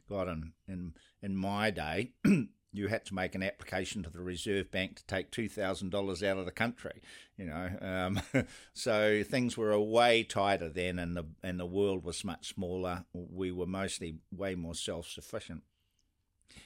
God 0.09 0.29
in 0.29 0.53
in 0.69 0.95
in 1.23 1.37
my 1.37 1.71
day 1.71 2.13
you 2.77 2.89
had 2.89 3.07
to 3.07 3.15
make 3.15 3.35
an 3.35 3.43
application 3.43 4.03
to 4.03 4.11
the 4.11 4.21
Reserve 4.21 4.71
Bank 4.71 4.97
to 4.97 5.07
take 5.07 5.31
two 5.31 5.49
thousand 5.49 5.91
dollars 5.91 6.23
out 6.23 6.37
of 6.37 6.45
the 6.45 6.53
country. 6.53 7.01
You 7.37 7.47
know, 7.47 7.71
um, 7.81 8.21
so 8.75 9.23
things 9.23 9.57
were 9.57 9.79
way 9.81 10.23
tighter 10.23 10.69
then, 10.69 10.99
and 10.99 11.17
the 11.17 11.25
and 11.43 11.59
the 11.59 11.67
world 11.67 12.05
was 12.05 12.25
much 12.25 12.49
smaller. 12.49 13.05
We 13.13 13.51
were 13.51 13.67
mostly 13.67 14.17
way 14.31 14.55
more 14.55 14.75
self 14.75 15.09
sufficient, 15.09 15.63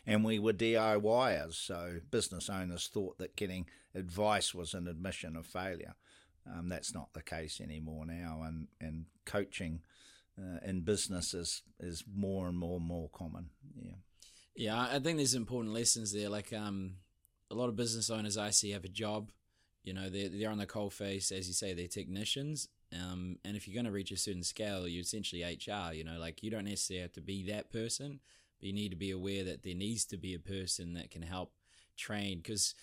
and 0.07 0.25
we 0.25 0.39
were 0.39 0.53
DIYers. 0.53 1.55
So 1.55 2.01
business 2.11 2.51
owners 2.51 2.89
thought 2.93 3.19
that 3.19 3.37
getting 3.37 3.67
advice 3.95 4.55
was 4.55 4.75
an 4.75 4.89
admission 4.89 5.37
of 5.37 5.47
failure. 5.47 5.95
Um, 6.47 6.69
that's 6.69 6.95
not 6.95 7.13
the 7.13 7.23
case 7.23 7.61
anymore 7.61 8.07
now, 8.07 8.43
and 8.47 8.69
and 8.81 9.07
coaching 9.25 9.81
uh, 10.39 10.59
in 10.65 10.81
business 10.81 11.35
is 11.35 11.63
is 11.79 12.05
more 12.13 12.49
and 12.49 12.59
more 12.59 12.77
and 12.79 12.87
more 12.87 13.09
common. 13.11 13.51
Yeah. 13.77 13.97
Yeah, 14.57 14.79
I 14.79 14.99
think 14.99 15.17
there's 15.17 15.35
important 15.35 15.73
lessons 15.73 16.13
there. 16.13 16.29
Like 16.29 16.53
um, 16.53 16.97
a 17.51 17.55
lot 17.55 17.69
of 17.69 17.77
business 17.77 18.11
owners 18.11 18.37
I 18.37 18.51
see 18.51 18.73
have 18.73 18.85
a 18.85 18.89
job. 18.89 19.31
You 19.85 19.95
know, 19.95 20.11
they're 20.11 20.29
they're 20.29 20.51
on 20.51 20.59
the 20.59 20.67
coal 20.67 20.91
face, 20.91 21.33
as 21.33 21.49
you 21.49 21.55
say, 21.55 21.73
they're 21.73 21.89
technicians. 21.89 22.69
Um, 22.93 23.39
and 23.45 23.57
if 23.57 23.69
you're 23.69 23.75
going 23.75 23.87
to 23.87 23.93
reach 23.93 24.11
a 24.11 24.17
certain 24.17 24.43
scale, 24.43 24.89
you're 24.89 25.03
essentially 25.03 25.43
HR. 25.43 25.93
You 25.95 26.05
know, 26.05 26.19
like 26.19 26.43
you 26.43 26.51
don't 26.51 26.65
necessarily 26.65 27.03
have 27.03 27.13
to 27.13 27.21
be 27.21 27.47
that 27.51 27.71
person, 27.71 28.21
but 28.59 28.67
you 28.67 28.73
need 28.73 28.91
to 28.91 28.97
be 28.97 29.13
aware 29.13 29.45
that 29.45 29.63
there 29.63 29.75
needs 29.75 30.05
to 30.07 30.17
be 30.17 30.35
a 30.35 30.41
person 30.41 30.95
that 30.95 31.11
can 31.11 31.23
help 31.23 31.53
train 31.97 32.39
because 32.39 32.75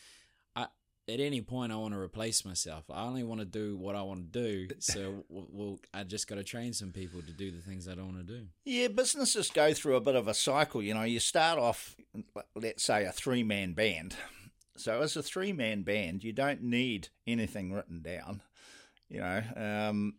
at 1.10 1.20
any 1.20 1.42
point 1.42 1.72
I 1.72 1.78
want 1.78 1.94
to 1.94 2.00
replace 2.00 2.44
myself. 2.44 2.84
I 2.92 3.04
only 3.06 3.24
want 3.24 3.40
to 3.40 3.46
do 3.46 3.78
what 3.78 3.96
I 3.96 4.02
want 4.02 4.32
to 4.34 4.40
do. 4.40 4.68
So, 4.80 5.26
well, 5.30 5.80
I 5.94 6.04
just 6.04 6.28
got 6.28 6.36
to 6.36 6.44
train 6.44 6.72
some 6.72 6.92
people 6.92 7.22
to 7.22 7.32
do 7.32 7.52
the 7.52 7.62
things 7.62 7.88
I 7.88 7.96
don't 7.96 8.14
want 8.14 8.28
to 8.28 8.34
do. 8.34 8.46
Yeah, 8.64 8.88
businesses 8.88 9.50
go 9.50 9.74
through 9.74 9.96
a 9.96 10.02
bit 10.02 10.16
of 10.16 10.28
a 10.28 10.34
cycle. 10.34 10.82
You 10.82 10.94
know, 10.94 11.04
you 11.04 11.20
start 11.20 11.60
off, 11.60 11.96
let's 12.56 12.84
say, 12.84 13.06
a 13.06 13.12
three 13.12 13.44
man 13.44 13.74
band. 13.74 14.16
So, 14.78 15.02
as 15.02 15.16
a 15.18 15.24
three 15.24 15.52
man 15.52 15.82
band, 15.82 16.24
you 16.24 16.32
don't 16.32 16.62
need 16.64 17.10
anything 17.26 17.74
written 17.74 18.02
down. 18.02 18.42
You 19.10 19.20
know, 19.20 19.44
um, 19.56 20.16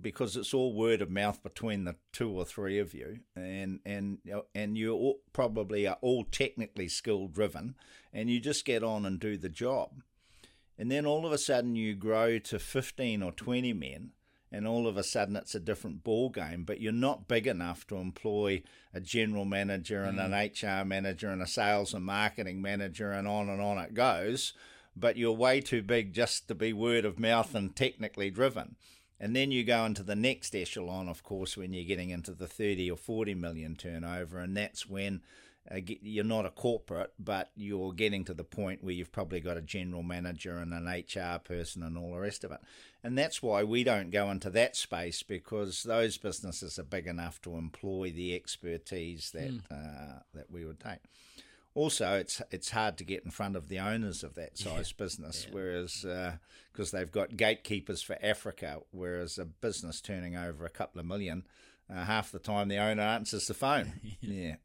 because 0.00 0.36
it's 0.36 0.54
all 0.54 0.74
word 0.74 1.02
of 1.02 1.10
mouth 1.10 1.42
between 1.42 1.84
the 1.84 1.96
two 2.12 2.30
or 2.30 2.44
three 2.44 2.78
of 2.78 2.94
you, 2.94 3.20
and 3.36 3.80
and 3.84 4.18
and 4.54 4.76
you 4.76 4.92
all, 4.92 5.20
probably 5.32 5.86
are 5.86 5.98
all 6.00 6.24
technically 6.24 6.88
skill 6.88 7.28
driven, 7.28 7.76
and 8.12 8.30
you 8.30 8.40
just 8.40 8.64
get 8.64 8.82
on 8.82 9.06
and 9.06 9.18
do 9.18 9.36
the 9.36 9.48
job. 9.48 10.02
And 10.78 10.90
then 10.90 11.06
all 11.06 11.24
of 11.24 11.32
a 11.32 11.38
sudden 11.38 11.76
you 11.76 11.94
grow 11.94 12.38
to 12.38 12.58
15 12.58 13.22
or 13.22 13.32
20 13.32 13.72
men, 13.72 14.10
and 14.50 14.66
all 14.66 14.86
of 14.86 14.96
a 14.96 15.02
sudden 15.02 15.36
it's 15.36 15.54
a 15.54 15.60
different 15.60 16.04
ball 16.04 16.30
game. 16.30 16.64
But 16.64 16.80
you're 16.80 16.92
not 16.92 17.28
big 17.28 17.46
enough 17.46 17.86
to 17.88 17.96
employ 17.96 18.62
a 18.92 19.00
general 19.00 19.44
manager 19.44 20.02
and 20.02 20.18
mm. 20.18 20.24
an 20.24 20.82
HR 20.82 20.84
manager 20.84 21.28
and 21.28 21.42
a 21.42 21.46
sales 21.46 21.94
and 21.94 22.04
marketing 22.04 22.60
manager, 22.60 23.12
and 23.12 23.26
on 23.26 23.48
and 23.48 23.60
on 23.60 23.78
it 23.78 23.94
goes. 23.94 24.52
But 24.96 25.16
you're 25.16 25.32
way 25.32 25.60
too 25.60 25.82
big 25.82 26.12
just 26.12 26.46
to 26.48 26.54
be 26.54 26.72
word 26.72 27.04
of 27.04 27.18
mouth 27.18 27.54
and 27.54 27.74
technically 27.74 28.30
driven. 28.30 28.76
And 29.18 29.34
then 29.34 29.50
you 29.50 29.64
go 29.64 29.84
into 29.84 30.02
the 30.02 30.16
next 30.16 30.54
echelon, 30.54 31.08
of 31.08 31.22
course, 31.22 31.56
when 31.56 31.72
you're 31.72 31.84
getting 31.84 32.10
into 32.10 32.32
the 32.32 32.48
30 32.48 32.90
or 32.90 32.96
40 32.96 33.34
million 33.34 33.76
turnover, 33.76 34.38
and 34.38 34.56
that's 34.56 34.88
when 34.88 35.22
uh, 35.70 35.78
you're 36.02 36.24
not 36.24 36.44
a 36.44 36.50
corporate, 36.50 37.12
but 37.18 37.50
you're 37.56 37.92
getting 37.92 38.24
to 38.24 38.34
the 38.34 38.44
point 38.44 38.84
where 38.84 38.92
you've 38.92 39.12
probably 39.12 39.40
got 39.40 39.56
a 39.56 39.62
general 39.62 40.02
manager 40.02 40.58
and 40.58 40.74
an 40.74 40.86
HR 40.86 41.38
person 41.38 41.82
and 41.82 41.96
all 41.96 42.12
the 42.12 42.18
rest 42.18 42.44
of 42.44 42.52
it. 42.52 42.60
And 43.02 43.16
that's 43.16 43.42
why 43.42 43.64
we 43.64 43.82
don't 43.82 44.10
go 44.10 44.30
into 44.30 44.50
that 44.50 44.76
space 44.76 45.22
because 45.22 45.82
those 45.82 46.18
businesses 46.18 46.78
are 46.78 46.84
big 46.84 47.06
enough 47.06 47.40
to 47.42 47.54
employ 47.54 48.10
the 48.10 48.34
expertise 48.34 49.30
that 49.32 49.50
mm. 49.50 49.60
uh, 49.70 50.20
that 50.34 50.50
we 50.50 50.64
would 50.64 50.80
take. 50.80 51.00
Also, 51.74 52.14
it's 52.14 52.40
it's 52.50 52.70
hard 52.70 52.96
to 52.98 53.04
get 53.04 53.24
in 53.24 53.30
front 53.30 53.56
of 53.56 53.68
the 53.68 53.78
owners 53.78 54.22
of 54.22 54.34
that 54.34 54.56
size 54.58 54.92
yeah. 54.96 55.04
business, 55.04 55.46
yeah. 55.46 55.54
whereas 55.54 56.06
because 56.72 56.94
uh, 56.94 56.98
they've 56.98 57.12
got 57.12 57.36
gatekeepers 57.36 58.00
for 58.00 58.16
Africa, 58.22 58.80
whereas 58.90 59.38
a 59.38 59.44
business 59.44 60.00
turning 60.00 60.36
over 60.36 60.64
a 60.64 60.70
couple 60.70 61.00
of 61.00 61.06
million, 61.06 61.44
uh, 61.92 62.04
half 62.04 62.30
the 62.30 62.38
time 62.38 62.68
the 62.68 62.78
owner 62.78 63.02
answers 63.02 63.46
the 63.46 63.54
phone. 63.54 63.94
yeah. 64.20 64.56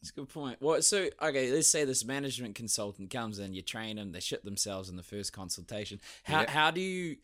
It's 0.00 0.10
a 0.10 0.12
good 0.12 0.28
point. 0.28 0.58
Well, 0.60 0.82
so 0.82 1.08
okay, 1.20 1.50
let's 1.52 1.70
say 1.70 1.84
this 1.84 2.04
management 2.04 2.54
consultant 2.54 3.10
comes 3.10 3.38
in, 3.38 3.54
you 3.54 3.62
train 3.62 3.96
them, 3.96 4.12
they 4.12 4.20
shit 4.20 4.44
themselves 4.44 4.88
in 4.88 4.96
the 4.96 5.02
first 5.02 5.32
consultation. 5.32 6.00
How 6.24 6.40
yep. 6.40 6.50
how 6.50 6.70
do 6.70 6.80
you 6.80 7.16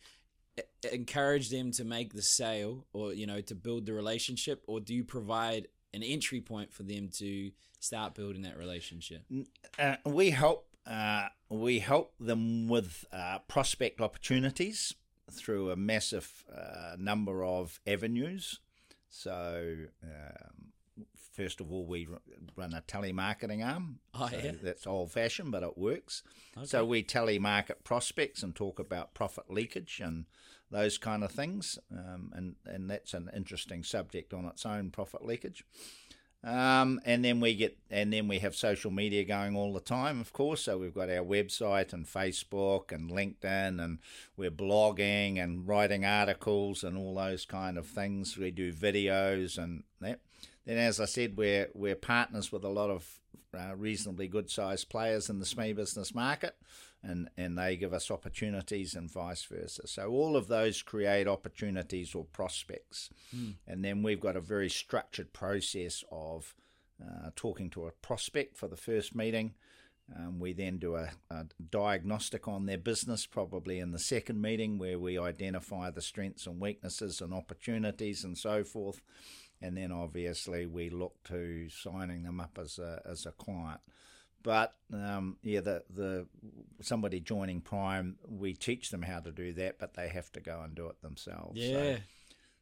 encourage 0.91 1.49
them 1.49 1.71
to 1.71 1.83
make 1.83 2.13
the 2.13 2.21
sale, 2.21 2.85
or 2.93 3.13
you 3.13 3.27
know, 3.27 3.41
to 3.41 3.55
build 3.55 3.85
the 3.85 3.93
relationship, 3.93 4.63
or 4.67 4.79
do 4.79 4.93
you 4.93 5.03
provide 5.03 5.67
an 5.93 6.03
entry 6.03 6.41
point 6.41 6.73
for 6.73 6.83
them 6.83 7.09
to 7.15 7.51
start 7.79 8.13
building 8.13 8.43
that 8.43 8.57
relationship? 8.57 9.23
Uh, 9.77 9.95
we 10.05 10.31
help. 10.31 10.65
Uh, 10.85 11.27
we 11.49 11.79
help 11.79 12.13
them 12.19 12.67
with 12.67 13.05
uh, 13.11 13.37
prospect 13.47 14.01
opportunities 14.01 14.95
through 15.31 15.69
a 15.69 15.75
massive 15.75 16.43
uh, 16.55 16.95
number 16.97 17.43
of 17.43 17.79
avenues. 17.85 18.59
So 19.09 19.75
um, 20.03 20.71
first 21.33 21.61
of 21.61 21.71
all, 21.71 21.85
we 21.85 22.07
run 22.55 22.73
a 22.73 22.81
telemarketing 22.81 23.65
arm. 23.65 23.99
Oh, 24.13 24.27
So 24.29 24.37
yeah. 24.37 24.51
That's 24.61 24.87
old 24.87 25.11
fashioned, 25.11 25.51
but 25.51 25.63
it 25.63 25.77
works. 25.77 26.23
So 26.63 26.85
we 26.85 27.03
telemarket 27.03 27.83
prospects 27.83 28.43
and 28.43 28.55
talk 28.55 28.79
about 28.79 29.13
profit 29.13 29.45
leakage 29.49 30.01
and 30.03 30.25
those 30.71 30.97
kind 30.97 31.23
of 31.23 31.31
things. 31.31 31.79
Um, 31.91 32.31
and, 32.35 32.55
and 32.65 32.89
that's 32.89 33.13
an 33.13 33.29
interesting 33.35 33.83
subject 33.83 34.33
on 34.33 34.45
its 34.45 34.65
own, 34.65 34.91
profit 34.91 35.25
leakage. 35.25 35.63
Um, 36.41 37.01
and 37.03 37.25
then 37.25 37.41
we 37.41 37.53
get, 37.53 37.77
and 37.89 38.13
then 38.13 38.29
we 38.29 38.39
have 38.39 38.55
social 38.55 38.91
media 38.91 39.25
going 39.25 39.57
all 39.57 39.73
the 39.73 39.81
time, 39.81 40.21
of 40.21 40.31
course. 40.31 40.63
So 40.63 40.77
we've 40.77 40.93
got 40.93 41.09
our 41.09 41.23
website 41.23 41.91
and 41.91 42.05
Facebook 42.05 42.93
and 42.93 43.11
LinkedIn, 43.11 43.83
and 43.83 43.99
we're 44.37 44.51
blogging 44.51 45.37
and 45.37 45.67
writing 45.67 46.05
articles 46.05 46.83
and 46.83 46.97
all 46.97 47.15
those 47.15 47.45
kind 47.45 47.77
of 47.77 47.87
things. 47.87 48.37
We 48.37 48.51
do 48.51 48.71
videos 48.71 49.57
and 49.57 49.83
that. 49.99 50.21
Then, 50.69 50.77
as 50.77 50.99
I 50.99 51.05
said, 51.05 51.35
we're 51.35 51.67
we're 51.73 51.95
partners 51.95 52.51
with 52.51 52.63
a 52.63 52.69
lot 52.69 52.91
of 52.91 53.19
uh, 53.57 53.75
reasonably 53.75 54.27
good 54.27 54.51
sized 54.51 54.87
players 54.87 55.27
in 55.27 55.39
the 55.39 55.45
SME 55.45 55.75
business 55.75 56.13
market, 56.13 56.55
and 57.01 57.27
and 57.35 57.57
they 57.57 57.75
give 57.75 57.91
us 57.91 58.11
opportunities 58.11 58.93
and 58.93 59.11
vice 59.11 59.43
versa. 59.45 59.87
So 59.87 60.09
all 60.09 60.35
of 60.37 60.47
those 60.47 60.83
create 60.83 61.27
opportunities 61.27 62.13
or 62.13 62.23
prospects, 62.23 63.09
and 63.65 63.83
then 63.83 64.03
we've 64.03 64.19
got 64.19 64.35
a 64.35 64.41
very 64.41 64.69
structured 64.69 65.33
process 65.33 66.03
of 66.11 66.53
uh, 67.03 67.31
talking 67.35 67.71
to 67.71 67.87
a 67.87 67.91
prospect 67.91 68.55
for 68.55 68.67
the 68.67 68.77
first 68.77 69.15
meeting. 69.15 69.55
Um, 70.15 70.39
we 70.39 70.53
then 70.53 70.77
do 70.77 70.95
a, 70.95 71.09
a 71.31 71.45
diagnostic 71.71 72.47
on 72.47 72.67
their 72.67 72.77
business, 72.77 73.25
probably 73.25 73.79
in 73.79 73.91
the 73.91 73.99
second 73.99 74.39
meeting, 74.39 74.77
where 74.77 74.99
we 74.99 75.17
identify 75.17 75.89
the 75.89 76.01
strengths 76.01 76.45
and 76.45 76.59
weaknesses 76.61 77.21
and 77.21 77.33
opportunities 77.33 78.23
and 78.23 78.37
so 78.37 78.63
forth. 78.63 79.01
And 79.61 79.75
then 79.75 79.91
obviously 79.91 80.65
we 80.65 80.89
look 80.89 81.21
to 81.25 81.67
signing 81.69 82.23
them 82.23 82.39
up 82.39 82.57
as 82.61 82.79
a, 82.79 83.01
as 83.05 83.25
a 83.25 83.31
client. 83.31 83.81
But 84.41 84.73
um, 84.93 85.35
yeah, 85.43 85.59
the 85.59 85.83
the 85.89 86.25
somebody 86.81 87.19
joining 87.19 87.59
Prime, 87.59 88.15
we 88.25 88.53
teach 88.53 88.89
them 88.89 89.01
how 89.01 89.19
to 89.19 89.31
do 89.31 89.51
that, 89.53 89.79
but 89.79 89.95
they 89.95 90.07
have 90.07 90.31
to 90.31 90.39
go 90.39 90.61
and 90.63 90.73
do 90.75 90.87
it 90.87 91.01
themselves. 91.01 91.59
So- 91.59 91.67
Yeah. 91.67 91.97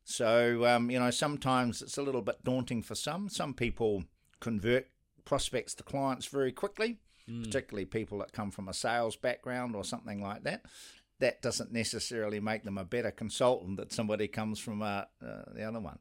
so, 0.03 0.65
um, 0.65 0.89
you 0.89 0.99
know, 0.99 1.11
sometimes 1.11 1.81
it's 1.81 1.97
a 1.97 2.01
little 2.01 2.21
bit 2.23 2.43
daunting 2.43 2.81
for 2.81 2.95
some. 2.95 3.29
Some 3.29 3.53
people 3.53 4.05
convert 4.39 4.87
prospects 5.25 5.75
to 5.75 5.83
clients 5.83 6.25
very 6.27 6.51
quickly, 6.51 6.97
particularly 7.43 7.85
people 7.85 8.17
that 8.19 8.31
come 8.31 8.49
from 8.51 8.67
a 8.69 8.73
sales 8.73 9.15
background 9.15 9.75
or 9.75 9.83
something 9.83 10.21
like 10.21 10.43
that. 10.45 10.65
That 11.19 11.41
doesn't 11.41 11.71
necessarily 11.71 12.39
make 12.39 12.63
them 12.63 12.77
a 12.77 12.85
better 12.85 13.11
consultant 13.11 13.77
that 13.77 13.91
somebody 13.91 14.27
comes 14.27 14.59
from 14.59 14.81
uh, 14.81 15.03
uh, 15.21 15.43
the 15.53 15.63
other 15.63 15.79
one. 15.79 15.99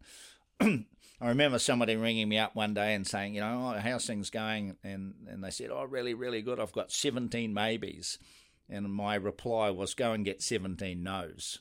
I 1.21 1.29
remember 1.29 1.59
somebody 1.59 1.97
ringing 1.97 2.29
me 2.29 2.39
up 2.39 2.55
one 2.55 2.75
day 2.75 2.95
and 2.95 3.07
saying, 3.07 3.35
you 3.35 3.41
know, 3.41 3.75
oh, 3.75 3.81
how's 3.81 4.07
things 4.07 4.31
going? 4.31 4.77
And 4.85 5.15
and 5.29 5.43
they 5.43 5.51
said, 5.51 5.71
oh, 5.71 5.85
really, 5.85 6.15
really 6.15 6.43
good. 6.43 6.61
I've 6.61 6.73
got 6.73 6.93
17 6.93 7.53
maybes. 7.53 8.19
And 8.69 8.93
my 8.93 9.15
reply 9.15 9.71
was, 9.71 9.95
go 9.95 10.13
and 10.13 10.25
get 10.25 10.43
17 10.43 11.03
no's 11.03 11.61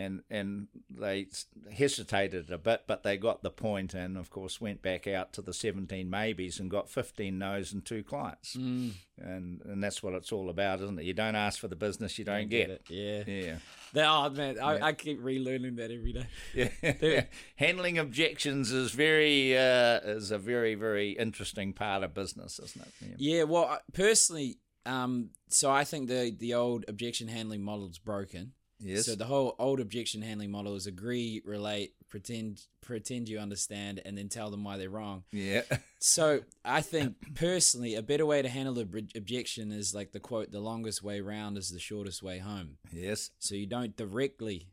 and 0.00 0.22
and 0.30 0.68
they 0.88 1.26
hesitated 1.72 2.50
a 2.50 2.58
bit, 2.58 2.84
but 2.86 3.02
they 3.02 3.16
got 3.16 3.42
the 3.42 3.50
point, 3.50 3.94
and 3.94 4.16
of 4.16 4.30
course 4.30 4.60
went 4.60 4.82
back 4.82 5.06
out 5.06 5.32
to 5.34 5.42
the 5.42 5.52
seventeen 5.52 6.08
maybes 6.10 6.58
and 6.58 6.70
got 6.70 6.88
fifteen 6.88 7.38
no's 7.38 7.72
and 7.72 7.84
two 7.84 8.02
clients, 8.02 8.56
Mm. 8.56 8.92
and 9.18 9.60
and 9.64 9.82
that's 9.84 10.02
what 10.02 10.14
it's 10.14 10.32
all 10.32 10.48
about, 10.50 10.80
isn't 10.80 10.98
it? 10.98 11.04
You 11.04 11.12
don't 11.12 11.34
ask 11.36 11.58
for 11.60 11.68
the 11.68 11.76
business, 11.76 12.18
you 12.18 12.24
don't, 12.24 12.48
get, 12.48 12.70
it. 12.70 12.82
Yeah. 12.88 13.58
Yeah, 13.94 14.12
oh 14.12 14.30
man, 14.30 14.58
I, 14.58 14.88
I 14.88 14.92
keep 14.92 15.20
relearning 15.20 15.76
that 15.76 15.90
every 15.90 16.12
day. 16.12 16.26
yeah. 16.54 17.24
Handling 17.56 17.98
objections 17.98 18.72
is 18.72 18.92
very 18.92 19.56
uh, 19.56 20.00
is 20.04 20.30
a 20.30 20.38
very 20.38 20.74
very 20.74 21.10
interesting 21.12 21.72
part 21.72 22.02
of 22.02 22.14
business, 22.14 22.58
isn't 22.58 22.82
it? 22.86 22.92
Yeah. 23.00 23.36
Yeah, 23.36 23.42
well, 23.44 23.78
personally, 23.92 24.58
um, 24.86 25.30
so 25.48 25.70
I 25.70 25.84
think 25.84 26.08
the 26.08 26.34
the 26.36 26.54
old 26.54 26.84
objection 26.88 27.28
handling 27.28 27.62
model 27.62 27.88
is 27.88 27.98
broken. 27.98 28.52
Yes. 28.80 29.06
So 29.06 29.14
the 29.14 29.26
whole 29.26 29.54
old 29.58 29.78
objection 29.80 30.22
handling 30.22 30.50
model 30.50 30.74
is 30.74 30.86
agree, 30.86 31.42
relate, 31.44 31.94
pretend, 32.08 32.62
pretend 32.80 33.28
you 33.28 33.38
understand, 33.38 34.00
and 34.04 34.16
then 34.16 34.28
tell 34.28 34.50
them 34.50 34.64
why 34.64 34.76
they're 34.78 34.90
wrong. 34.90 35.24
yeah. 35.32 35.62
So 36.02 36.40
I 36.64 36.80
think 36.80 37.34
personally, 37.34 37.94
a 37.94 38.00
better 38.02 38.24
way 38.24 38.40
to 38.40 38.48
handle 38.48 38.72
the 38.72 38.88
objection 39.14 39.70
is 39.70 39.94
like 39.94 40.12
the 40.12 40.18
quote: 40.20 40.50
"The 40.50 40.58
longest 40.60 41.02
way 41.02 41.20
round 41.20 41.58
is 41.58 41.68
the 41.70 41.78
shortest 41.78 42.22
way 42.22 42.38
home." 42.38 42.78
yes. 42.90 43.30
So 43.38 43.54
you 43.54 43.66
don't 43.66 43.94
directly 43.96 44.68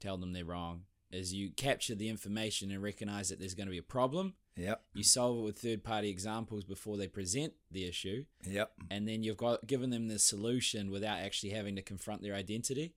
tell 0.00 0.16
them 0.16 0.32
they're 0.32 0.44
wrong, 0.44 0.82
as 1.12 1.32
you 1.32 1.50
capture 1.50 1.94
the 1.94 2.08
information 2.08 2.72
and 2.72 2.82
recognize 2.82 3.28
that 3.28 3.38
there's 3.38 3.54
going 3.54 3.68
to 3.68 3.70
be 3.72 3.78
a 3.78 3.82
problem. 3.84 4.34
Yep. 4.56 4.82
You 4.94 5.04
solve 5.04 5.38
it 5.38 5.42
with 5.42 5.58
third 5.60 5.84
party 5.84 6.10
examples 6.10 6.64
before 6.64 6.96
they 6.96 7.06
present 7.06 7.52
the 7.70 7.86
issue, 7.86 8.24
Yep. 8.44 8.72
and 8.90 9.06
then 9.06 9.22
you've 9.22 9.36
got 9.36 9.64
given 9.68 9.90
them 9.90 10.08
the 10.08 10.18
solution 10.18 10.90
without 10.90 11.20
actually 11.20 11.50
having 11.50 11.76
to 11.76 11.82
confront 11.82 12.22
their 12.22 12.34
identity. 12.34 12.94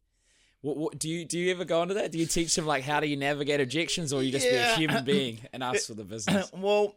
What, 0.62 0.78
what 0.78 1.00
do 1.00 1.10
you 1.10 1.26
do? 1.26 1.40
You 1.40 1.52
ever 1.52 1.66
go 1.66 1.82
into 1.82 1.96
that? 1.96 2.12
Do 2.12 2.18
you 2.20 2.26
teach 2.28 2.54
them 2.56 2.66
like 2.68 2.84
how 2.84 3.00
do 3.00 3.08
you 3.08 3.18
navigate 3.18 3.60
objections, 3.62 4.14
or 4.14 4.22
you 4.24 4.32
just 4.32 4.46
Yeah. 4.50 4.52
be 4.52 4.58
a 4.58 4.76
human 4.76 5.04
being 5.14 5.40
and 5.54 5.64
ask 5.64 5.88
for 5.88 5.94
the 5.96 6.04
business? 6.04 6.52
well, 6.58 6.96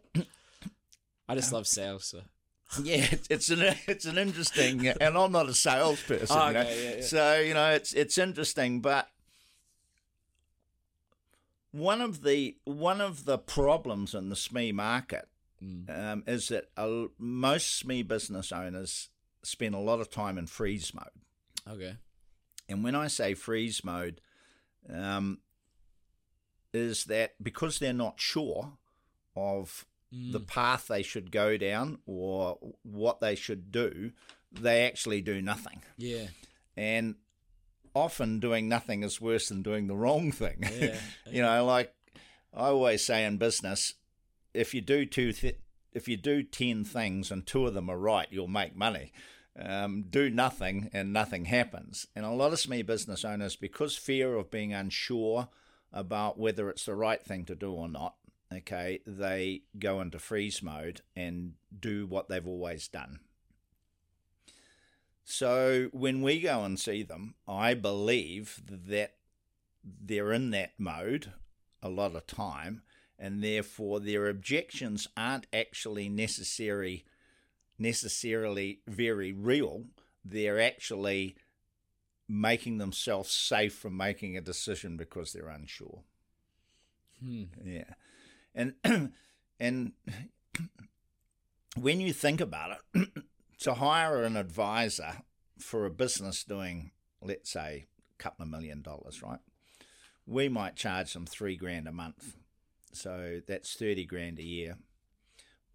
I 1.27 1.35
just 1.35 1.51
love 1.51 1.65
sales, 1.67 2.05
so 2.05 2.21
Yeah, 2.83 3.07
it's, 3.29 3.49
an 3.49 3.75
it's 3.87 4.05
an 4.05 4.17
interesting, 4.17 4.87
and 4.87 5.17
I'm 5.17 5.31
not 5.31 5.49
a 5.49 5.53
salesperson, 5.53 6.37
Oh, 6.39 6.47
you 6.47 6.53
know. 6.53 6.61
yeah, 6.61 6.95
yeah. 6.97 7.01
so 7.01 7.39
you 7.39 7.53
know 7.55 7.71
it's 7.71 7.93
it's 7.93 8.17
interesting, 8.19 8.81
but 8.81 9.07
one 11.71 12.01
of 12.01 12.23
the 12.23 12.55
one 12.65 13.01
of 13.01 13.25
the 13.25 13.37
problems 13.37 14.13
in 14.13 14.29
the 14.29 14.35
SME 14.35 14.73
market 14.73 15.27
Mm. 15.63 15.89
um, 16.11 16.23
is 16.27 16.49
that 16.49 16.65
a, 16.75 17.05
most 17.17 17.81
SME 17.85 18.05
business 18.05 18.51
owners 18.51 19.07
spend 19.41 19.73
a 19.73 19.79
lot 19.79 20.01
of 20.01 20.11
time 20.11 20.37
in 20.37 20.47
freeze 20.47 20.93
mode, 20.93 21.05
okay. 21.65 21.95
And 22.69 22.83
when 22.83 22.95
I 22.95 23.07
say 23.07 23.33
freeze 23.33 23.83
mode, 23.83 24.21
um, 24.89 25.39
is 26.73 27.05
that 27.05 27.35
because 27.41 27.79
they're 27.79 27.93
not 27.93 28.19
sure 28.19 28.73
of 29.35 29.85
the 30.11 30.39
Mm. 30.39 30.47
path 30.47 30.87
they 30.87 31.01
should 31.03 31.31
go 31.31 31.57
down 31.57 31.99
or 32.05 32.57
what 32.83 33.19
they 33.19 33.35
should 33.35 33.71
do, 33.71 34.11
they 34.51 34.85
actually 34.85 35.21
do 35.21 35.41
nothing. 35.41 35.81
Yeah, 35.97 36.27
And 36.77 37.15
often 37.93 38.39
doing 38.39 38.67
nothing 38.69 39.03
is 39.03 39.19
worse 39.21 39.49
than 39.49 39.61
doing 39.61 39.87
the 39.87 39.95
wrong 39.95 40.31
thing. 40.31 40.63
Yeah, 40.71 40.99
you 41.31 41.41
know, 41.41 41.65
like 41.65 41.93
I 42.53 42.67
always 42.67 43.03
say 43.05 43.25
in 43.25 43.37
business, 43.37 43.95
if 44.53 44.73
you 44.73 44.81
do 44.81 45.05
two, 45.05 45.31
th- 45.33 45.59
if 45.93 46.07
you 46.07 46.17
do 46.17 46.43
ten 46.43 46.83
things 46.85 47.31
and 47.31 47.45
two 47.45 47.65
of 47.65 47.73
them 47.73 47.89
are 47.89 47.97
right, 47.97 48.27
you'll 48.31 48.47
make 48.47 48.75
money. 48.75 49.11
Um, 49.57 50.05
do 50.09 50.29
nothing 50.29 50.89
and 50.91 51.13
nothing 51.13 51.45
happens. 51.45 52.07
And 52.15 52.25
a 52.25 52.31
lot 52.31 52.51
of 52.51 52.59
SME 52.59 52.85
business 52.85 53.23
owners, 53.23 53.55
because 53.55 53.95
fear 53.95 54.35
of 54.35 54.51
being 54.51 54.73
unsure 54.73 55.47
about 55.93 56.37
whether 56.37 56.69
it's 56.69 56.85
the 56.85 56.95
right 56.95 57.23
thing 57.23 57.45
to 57.45 57.55
do 57.55 57.71
or 57.71 57.87
not, 57.87 58.15
okay, 58.53 58.99
they 59.07 59.61
go 59.79 60.01
into 60.01 60.19
freeze 60.19 60.61
mode 60.61 61.01
and 61.15 61.53
do 61.77 62.05
what 62.05 62.27
they've 62.27 62.47
always 62.47 62.89
done. 62.89 63.19
So 65.23 65.89
when 65.91 66.21
we 66.21 66.39
go 66.41 66.63
and 66.63 66.79
see 66.79 67.01
them, 67.01 67.35
I 67.47 67.73
believe 67.73 68.61
that 68.67 69.15
they're 69.83 70.33
in 70.33 70.51
that 70.51 70.73
mode 70.77 71.31
a 71.81 71.89
lot 71.89 72.15
of 72.15 72.27
time, 72.27 72.81
and 73.17 73.43
therefore 73.43 73.99
their 73.99 74.27
objections 74.27 75.07
aren't 75.15 75.47
actually 75.53 76.09
necessary 76.09 77.05
necessarily 77.77 78.81
very 78.87 79.33
real. 79.33 79.85
They're 80.23 80.59
actually 80.59 81.35
making 82.27 82.77
themselves 82.77 83.31
safe 83.31 83.73
from 83.73 83.95
making 83.95 84.35
a 84.35 84.41
decision 84.41 84.97
because 84.97 85.33
they're 85.33 85.49
unsure. 85.49 86.01
Hmm. 87.23 87.43
Yeah, 87.63 87.93
and 88.53 88.73
and 89.59 89.91
when 91.77 91.99
you 91.99 92.13
think 92.13 92.41
about 92.41 92.79
it, 92.93 93.09
to 93.59 93.75
hire 93.75 94.23
an 94.23 94.35
advisor 94.37 95.21
for 95.59 95.85
a 95.85 95.91
business 95.91 96.43
doing, 96.43 96.91
let's 97.21 97.51
say, 97.51 97.85
a 98.17 98.23
couple 98.23 98.43
of 98.43 98.49
million 98.49 98.81
dollars, 98.81 99.21
right? 99.21 99.39
We 100.25 100.49
might 100.49 100.75
charge 100.75 101.13
them 101.13 101.25
three 101.25 101.55
grand 101.55 101.87
a 101.87 101.91
month, 101.91 102.35
so 102.91 103.41
that's 103.47 103.75
thirty 103.75 104.05
grand 104.05 104.39
a 104.39 104.43
year. 104.43 104.77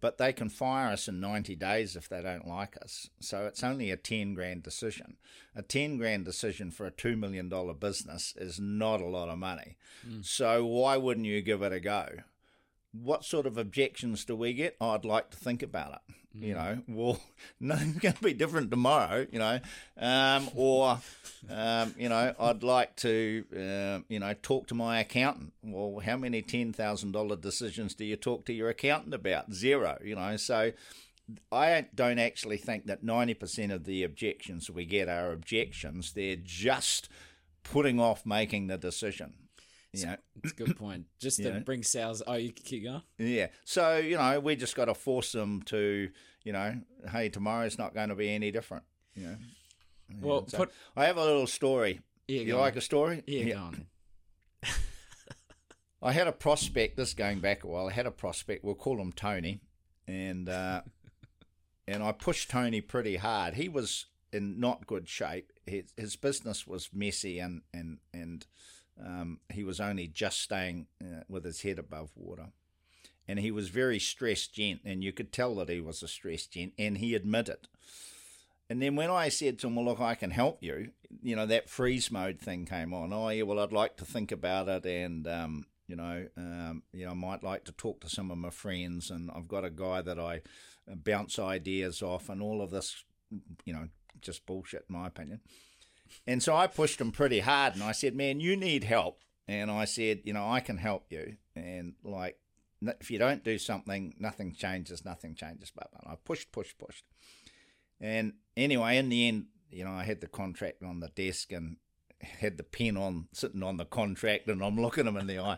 But 0.01 0.17
they 0.17 0.33
can 0.33 0.49
fire 0.49 0.91
us 0.91 1.07
in 1.07 1.19
90 1.21 1.55
days 1.55 1.95
if 1.95 2.09
they 2.09 2.21
don't 2.21 2.47
like 2.47 2.75
us. 2.81 3.09
So 3.19 3.45
it's 3.45 3.63
only 3.63 3.91
a 3.91 3.97
10 3.97 4.33
grand 4.33 4.63
decision. 4.63 5.15
A 5.55 5.61
10 5.61 5.97
grand 5.97 6.25
decision 6.25 6.71
for 6.71 6.85
a 6.85 6.91
$2 6.91 7.17
million 7.17 7.49
business 7.79 8.33
is 8.35 8.59
not 8.59 8.99
a 8.99 9.05
lot 9.05 9.29
of 9.29 9.37
money. 9.37 9.77
Hmm. 10.03 10.21
So 10.23 10.65
why 10.65 10.97
wouldn't 10.97 11.27
you 11.27 11.41
give 11.41 11.61
it 11.61 11.71
a 11.71 11.79
go? 11.79 12.09
What 12.91 13.23
sort 13.23 13.45
of 13.45 13.57
objections 13.57 14.25
do 14.25 14.35
we 14.35 14.53
get? 14.53 14.75
Oh, 14.81 14.91
I'd 14.91 15.05
like 15.05 15.29
to 15.31 15.37
think 15.37 15.63
about 15.63 15.93
it. 15.93 16.15
Mm. 16.37 16.43
You 16.43 16.53
know, 16.53 16.81
well, 16.87 17.19
nothing's 17.59 17.99
going 17.99 18.15
to 18.15 18.23
be 18.23 18.33
different 18.33 18.71
tomorrow. 18.71 19.25
You 19.31 19.39
know, 19.39 19.59
um, 19.97 20.49
or 20.55 20.99
um, 21.49 21.95
you 21.97 22.09
know, 22.09 22.33
I'd 22.39 22.63
like 22.63 22.95
to 22.97 23.45
uh, 23.53 24.03
you 24.07 24.19
know 24.19 24.33
talk 24.41 24.67
to 24.67 24.75
my 24.75 24.99
accountant. 24.99 25.53
Well, 25.63 26.01
how 26.03 26.17
many 26.17 26.41
ten 26.41 26.73
thousand 26.73 27.11
dollar 27.11 27.35
decisions 27.35 27.95
do 27.95 28.05
you 28.05 28.15
talk 28.15 28.45
to 28.45 28.53
your 28.53 28.69
accountant 28.69 29.13
about? 29.13 29.53
Zero. 29.53 29.97
You 30.03 30.15
know, 30.15 30.37
so. 30.37 30.71
I 31.49 31.85
don't 31.95 32.19
actually 32.19 32.57
think 32.57 32.87
that 32.87 33.05
90% 33.05 33.71
of 33.71 33.85
the 33.85 34.03
objections 34.03 34.69
we 34.69 34.83
get 34.83 35.07
are 35.07 35.31
objections. 35.31 36.11
They're 36.11 36.35
just 36.35 37.07
putting 37.63 38.01
off 38.01 38.25
making 38.25 38.67
the 38.67 38.77
decision. 38.77 39.35
Yeah, 39.93 40.15
it's 40.41 40.53
a 40.53 40.55
good 40.55 40.77
point. 40.77 41.05
Just 41.19 41.41
to 41.43 41.59
bring 41.65 41.83
sales. 41.83 42.21
Oh, 42.25 42.35
you 42.35 42.51
keep 42.51 42.83
going. 42.83 43.01
Yeah. 43.17 43.47
So 43.65 43.97
you 43.97 44.17
know, 44.17 44.39
we 44.39 44.55
just 44.55 44.75
got 44.75 44.85
to 44.85 44.93
force 44.93 45.33
them 45.33 45.61
to, 45.63 46.09
you 46.43 46.53
know, 46.53 46.75
hey, 47.11 47.29
tomorrow's 47.29 47.77
not 47.77 47.93
going 47.93 48.09
to 48.09 48.15
be 48.15 48.29
any 48.29 48.51
different. 48.51 48.83
You 49.15 49.27
know. 49.27 49.35
Well, 50.21 50.47
so 50.47 50.57
put, 50.57 50.71
I 50.95 51.05
have 51.05 51.17
a 51.17 51.23
little 51.23 51.47
story. 51.47 52.01
Yeah, 52.27 52.41
you 52.41 52.57
like 52.57 52.73
on. 52.73 52.77
a 52.77 52.81
story? 52.81 53.23
Yeah, 53.27 53.43
yeah. 53.43 53.53
go 53.53 53.59
on. 53.59 53.85
I 56.01 56.11
had 56.13 56.27
a 56.27 56.31
prospect. 56.31 56.95
This 56.95 57.13
going 57.13 57.39
back 57.39 57.63
a 57.63 57.67
while. 57.67 57.87
I 57.87 57.91
had 57.91 58.05
a 58.05 58.11
prospect. 58.11 58.63
We'll 58.63 58.75
call 58.75 58.99
him 58.99 59.11
Tony, 59.11 59.59
and 60.07 60.47
uh, 60.47 60.81
and 61.87 62.01
I 62.01 62.13
pushed 62.13 62.49
Tony 62.49 62.79
pretty 62.79 63.17
hard. 63.17 63.55
He 63.55 63.67
was 63.67 64.05
in 64.31 64.59
not 64.59 64.87
good 64.87 65.09
shape. 65.09 65.51
His, 65.65 65.93
his 65.97 66.15
business 66.15 66.65
was 66.65 66.89
messy 66.93 67.39
and 67.39 67.61
and 67.73 67.99
and 68.13 68.45
um, 68.99 69.39
he 69.51 69.63
was 69.63 69.79
only 69.79 70.07
just 70.07 70.41
staying 70.41 70.87
uh, 71.01 71.21
with 71.27 71.45
his 71.45 71.61
head 71.61 71.79
above 71.79 72.09
water. 72.15 72.47
And 73.27 73.39
he 73.39 73.51
was 73.51 73.69
very 73.69 73.99
stressed 73.99 74.53
gent, 74.55 74.81
and 74.83 75.03
you 75.03 75.13
could 75.13 75.31
tell 75.31 75.55
that 75.55 75.69
he 75.69 75.79
was 75.79 76.03
a 76.03 76.07
stressed 76.07 76.51
gent, 76.51 76.73
and 76.77 76.97
he 76.97 77.15
admitted. 77.15 77.67
And 78.69 78.81
then 78.81 78.95
when 78.95 79.09
I 79.09 79.29
said 79.29 79.59
to 79.59 79.67
him, 79.67 79.75
well, 79.75 79.85
look, 79.85 79.99
I 79.99 80.15
can 80.15 80.31
help 80.31 80.63
you, 80.63 80.91
you 81.21 81.35
know, 81.35 81.45
that 81.45 81.69
freeze 81.69 82.09
mode 82.09 82.39
thing 82.39 82.65
came 82.65 82.93
on. 82.93 83.13
Oh, 83.13 83.29
yeah, 83.29 83.43
well, 83.43 83.59
I'd 83.59 83.71
like 83.71 83.97
to 83.97 84.05
think 84.05 84.31
about 84.31 84.67
it, 84.67 84.85
and, 84.85 85.27
um, 85.27 85.65
you 85.87 85.95
know, 85.95 86.27
um, 86.37 86.83
you 86.93 87.05
know, 87.05 87.11
I 87.11 87.15
might 87.15 87.43
like 87.43 87.65
to 87.65 87.73
talk 87.73 88.01
to 88.01 88.09
some 88.09 88.31
of 88.31 88.37
my 88.37 88.49
friends, 88.49 89.11
and 89.11 89.29
I've 89.31 89.47
got 89.47 89.65
a 89.65 89.69
guy 89.69 90.01
that 90.01 90.19
I 90.19 90.41
bounce 90.87 91.37
ideas 91.37 92.01
off, 92.01 92.27
and 92.27 92.41
all 92.41 92.61
of 92.61 92.71
this, 92.71 93.03
you 93.65 93.73
know, 93.73 93.87
just 94.19 94.45
bullshit, 94.45 94.85
in 94.89 94.95
my 94.95 95.07
opinion. 95.07 95.41
And 96.27 96.41
so 96.41 96.55
I 96.55 96.67
pushed 96.67 96.99
him 97.01 97.11
pretty 97.11 97.39
hard 97.39 97.73
and 97.73 97.83
I 97.83 97.91
said, 97.91 98.15
man, 98.15 98.39
you 98.39 98.55
need 98.55 98.83
help. 98.83 99.21
And 99.47 99.69
I 99.71 99.85
said, 99.85 100.21
you 100.23 100.33
know, 100.33 100.47
I 100.47 100.59
can 100.59 100.77
help 100.77 101.05
you. 101.09 101.35
And 101.55 101.93
like, 102.03 102.37
if 102.81 103.11
you 103.11 103.19
don't 103.19 103.43
do 103.43 103.57
something, 103.57 104.15
nothing 104.19 104.53
changes, 104.53 105.05
nothing 105.05 105.35
changes. 105.35 105.71
But 105.75 105.89
I 106.05 106.15
pushed, 106.15 106.51
pushed, 106.51 106.77
pushed. 106.77 107.05
And 107.99 108.33
anyway, 108.57 108.97
in 108.97 109.09
the 109.09 109.27
end, 109.27 109.45
you 109.69 109.83
know, 109.83 109.91
I 109.91 110.03
had 110.03 110.21
the 110.21 110.27
contract 110.27 110.83
on 110.83 110.99
the 110.99 111.09
desk 111.09 111.51
and 111.51 111.77
had 112.21 112.57
the 112.57 112.63
pen 112.63 112.97
on, 112.97 113.27
sitting 113.33 113.63
on 113.63 113.77
the 113.77 113.85
contract, 113.85 114.47
and 114.47 114.63
I'm 114.63 114.79
looking 114.79 115.07
him 115.07 115.17
in 115.17 115.27
the 115.27 115.39
eye. 115.39 115.57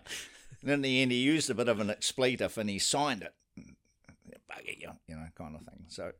And 0.61 0.71
in 0.71 0.81
the 0.81 1.01
end, 1.01 1.11
he 1.11 1.17
used 1.17 1.49
a 1.49 1.55
bit 1.55 1.67
of 1.67 1.79
an 1.79 1.89
expletive 1.89 2.57
and 2.57 2.69
he 2.69 2.79
signed 2.79 3.21
it. 3.21 3.33
Bugger 4.49 4.79
you, 4.79 4.91
you 5.07 5.15
know, 5.15 5.27
kind 5.35 5.55
of 5.55 5.61
thing. 5.61 5.85
So 5.87 6.11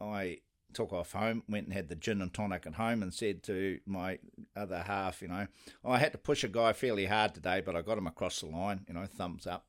I 0.00 0.38
took 0.74 0.92
off 0.92 1.12
home, 1.12 1.42
went 1.48 1.66
and 1.66 1.74
had 1.74 1.88
the 1.88 1.94
gin 1.94 2.22
and 2.22 2.32
tonic 2.32 2.66
at 2.66 2.74
home, 2.74 3.02
and 3.02 3.12
said 3.12 3.42
to 3.44 3.78
my 3.86 4.18
other 4.56 4.82
half, 4.82 5.22
you 5.22 5.28
know, 5.28 5.46
oh, 5.84 5.92
I 5.92 5.98
had 5.98 6.12
to 6.12 6.18
push 6.18 6.44
a 6.44 6.48
guy 6.48 6.72
fairly 6.72 7.06
hard 7.06 7.34
today, 7.34 7.62
but 7.64 7.76
I 7.76 7.82
got 7.82 7.98
him 7.98 8.06
across 8.06 8.40
the 8.40 8.46
line, 8.46 8.84
you 8.88 8.94
know, 8.94 9.06
thumbs 9.06 9.46
up. 9.46 9.66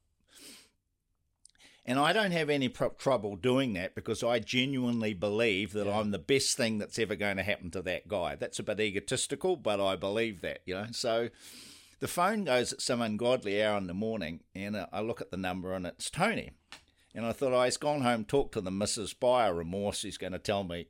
And 1.86 2.00
I 2.00 2.14
don't 2.14 2.32
have 2.32 2.50
any 2.50 2.70
pro- 2.70 2.90
trouble 2.92 3.36
doing 3.36 3.74
that 3.74 3.94
because 3.94 4.24
I 4.24 4.40
genuinely 4.40 5.14
believe 5.14 5.74
that 5.74 5.86
yeah. 5.86 6.00
I'm 6.00 6.12
the 6.12 6.20
best 6.20 6.56
thing 6.56 6.78
that's 6.78 6.98
ever 6.98 7.16
going 7.16 7.36
to 7.38 7.44
happen 7.44 7.72
to 7.72 7.82
that 7.82 8.08
guy. 8.08 8.36
That's 8.36 8.60
a 8.60 8.64
bit 8.64 8.80
egotistical, 8.80 9.58
but 9.58 9.82
I 9.82 9.98
believe 9.98 10.40
that, 10.42 10.60
you 10.66 10.76
know. 10.76 10.88
So 10.92 11.30
the 12.00 12.08
phone 12.08 12.46
goes 12.46 12.72
at 12.72 12.82
some 12.82 13.02
ungodly 13.02 13.62
hour 13.62 13.78
in 13.78 13.88
the 13.88 13.94
morning, 13.94 14.42
and 14.56 14.78
uh, 14.78 14.88
I 14.94 15.02
look 15.02 15.20
at 15.20 15.32
the 15.32 15.38
number, 15.38 15.74
and 15.74 15.86
it's 15.86 16.10
Tony. 16.10 16.52
And 17.14 17.26
I 17.26 17.34
thought, 17.34 17.54
oh, 17.54 17.64
he's 17.64 17.78
gone 17.78 18.02
home, 18.02 18.26
talked 18.26 18.54
to 18.54 18.62
the 18.62 19.16
by 19.20 19.48
a 19.48 19.54
remorse, 19.54 20.02
he's 20.02 20.18
going 20.18 20.34
to 20.34 20.40
tell 20.40 20.64
me, 20.64 20.88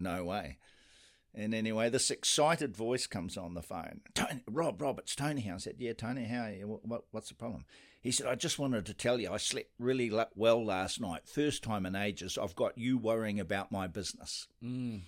no 0.00 0.24
way. 0.24 0.58
And 1.34 1.54
anyway, 1.54 1.90
this 1.90 2.10
excited 2.10 2.76
voice 2.76 3.06
comes 3.06 3.36
on 3.36 3.54
the 3.54 3.62
phone. 3.62 4.00
Tony, 4.14 4.42
Rob, 4.50 4.80
Rob, 4.80 4.98
it's 4.98 5.14
Tony. 5.14 5.50
I 5.52 5.58
said, 5.58 5.76
yeah, 5.78 5.92
Tony, 5.92 6.24
how 6.24 6.44
are 6.44 6.52
you? 6.52 6.80
What, 6.82 7.04
what's 7.10 7.28
the 7.28 7.34
problem? 7.34 7.64
He 8.00 8.10
said, 8.10 8.26
I 8.26 8.34
just 8.34 8.58
wanted 8.58 8.86
to 8.86 8.94
tell 8.94 9.20
you 9.20 9.30
I 9.30 9.36
slept 9.36 9.70
really 9.78 10.10
well 10.34 10.64
last 10.64 11.00
night. 11.00 11.28
First 11.28 11.62
time 11.62 11.84
in 11.84 11.94
ages. 11.94 12.38
I've 12.40 12.56
got 12.56 12.78
you 12.78 12.96
worrying 12.96 13.38
about 13.38 13.70
my 13.70 13.86
business. 13.86 14.48
Mm. 14.64 15.02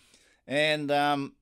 And, 0.47 0.91
um, 0.91 1.34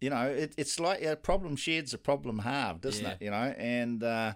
you 0.00 0.10
know, 0.10 0.26
it, 0.26 0.54
it's 0.56 0.78
like 0.78 1.02
a 1.02 1.16
problem 1.16 1.56
shared's 1.56 1.94
a 1.94 1.98
problem 1.98 2.40
halved, 2.40 2.84
isn't 2.86 3.04
yeah. 3.04 3.12
it? 3.12 3.22
You 3.22 3.30
know, 3.30 3.54
and 3.56 4.02
uh, 4.02 4.34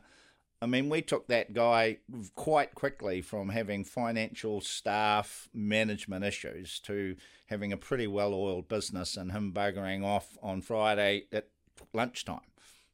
I 0.65 0.67
mean, 0.67 0.89
we 0.89 1.03
took 1.03 1.29
that 1.29 1.53
guy 1.53 1.99
quite 2.35 2.75
quickly 2.75 3.21
from 3.21 3.51
having 3.51 3.85
financial 3.85 4.63
staff 4.63 5.47
management 5.53 6.25
issues 6.25 6.81
to 6.81 7.17
having 7.49 7.71
a 7.71 7.77
pretty 7.77 8.07
well 8.07 8.33
oiled 8.33 8.67
business 8.67 9.19
and 9.19 9.31
him 9.31 9.53
buggering 9.53 10.03
off 10.03 10.39
on 10.43 10.63
Friday 10.63 11.25
at 11.31 11.49
lunchtime. 11.93 12.41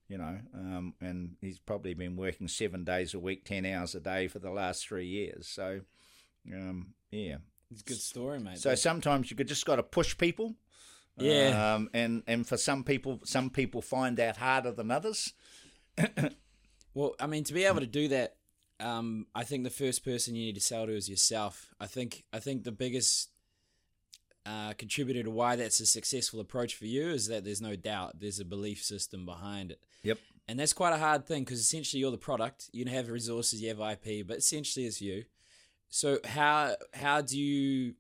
You 0.08 0.18
know, 0.18 0.38
um, 0.52 0.94
and 1.00 1.36
he's 1.40 1.60
probably 1.60 1.94
been 1.94 2.16
working 2.16 2.48
seven 2.48 2.82
days 2.82 3.14
a 3.14 3.20
week, 3.20 3.44
10 3.44 3.64
hours 3.64 3.94
a 3.94 4.00
day 4.00 4.26
for 4.26 4.40
the 4.40 4.50
last 4.50 4.88
three 4.88 5.06
years. 5.06 5.46
So, 5.46 5.82
um, 6.52 6.94
yeah. 7.12 7.36
It's 7.70 7.82
a 7.82 7.84
good 7.84 8.00
story, 8.00 8.40
mate. 8.40 8.58
So 8.58 8.74
sometimes 8.74 9.30
you 9.30 9.36
could 9.36 9.46
just 9.46 9.64
got 9.64 9.76
to 9.76 9.84
push 9.84 10.18
people. 10.18 10.56
Yeah. 11.16 11.74
Um, 11.74 11.90
and, 11.94 12.24
and 12.26 12.44
for 12.44 12.56
some 12.56 12.82
people, 12.82 13.20
some 13.22 13.50
people 13.50 13.80
find 13.80 14.16
that 14.16 14.38
harder 14.38 14.72
than 14.72 14.90
others. 14.90 15.32
Well, 16.94 17.14
I 17.20 17.26
mean, 17.26 17.44
to 17.44 17.54
be 17.54 17.64
able 17.64 17.80
to 17.80 17.86
do 17.86 18.08
that, 18.08 18.36
um, 18.80 19.26
I 19.34 19.44
think 19.44 19.64
the 19.64 19.70
first 19.70 20.04
person 20.04 20.34
you 20.34 20.46
need 20.46 20.54
to 20.54 20.60
sell 20.60 20.86
to 20.86 20.96
is 20.96 21.08
yourself. 21.08 21.72
I 21.78 21.86
think 21.86 22.24
I 22.32 22.38
think 22.38 22.64
the 22.64 22.72
biggest 22.72 23.30
uh, 24.46 24.72
contributor 24.72 25.22
to 25.22 25.30
why 25.30 25.56
that's 25.56 25.80
a 25.80 25.86
successful 25.86 26.40
approach 26.40 26.74
for 26.74 26.86
you 26.86 27.10
is 27.10 27.28
that 27.28 27.44
there's 27.44 27.60
no 27.60 27.76
doubt 27.76 28.20
there's 28.20 28.40
a 28.40 28.44
belief 28.44 28.82
system 28.82 29.26
behind 29.26 29.70
it. 29.70 29.80
Yep. 30.02 30.18
And 30.48 30.58
that's 30.58 30.72
quite 30.72 30.92
a 30.92 30.98
hard 30.98 31.26
thing 31.26 31.44
because 31.44 31.60
essentially 31.60 32.00
you're 32.00 32.10
the 32.10 32.18
product. 32.18 32.70
You 32.72 32.84
have 32.86 33.08
resources, 33.08 33.62
you 33.62 33.68
have 33.68 33.80
IP, 33.80 34.26
but 34.26 34.38
essentially 34.38 34.86
it's 34.86 35.00
you. 35.00 35.24
So 35.88 36.18
how 36.24 36.76
how 36.94 37.20
do 37.20 37.38
you 37.38 37.94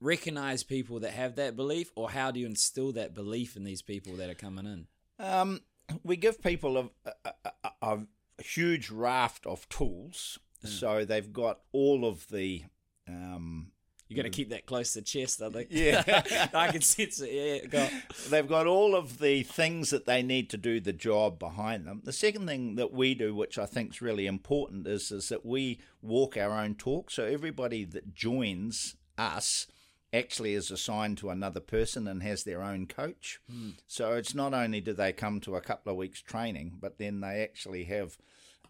recognize 0.00 0.62
people 0.62 1.00
that 1.00 1.12
have 1.12 1.36
that 1.36 1.56
belief, 1.56 1.90
or 1.94 2.10
how 2.10 2.30
do 2.30 2.40
you 2.40 2.46
instill 2.46 2.92
that 2.92 3.14
belief 3.14 3.56
in 3.56 3.64
these 3.64 3.82
people 3.82 4.16
that 4.16 4.30
are 4.30 4.34
coming 4.34 4.66
in? 4.66 4.86
Um, 5.24 5.60
we 6.02 6.16
give 6.16 6.42
people 6.42 6.76
a, 6.76 6.90
a, 7.24 7.32
a, 7.64 7.70
a 7.82 8.42
huge 8.42 8.90
raft 8.90 9.46
of 9.46 9.68
tools, 9.68 10.38
mm. 10.64 10.68
so 10.68 11.04
they've 11.04 11.32
got 11.32 11.60
all 11.72 12.04
of 12.04 12.28
the. 12.28 12.64
Um, 13.08 13.72
you 14.08 14.16
got 14.16 14.22
to 14.22 14.30
keep 14.30 14.50
that 14.50 14.66
close 14.66 14.94
to 14.94 15.00
the 15.00 15.04
chest, 15.04 15.40
I 15.40 15.50
think. 15.50 15.68
Yeah, 15.70 16.02
I 16.54 16.72
can 16.72 16.80
sense 16.80 17.20
it. 17.20 17.30
Yeah, 17.32 17.68
go. 17.68 17.88
They've 18.28 18.48
got 18.48 18.66
all 18.66 18.96
of 18.96 19.20
the 19.20 19.44
things 19.44 19.90
that 19.90 20.04
they 20.04 20.20
need 20.20 20.50
to 20.50 20.56
do 20.56 20.80
the 20.80 20.92
job 20.92 21.38
behind 21.38 21.86
them. 21.86 22.02
The 22.02 22.12
second 22.12 22.48
thing 22.48 22.74
that 22.74 22.92
we 22.92 23.14
do, 23.14 23.36
which 23.36 23.56
I 23.56 23.66
think 23.66 23.90
is 23.92 24.02
really 24.02 24.26
important, 24.26 24.88
is 24.88 25.12
is 25.12 25.28
that 25.28 25.46
we 25.46 25.78
walk 26.02 26.36
our 26.36 26.50
own 26.50 26.74
talk. 26.74 27.12
So 27.12 27.24
everybody 27.24 27.84
that 27.84 28.12
joins 28.12 28.96
us 29.16 29.68
actually 30.12 30.54
is 30.54 30.70
assigned 30.70 31.18
to 31.18 31.30
another 31.30 31.60
person 31.60 32.08
and 32.08 32.22
has 32.22 32.44
their 32.44 32.62
own 32.62 32.86
coach. 32.86 33.40
Mm. 33.52 33.74
So 33.86 34.12
it's 34.14 34.34
not 34.34 34.54
only 34.54 34.80
do 34.80 34.92
they 34.92 35.12
come 35.12 35.40
to 35.40 35.56
a 35.56 35.60
couple 35.60 35.92
of 35.92 35.98
weeks 35.98 36.20
training, 36.20 36.78
but 36.80 36.98
then 36.98 37.20
they 37.20 37.42
actually 37.42 37.84
have 37.84 38.18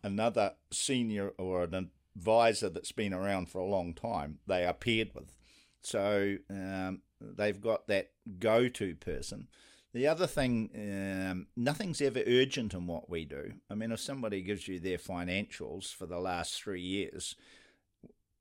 another 0.03 0.53
senior 0.71 1.33
or 1.39 1.65
an 1.65 1.91
advisor 2.17 2.69
that's 2.69 2.93
been 2.93 3.15
around 3.15 3.49
for 3.49 3.59
a 3.59 3.67
long 3.67 3.95
time 3.95 4.39
they 4.47 4.65
are 4.65 4.75
paired 4.75 5.11
with. 5.15 5.35
So 5.83 6.37
um, 6.51 7.03
they've 7.21 7.61
got 7.61 7.87
that 7.89 8.11
go 8.39 8.69
to 8.69 8.95
person. 8.97 9.49
The 9.93 10.07
other 10.07 10.27
thing, 10.27 10.71
um, 10.75 11.49
nothing's 11.57 12.01
ever 12.01 12.23
urgent 12.25 12.75
in 12.75 12.87
what 12.87 13.11
we 13.11 13.25
do. 13.25 13.55
I 13.69 13.75
mean, 13.75 13.91
if 13.91 13.99
somebody 13.99 14.41
gives 14.41 14.69
you 14.69 14.79
their 14.79 14.99
financials 14.99 15.93
for 15.93 16.07
the 16.07 16.21
last 16.21 16.63
three 16.63 16.83
years, 16.83 17.35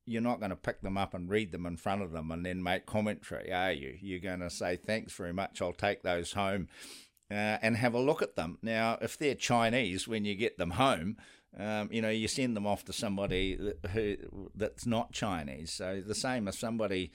you're 0.10 0.22
not 0.22 0.40
going 0.40 0.50
to 0.50 0.56
pick 0.56 0.82
them 0.82 0.98
up 0.98 1.14
and 1.14 1.30
read 1.30 1.52
them 1.52 1.66
in 1.66 1.78
front 1.78 2.02
of 2.02 2.12
them 2.12 2.32
and 2.32 2.46
then 2.46 2.64
make 2.64 2.86
commentary, 2.86 3.54
are 3.54 3.72
you? 3.72 3.96
You're 4.02 4.20
going 4.20 4.40
to 4.40 4.50
say, 4.50 4.76
thanks 4.76 5.14
very 5.14 5.34
much, 5.34 5.62
I'll 5.62 5.72
take 5.72 6.02
those 6.02 6.34
home 6.34 6.68
uh, 7.30 7.58
and 7.62 7.78
have 7.78 7.94
a 7.94 8.00
look 8.00 8.22
at 8.22 8.36
them. 8.36 8.58
Now, 8.64 8.98
if 9.02 9.18
they're 9.18 9.36
Chinese, 9.36 10.08
when 10.08 10.26
you 10.26 10.34
get 10.36 10.58
them 10.58 10.72
home, 10.72 11.18
um, 11.58 11.90
you 11.92 12.02
know, 12.02 12.10
you 12.10 12.28
send 12.28 12.56
them 12.56 12.66
off 12.66 12.86
to 12.86 12.94
somebody 12.94 13.74
who 13.94 14.18
that's 14.56 14.86
not 14.86 15.12
Chinese. 15.12 15.72
So 15.72 16.02
the 16.06 16.16
same 16.16 16.48
as 16.48 16.58
somebody 16.58 17.12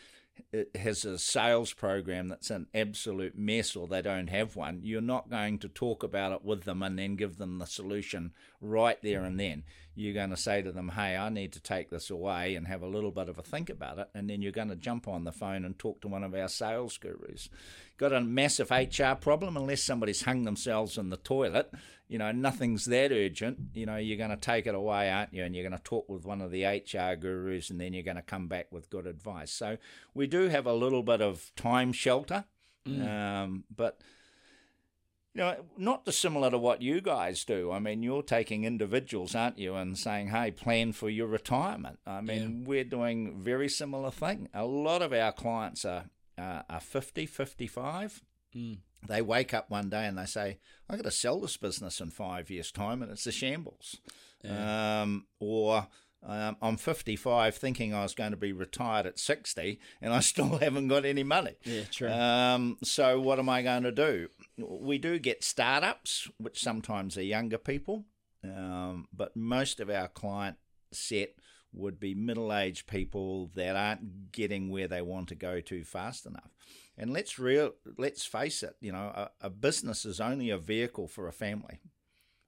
has 0.74 1.04
a 1.04 1.18
sales 1.18 1.72
program 1.72 2.28
that's 2.28 2.50
an 2.50 2.66
absolute 2.74 3.38
mess 3.38 3.76
or 3.76 3.86
they 3.86 4.02
don't 4.02 4.28
have 4.28 4.56
one, 4.56 4.80
you're 4.82 5.00
not 5.00 5.30
going 5.30 5.58
to 5.58 5.68
talk 5.68 6.02
about 6.02 6.32
it 6.32 6.44
with 6.44 6.64
them 6.64 6.82
and 6.82 6.98
then 6.98 7.16
give 7.16 7.38
them 7.38 7.58
the 7.58 7.66
solution 7.66 8.32
right 8.60 9.00
there 9.02 9.24
and 9.24 9.38
then. 9.38 9.64
You're 9.94 10.14
going 10.14 10.30
to 10.30 10.36
say 10.36 10.62
to 10.62 10.72
them, 10.72 10.88
hey, 10.90 11.16
I 11.16 11.28
need 11.28 11.52
to 11.52 11.60
take 11.60 11.90
this 11.90 12.10
away 12.10 12.56
and 12.56 12.66
have 12.66 12.82
a 12.82 12.88
little 12.88 13.12
bit 13.12 13.28
of 13.28 13.38
a 13.38 13.42
think 13.42 13.70
about 13.70 13.98
it. 13.98 14.08
And 14.14 14.28
then 14.28 14.42
you're 14.42 14.52
going 14.52 14.68
to 14.68 14.76
jump 14.76 15.06
on 15.06 15.24
the 15.24 15.32
phone 15.32 15.64
and 15.64 15.78
talk 15.78 16.00
to 16.00 16.08
one 16.08 16.24
of 16.24 16.34
our 16.34 16.48
sales 16.48 16.98
gurus. 16.98 17.48
Got 17.96 18.12
a 18.12 18.20
massive 18.20 18.70
HR 18.70 19.14
problem, 19.20 19.56
unless 19.56 19.82
somebody's 19.82 20.22
hung 20.22 20.42
themselves 20.42 20.98
in 20.98 21.10
the 21.10 21.16
toilet, 21.16 21.72
you 22.08 22.18
know, 22.18 22.32
nothing's 22.32 22.84
that 22.86 23.12
urgent. 23.12 23.58
You 23.74 23.86
know, 23.86 23.96
you're 23.96 24.18
going 24.18 24.30
to 24.30 24.36
take 24.36 24.66
it 24.66 24.74
away, 24.74 25.10
aren't 25.10 25.32
you? 25.32 25.44
And 25.44 25.54
you're 25.54 25.68
going 25.68 25.78
to 25.78 25.82
talk 25.82 26.08
with 26.08 26.24
one 26.24 26.40
of 26.40 26.50
the 26.50 26.64
HR 26.64 27.16
gurus 27.16 27.70
and 27.70 27.80
then 27.80 27.92
you're 27.92 28.02
going 28.02 28.16
to 28.16 28.22
come 28.22 28.46
back 28.46 28.66
with 28.70 28.90
good 28.90 29.06
advice. 29.06 29.50
So 29.50 29.78
we 30.12 30.26
do 30.26 30.48
have 30.48 30.66
a 30.66 30.72
little 30.74 31.02
bit 31.02 31.22
of 31.22 31.50
time 31.56 31.92
shelter, 31.92 32.44
mm. 32.86 33.08
um, 33.08 33.64
but 33.74 34.00
you 35.34 35.40
know, 35.42 35.56
not 35.76 36.04
dissimilar 36.04 36.50
to 36.50 36.58
what 36.58 36.80
you 36.80 37.00
guys 37.00 37.44
do. 37.44 37.72
I 37.72 37.80
mean, 37.80 38.02
you're 38.04 38.22
taking 38.22 38.64
individuals, 38.64 39.34
aren't 39.34 39.58
you, 39.58 39.74
and 39.74 39.98
saying, 39.98 40.28
"Hey, 40.28 40.52
plan 40.52 40.92
for 40.92 41.10
your 41.10 41.26
retirement." 41.26 41.98
I 42.06 42.20
mean, 42.20 42.60
yeah. 42.60 42.68
we're 42.68 42.84
doing 42.84 43.40
very 43.40 43.68
similar 43.68 44.12
thing. 44.12 44.48
A 44.54 44.64
lot 44.64 45.02
of 45.02 45.12
our 45.12 45.32
clients 45.32 45.84
are 45.84 46.04
uh, 46.38 46.62
are 46.68 46.80
50, 46.80 47.26
55. 47.26 48.22
Mm. 48.56 48.78
They 49.06 49.22
wake 49.22 49.52
up 49.52 49.70
one 49.70 49.90
day 49.90 50.06
and 50.06 50.16
they 50.16 50.24
say, 50.24 50.58
I've 50.88 50.96
got 50.96 51.04
to 51.04 51.10
sell 51.10 51.40
this 51.40 51.56
business 51.56 52.00
in 52.00 52.10
five 52.10 52.48
years' 52.48 52.70
time, 52.70 53.02
and 53.02 53.10
it's 53.10 53.26
a 53.26 53.32
shambles." 53.32 53.98
Yeah. 54.44 55.02
Um, 55.02 55.26
or 55.40 55.88
um, 56.26 56.56
I'm 56.62 56.76
55, 56.76 57.54
thinking 57.54 57.92
I 57.92 58.02
was 58.02 58.14
going 58.14 58.30
to 58.30 58.36
be 58.36 58.52
retired 58.52 59.06
at 59.06 59.18
60, 59.18 59.78
and 60.00 60.12
I 60.12 60.20
still 60.20 60.58
haven't 60.58 60.88
got 60.88 61.04
any 61.04 61.22
money. 61.22 61.54
Yeah, 61.64 61.84
true. 61.90 62.10
Um, 62.10 62.78
so 62.82 63.20
what 63.20 63.38
am 63.38 63.48
I 63.48 63.62
going 63.62 63.82
to 63.82 63.92
do? 63.92 64.28
We 64.58 64.98
do 64.98 65.18
get 65.18 65.44
startups, 65.44 66.28
which 66.38 66.62
sometimes 66.62 67.18
are 67.18 67.22
younger 67.22 67.58
people, 67.58 68.04
um, 68.42 69.08
but 69.12 69.36
most 69.36 69.80
of 69.80 69.90
our 69.90 70.08
client 70.08 70.56
set 70.92 71.34
would 71.72 71.98
be 71.98 72.14
middle-aged 72.14 72.86
people 72.86 73.50
that 73.54 73.74
aren't 73.76 74.30
getting 74.32 74.70
where 74.70 74.86
they 74.86 75.02
want 75.02 75.28
to 75.28 75.34
go 75.34 75.60
to 75.60 75.84
fast 75.84 76.24
enough. 76.24 76.54
And 76.96 77.12
let's 77.12 77.38
real, 77.38 77.72
let's 77.98 78.24
face 78.24 78.62
it, 78.62 78.76
you 78.80 78.92
know, 78.92 79.12
a, 79.14 79.30
a 79.40 79.50
business 79.50 80.04
is 80.04 80.20
only 80.20 80.50
a 80.50 80.58
vehicle 80.58 81.08
for 81.08 81.26
a 81.26 81.32
family. 81.32 81.80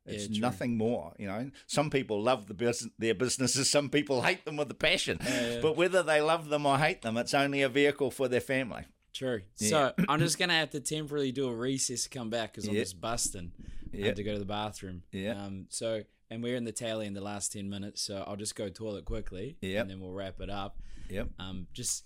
It's 0.06 0.28
yeah, 0.28 0.40
nothing 0.40 0.76
more, 0.76 1.12
you 1.18 1.26
know. 1.26 1.50
Some 1.66 1.90
people 1.90 2.22
love 2.22 2.46
the 2.46 2.54
bus- 2.54 2.88
their 2.98 3.14
businesses. 3.14 3.68
Some 3.76 3.88
people 3.88 4.22
hate 4.22 4.44
them 4.44 4.56
with 4.56 4.70
a 4.70 4.74
passion. 4.74 5.18
Yeah, 5.24 5.58
but 5.60 5.76
whether 5.76 6.02
they 6.02 6.20
love 6.20 6.48
them 6.48 6.66
or 6.66 6.78
hate 6.78 7.02
them, 7.02 7.16
it's 7.16 7.34
only 7.34 7.62
a 7.62 7.68
vehicle 7.68 8.10
for 8.10 8.28
their 8.28 8.40
family. 8.40 8.84
True. 9.12 9.42
So 9.54 9.92
I'm 10.08 10.20
just 10.20 10.38
gonna 10.38 10.54
have 10.54 10.70
to 10.70 10.80
temporarily 10.80 11.32
do 11.32 11.48
a 11.48 11.54
recess 11.54 12.04
to 12.04 12.08
come 12.08 12.30
back 12.30 12.52
because 12.52 12.68
I'm 12.68 12.74
just 12.74 13.00
busting. 13.00 13.52
I 13.94 14.06
had 14.06 14.16
to 14.16 14.22
go 14.22 14.34
to 14.34 14.38
the 14.38 14.44
bathroom. 14.44 15.02
Yeah. 15.12 15.42
Um. 15.42 15.66
So 15.70 16.02
and 16.30 16.42
we're 16.42 16.56
in 16.56 16.64
the 16.64 16.72
tail 16.72 17.00
in 17.00 17.14
the 17.14 17.20
last 17.20 17.52
ten 17.52 17.68
minutes, 17.70 18.02
so 18.02 18.22
I'll 18.26 18.36
just 18.36 18.54
go 18.54 18.68
toilet 18.68 19.04
quickly. 19.04 19.56
Yeah. 19.60 19.80
And 19.80 19.90
then 19.90 20.00
we'll 20.00 20.12
wrap 20.12 20.40
it 20.40 20.50
up. 20.50 20.78
Yep. 21.08 21.28
Um. 21.38 21.66
Just. 21.72 22.04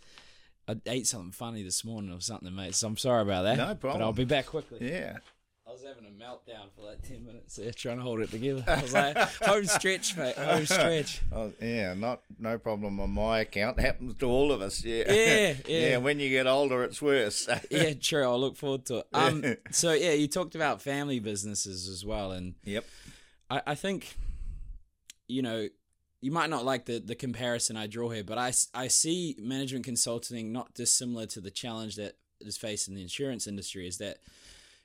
I 0.69 0.77
ate 0.87 1.07
something 1.09 1.33
funny 1.33 1.65
this 1.65 1.85
morning 1.85 2.13
or 2.13 2.21
something, 2.21 2.55
mate. 2.55 2.77
So 2.77 2.87
I'm 2.87 2.97
sorry 2.97 3.23
about 3.23 3.43
that. 3.43 3.57
No 3.57 3.75
problem. 3.75 4.01
But 4.01 4.05
I'll 4.05 4.13
be 4.13 4.25
back 4.25 4.47
quickly. 4.47 4.89
Yeah. 4.89 5.17
Was 5.81 5.89
having 5.89 6.05
a 6.05 6.23
meltdown 6.23 6.67
for 6.77 6.83
like 6.83 7.01
10 7.09 7.25
minutes 7.25 7.57
there, 7.57 7.73
trying 7.73 7.97
to 7.97 8.03
hold 8.03 8.21
it 8.21 8.31
together. 8.31 8.63
I 8.67 8.83
was 8.83 8.93
like, 8.93 9.17
home 9.43 9.65
stretch, 9.65 10.15
mate, 10.15 10.37
home 10.37 10.67
stretch. 10.67 11.23
Oh, 11.33 11.53
yeah, 11.63 11.95
not 11.95 12.21
no 12.39 12.59
problem 12.59 13.01
on 13.01 13.11
my 13.11 13.41
account. 13.41 13.79
It 13.79 13.83
happens 13.83 14.15
to 14.17 14.27
all 14.27 14.53
of 14.53 14.61
us, 14.61 14.85
yeah. 14.85 15.05
Yeah, 15.11 15.55
yeah. 15.67 15.89
yeah 15.89 15.97
when 15.97 16.21
you 16.21 16.29
get 16.29 16.47
older, 16.47 16.85
it's 16.85 17.01
worse. 17.01 17.49
yeah, 17.71 17.95
true. 17.95 18.25
I'll 18.25 18.39
look 18.39 18.57
forward 18.57 18.85
to 18.87 18.99
it. 18.99 19.07
Um, 19.15 19.57
so, 19.71 19.93
yeah, 19.93 20.13
you 20.13 20.29
talked 20.29 20.55
about 20.55 20.83
family 20.83 21.19
businesses 21.19 21.89
as 21.89 22.05
well. 22.05 22.33
And 22.33 22.57
yep. 22.65 22.85
I, 23.49 23.63
I 23.69 23.75
think, 23.75 24.19
you 25.29 25.41
know, 25.41 25.69
you 26.21 26.31
might 26.31 26.51
not 26.51 26.67
like 26.67 26.85
the, 26.85 26.99
the 26.99 27.15
comparison 27.15 27.79
I 27.79 27.87
draw 27.87 28.11
here, 28.11 28.25
but 28.25 28.37
I, 28.37 28.53
I 28.75 28.89
see 28.89 29.35
management 29.39 29.87
consulting 29.87 30.53
not 30.53 30.75
dissimilar 30.75 31.25
to 31.27 31.41
the 31.41 31.51
challenge 31.51 31.97
that 31.97 32.17
is 32.41 32.59
faced 32.59 32.89
in 32.89 32.95
the 32.95 33.03
insurance 33.03 33.47
industry 33.47 33.89
is 33.89 33.97
that– 33.97 34.19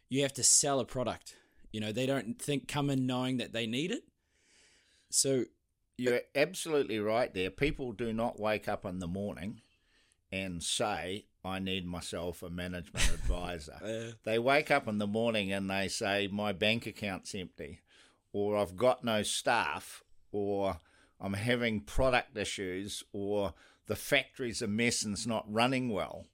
you 0.09 0.21
have 0.21 0.33
to 0.33 0.43
sell 0.43 0.79
a 0.79 0.85
product. 0.85 1.35
You 1.71 1.81
know, 1.81 1.91
they 1.91 2.05
don't 2.05 2.41
think 2.41 2.67
come 2.67 2.89
in 2.89 3.05
knowing 3.05 3.37
that 3.37 3.53
they 3.53 3.67
need 3.67 3.91
it. 3.91 4.03
So 5.09 5.45
you're 5.97 6.21
absolutely 6.35 6.99
right 6.99 7.33
there. 7.33 7.49
People 7.49 7.91
do 7.91 8.13
not 8.13 8.39
wake 8.39 8.67
up 8.67 8.85
in 8.85 8.99
the 8.99 9.07
morning 9.07 9.61
and 10.31 10.61
say, 10.63 11.25
I 11.43 11.59
need 11.59 11.85
myself 11.85 12.41
a 12.43 12.49
management 12.49 13.09
advisor. 13.13 13.79
uh, 13.83 14.13
they 14.23 14.39
wake 14.39 14.71
up 14.71 14.87
in 14.87 14.97
the 14.97 15.07
morning 15.07 15.51
and 15.51 15.69
they 15.69 15.87
say, 15.87 16.27
My 16.27 16.51
bank 16.51 16.85
account's 16.85 17.35
empty, 17.35 17.79
or 18.33 18.57
I've 18.57 18.75
got 18.75 19.03
no 19.03 19.23
staff, 19.23 20.03
or 20.31 20.79
I'm 21.19 21.33
having 21.33 21.81
product 21.81 22.37
issues, 22.37 23.03
or 23.13 23.53
the 23.87 23.95
factory's 23.95 24.61
a 24.61 24.67
mess 24.67 25.03
and 25.03 25.13
it's 25.13 25.27
not 25.27 25.45
running 25.47 25.89
well 25.89 26.25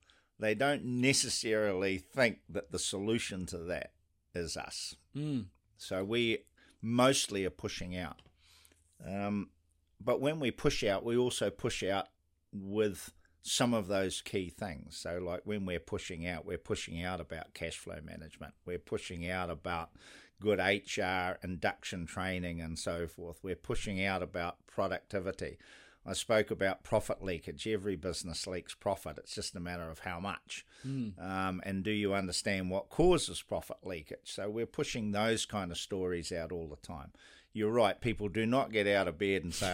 they 0.41 0.55
don't 0.55 0.83
necessarily 0.83 1.99
think 1.99 2.39
that 2.49 2.71
the 2.71 2.79
solution 2.79 3.45
to 3.45 3.59
that 3.59 3.91
is 4.33 4.57
us. 4.57 4.95
Mm. 5.15 5.45
So 5.77 6.03
we 6.03 6.39
mostly 6.81 7.45
are 7.45 7.51
pushing 7.51 7.95
out. 7.95 8.21
Um, 9.07 9.49
but 9.99 10.19
when 10.19 10.39
we 10.39 10.51
push 10.51 10.83
out, 10.83 11.05
we 11.05 11.15
also 11.15 11.51
push 11.51 11.83
out 11.83 12.07
with 12.51 13.13
some 13.43 13.73
of 13.73 13.87
those 13.87 14.21
key 14.21 14.49
things. 14.49 14.97
So, 14.97 15.19
like 15.19 15.41
when 15.45 15.65
we're 15.65 15.79
pushing 15.79 16.27
out, 16.27 16.45
we're 16.45 16.57
pushing 16.57 17.03
out 17.03 17.21
about 17.21 17.53
cash 17.53 17.77
flow 17.77 17.99
management, 18.03 18.53
we're 18.65 18.79
pushing 18.79 19.29
out 19.29 19.49
about 19.49 19.91
good 20.39 20.59
HR 20.59 21.37
induction 21.43 22.07
training 22.07 22.61
and 22.61 22.77
so 22.77 23.07
forth, 23.07 23.39
we're 23.43 23.55
pushing 23.55 24.03
out 24.03 24.23
about 24.23 24.57
productivity. 24.67 25.57
I 26.05 26.13
spoke 26.13 26.49
about 26.49 26.83
profit 26.83 27.23
leakage. 27.23 27.67
Every 27.67 27.95
business 27.95 28.47
leaks 28.47 28.73
profit. 28.73 29.17
It's 29.19 29.35
just 29.35 29.55
a 29.55 29.59
matter 29.59 29.89
of 29.89 29.99
how 29.99 30.19
much. 30.19 30.65
Mm. 30.85 31.13
Um, 31.21 31.61
and 31.63 31.83
do 31.83 31.91
you 31.91 32.13
understand 32.13 32.71
what 32.71 32.89
causes 32.89 33.41
profit 33.41 33.77
leakage? 33.83 34.25
So 34.25 34.49
we're 34.49 34.65
pushing 34.65 35.11
those 35.11 35.45
kind 35.45 35.71
of 35.71 35.77
stories 35.77 36.31
out 36.31 36.51
all 36.51 36.67
the 36.67 36.87
time. 36.87 37.11
You're 37.53 37.71
right. 37.71 37.99
People 37.99 38.29
do 38.29 38.45
not 38.45 38.71
get 38.71 38.87
out 38.87 39.09
of 39.09 39.17
bed 39.17 39.43
and 39.43 39.53
say, 39.53 39.73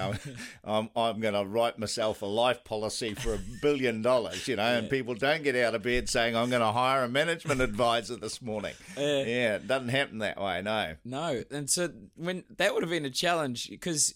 "I'm, 0.63 0.89
I'm 0.95 1.19
going 1.19 1.35
to 1.35 1.45
write 1.45 1.77
myself 1.77 2.23
a 2.23 2.25
life 2.25 2.63
policy 2.63 3.13
for 3.13 3.35
a 3.35 3.39
billion 3.61 4.01
dollars," 4.01 4.47
you 4.47 4.55
know. 4.55 4.63
Yeah. 4.63 4.77
And 4.77 4.89
people 4.89 5.13
don't 5.13 5.43
get 5.43 5.55
out 5.55 5.75
of 5.75 5.83
bed 5.83 6.09
saying, 6.09 6.35
"I'm 6.35 6.49
going 6.49 6.63
to 6.63 6.71
hire 6.71 7.03
a 7.03 7.07
management 7.07 7.61
advisor 7.61 8.15
this 8.15 8.41
morning." 8.41 8.73
Uh, 8.97 9.01
yeah, 9.01 9.55
it 9.57 9.67
doesn't 9.67 9.89
happen 9.89 10.17
that 10.19 10.41
way. 10.41 10.59
No. 10.63 10.95
No, 11.05 11.43
and 11.51 11.69
so 11.69 11.89
when 12.15 12.43
that 12.57 12.73
would 12.73 12.81
have 12.81 12.89
been 12.89 13.05
a 13.05 13.11
challenge 13.11 13.69
because 13.69 14.15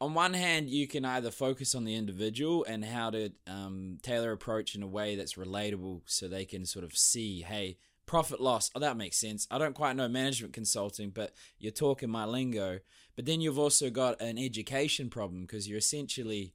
on 0.00 0.14
one 0.14 0.34
hand, 0.34 0.68
you 0.68 0.86
can 0.86 1.04
either 1.04 1.30
focus 1.30 1.74
on 1.74 1.84
the 1.84 1.94
individual 1.94 2.64
and 2.68 2.84
how 2.84 3.10
to 3.10 3.30
um, 3.46 3.98
tailor 4.02 4.32
approach 4.32 4.74
in 4.74 4.82
a 4.82 4.86
way 4.86 5.16
that's 5.16 5.34
relatable 5.34 6.02
so 6.04 6.28
they 6.28 6.44
can 6.44 6.66
sort 6.66 6.84
of 6.84 6.96
see, 6.96 7.40
hey, 7.40 7.78
profit 8.04 8.40
loss. 8.40 8.70
Oh, 8.74 8.80
that 8.80 8.96
makes 8.96 9.16
sense. 9.16 9.46
I 9.50 9.58
don't 9.58 9.74
quite 9.74 9.96
know 9.96 10.08
management 10.08 10.52
consulting, 10.52 11.10
but 11.10 11.32
you're 11.58 11.72
talking 11.72 12.10
my 12.10 12.24
lingo. 12.24 12.80
But 13.16 13.24
then 13.24 13.40
you've 13.40 13.58
also 13.58 13.88
got 13.88 14.20
an 14.20 14.38
education 14.38 15.08
problem 15.08 15.42
because 15.42 15.66
you're 15.66 15.78
essentially 15.78 16.52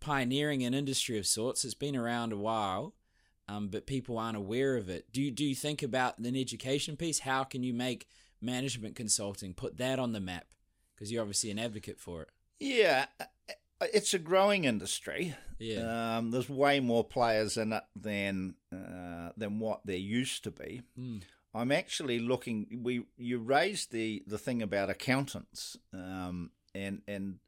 pioneering 0.00 0.64
an 0.64 0.72
industry 0.72 1.18
of 1.18 1.26
sorts. 1.26 1.64
It's 1.64 1.74
been 1.74 1.96
around 1.96 2.32
a 2.32 2.38
while, 2.38 2.94
um, 3.48 3.68
but 3.68 3.86
people 3.86 4.18
aren't 4.18 4.38
aware 4.38 4.76
of 4.76 4.88
it. 4.88 5.12
Do 5.12 5.20
you, 5.20 5.30
do 5.30 5.44
you 5.44 5.54
think 5.54 5.82
about 5.82 6.18
an 6.18 6.36
education 6.36 6.96
piece? 6.96 7.20
How 7.20 7.44
can 7.44 7.62
you 7.62 7.74
make 7.74 8.08
management 8.40 8.96
consulting, 8.96 9.52
put 9.52 9.76
that 9.76 9.98
on 9.98 10.12
the 10.12 10.20
map? 10.20 10.46
Because 10.94 11.10
you're 11.10 11.22
obviously 11.22 11.50
an 11.50 11.58
advocate 11.58 12.00
for 12.00 12.22
it. 12.22 12.28
Yeah, 12.60 13.06
uh, 13.20 13.24
it's 13.92 14.14
a 14.14 14.18
growing 14.18 14.64
industry. 14.64 15.34
Yeah, 15.58 16.16
um, 16.18 16.30
there's 16.30 16.48
way 16.48 16.80
more 16.80 17.04
players 17.04 17.56
in 17.56 17.72
it 17.72 17.84
than 17.96 18.54
uh, 18.72 19.30
than 19.36 19.58
what 19.58 19.80
there 19.84 19.96
used 19.96 20.44
to 20.44 20.50
be. 20.50 20.82
Mm. 20.98 21.22
I'm 21.54 21.72
actually 21.72 22.18
looking. 22.18 22.80
We 22.82 23.04
you 23.16 23.38
raised 23.38 23.92
the 23.92 24.22
the 24.26 24.38
thing 24.38 24.62
about 24.62 24.90
accountants, 24.90 25.76
um, 25.92 26.50
and 26.74 27.02
and 27.06 27.38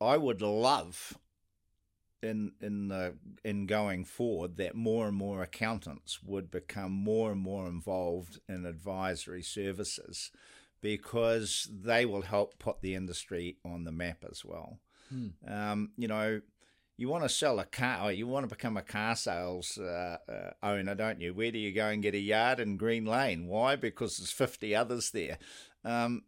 I 0.00 0.16
would 0.16 0.42
love 0.42 1.18
in 2.22 2.52
in 2.60 2.88
the 2.88 3.14
in 3.44 3.66
going 3.66 4.04
forward 4.04 4.56
that 4.56 4.74
more 4.74 5.06
and 5.06 5.16
more 5.16 5.42
accountants 5.42 6.22
would 6.22 6.50
become 6.50 6.92
more 6.92 7.30
and 7.32 7.40
more 7.40 7.66
involved 7.66 8.40
in 8.48 8.66
advisory 8.66 9.42
services 9.42 10.30
because 10.80 11.68
they 11.72 12.04
will 12.04 12.22
help 12.22 12.58
put 12.58 12.80
the 12.80 12.94
industry 12.94 13.56
on 13.64 13.84
the 13.84 13.92
map 13.92 14.24
as 14.30 14.44
well. 14.44 14.78
Hmm. 15.08 15.28
Um, 15.46 15.90
you 15.96 16.08
know, 16.08 16.40
you 16.96 17.08
want 17.08 17.22
to 17.22 17.28
sell 17.28 17.60
a 17.60 17.64
car, 17.64 18.08
or 18.08 18.12
you 18.12 18.26
want 18.26 18.48
to 18.48 18.54
become 18.54 18.76
a 18.76 18.82
car 18.82 19.14
sales 19.14 19.78
uh, 19.78 20.18
uh, 20.28 20.50
owner, 20.62 20.94
don't 20.94 21.20
you? 21.20 21.32
Where 21.32 21.52
do 21.52 21.58
you 21.58 21.72
go 21.72 21.86
and 21.86 22.02
get 22.02 22.14
a 22.14 22.18
yard 22.18 22.60
in 22.60 22.76
Green 22.76 23.06
Lane? 23.06 23.46
Why? 23.46 23.76
Because 23.76 24.18
there's 24.18 24.32
50 24.32 24.74
others 24.74 25.10
there. 25.12 25.38
Um, 25.84 26.24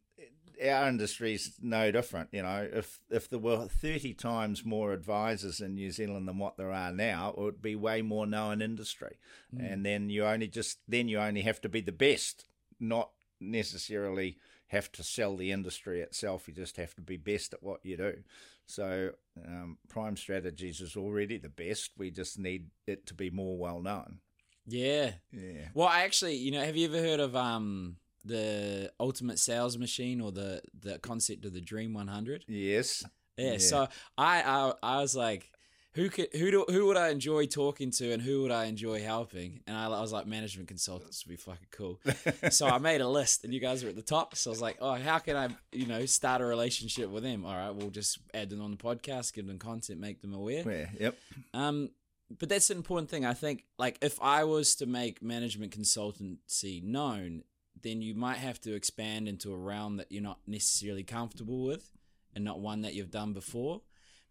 our 0.62 0.88
industry's 0.88 1.54
no 1.60 1.90
different. 1.90 2.28
You 2.32 2.42
know, 2.42 2.68
if 2.72 3.00
if 3.10 3.28
there 3.28 3.38
were 3.38 3.66
thirty 3.66 4.14
times 4.14 4.64
more 4.64 4.92
advisors 4.92 5.60
in 5.60 5.74
New 5.74 5.90
Zealand 5.90 6.28
than 6.28 6.38
what 6.38 6.56
there 6.56 6.72
are 6.72 6.92
now, 6.92 7.30
it 7.30 7.38
would 7.38 7.62
be 7.62 7.76
way 7.76 8.02
more 8.02 8.26
known 8.26 8.60
industry. 8.60 9.16
Mm. 9.54 9.72
And 9.72 9.86
then 9.86 10.10
you 10.10 10.24
only 10.24 10.48
just 10.48 10.78
then 10.86 11.08
you 11.08 11.18
only 11.18 11.42
have 11.42 11.60
to 11.62 11.68
be 11.68 11.80
the 11.80 11.92
best, 11.92 12.46
not 12.78 13.10
necessarily 13.40 14.38
have 14.68 14.92
to 14.92 15.02
sell 15.02 15.36
the 15.36 15.50
industry 15.50 16.00
itself. 16.00 16.46
You 16.46 16.54
just 16.54 16.76
have 16.76 16.94
to 16.94 17.02
be 17.02 17.16
best 17.16 17.52
at 17.52 17.62
what 17.62 17.80
you 17.84 17.96
do. 17.96 18.18
So 18.66 19.10
um, 19.44 19.78
Prime 19.88 20.16
Strategies 20.16 20.80
is 20.80 20.96
already 20.96 21.38
the 21.38 21.48
best. 21.48 21.90
We 21.98 22.10
just 22.10 22.38
need 22.38 22.68
it 22.86 23.06
to 23.06 23.14
be 23.14 23.30
more 23.30 23.58
well 23.58 23.80
known. 23.80 24.20
Yeah. 24.66 25.12
Yeah. 25.32 25.68
Well, 25.74 25.88
I 25.88 26.02
actually, 26.02 26.36
you 26.36 26.52
know, 26.52 26.64
have 26.64 26.76
you 26.76 26.86
ever 26.86 26.98
heard 26.98 27.20
of 27.20 27.34
um 27.34 27.96
the 28.24 28.92
ultimate 29.00 29.38
sales 29.38 29.78
machine 29.78 30.20
or 30.20 30.30
the 30.30 30.62
the 30.78 30.98
concept 31.00 31.44
of 31.44 31.52
the 31.52 31.60
Dream 31.60 31.94
100? 31.94 32.44
Yes. 32.46 33.04
Yeah. 33.36 33.52
yeah. 33.52 33.58
So 33.58 33.88
I, 34.16 34.42
I 34.42 34.72
I 34.82 35.00
was 35.00 35.16
like, 35.16 35.50
who 35.94 36.08
could 36.08 36.28
who 36.32 36.50
do 36.50 36.64
who 36.68 36.86
would 36.86 36.96
I 36.96 37.08
enjoy 37.08 37.46
talking 37.46 37.90
to 37.92 38.12
and 38.12 38.22
who 38.22 38.42
would 38.42 38.52
I 38.52 38.66
enjoy 38.66 39.02
helping? 39.02 39.60
And 39.66 39.76
I, 39.76 39.86
I 39.86 40.00
was 40.00 40.12
like, 40.12 40.26
management 40.26 40.68
consultants 40.68 41.24
would 41.24 41.30
be 41.30 41.36
fucking 41.36 41.66
cool. 41.72 42.00
so 42.50 42.66
I 42.68 42.78
made 42.78 43.00
a 43.00 43.08
list, 43.08 43.44
and 43.44 43.52
you 43.52 43.60
guys 43.60 43.82
were 43.82 43.90
at 43.90 43.96
the 43.96 44.02
top. 44.02 44.36
So 44.36 44.50
I 44.50 44.52
was 44.52 44.60
like, 44.60 44.78
oh, 44.80 44.94
how 44.94 45.18
can 45.18 45.36
I 45.36 45.48
you 45.72 45.86
know 45.86 46.06
start 46.06 46.42
a 46.42 46.44
relationship 46.44 47.10
with 47.10 47.24
them? 47.24 47.44
All 47.44 47.56
right, 47.56 47.74
we'll 47.74 47.90
just 47.90 48.18
add 48.32 48.50
them 48.50 48.62
on 48.62 48.70
the 48.70 48.76
podcast, 48.76 49.32
give 49.32 49.46
them 49.46 49.58
content, 49.58 49.98
make 49.98 50.20
them 50.22 50.32
aware. 50.32 50.62
Yeah. 50.70 50.86
Yep. 51.00 51.18
Um, 51.54 51.90
but 52.38 52.48
that's 52.48 52.70
an 52.70 52.76
important 52.76 53.10
thing. 53.10 53.26
I 53.26 53.34
think, 53.34 53.64
like, 53.76 53.98
if 54.00 54.20
I 54.22 54.44
was 54.44 54.76
to 54.76 54.86
make 54.86 55.20
management 55.20 55.76
consultancy 55.76 56.80
known, 56.80 57.42
then 57.82 58.02
you 58.02 58.14
might 58.14 58.36
have 58.36 58.60
to 58.60 58.74
expand 58.74 59.26
into 59.26 59.52
a 59.52 59.56
realm 59.56 59.96
that 59.96 60.12
you're 60.12 60.22
not 60.22 60.38
necessarily 60.46 61.02
comfortable 61.02 61.64
with 61.64 61.90
and 62.34 62.44
not 62.44 62.60
one 62.60 62.82
that 62.82 62.94
you've 62.94 63.10
done 63.10 63.32
before 63.32 63.80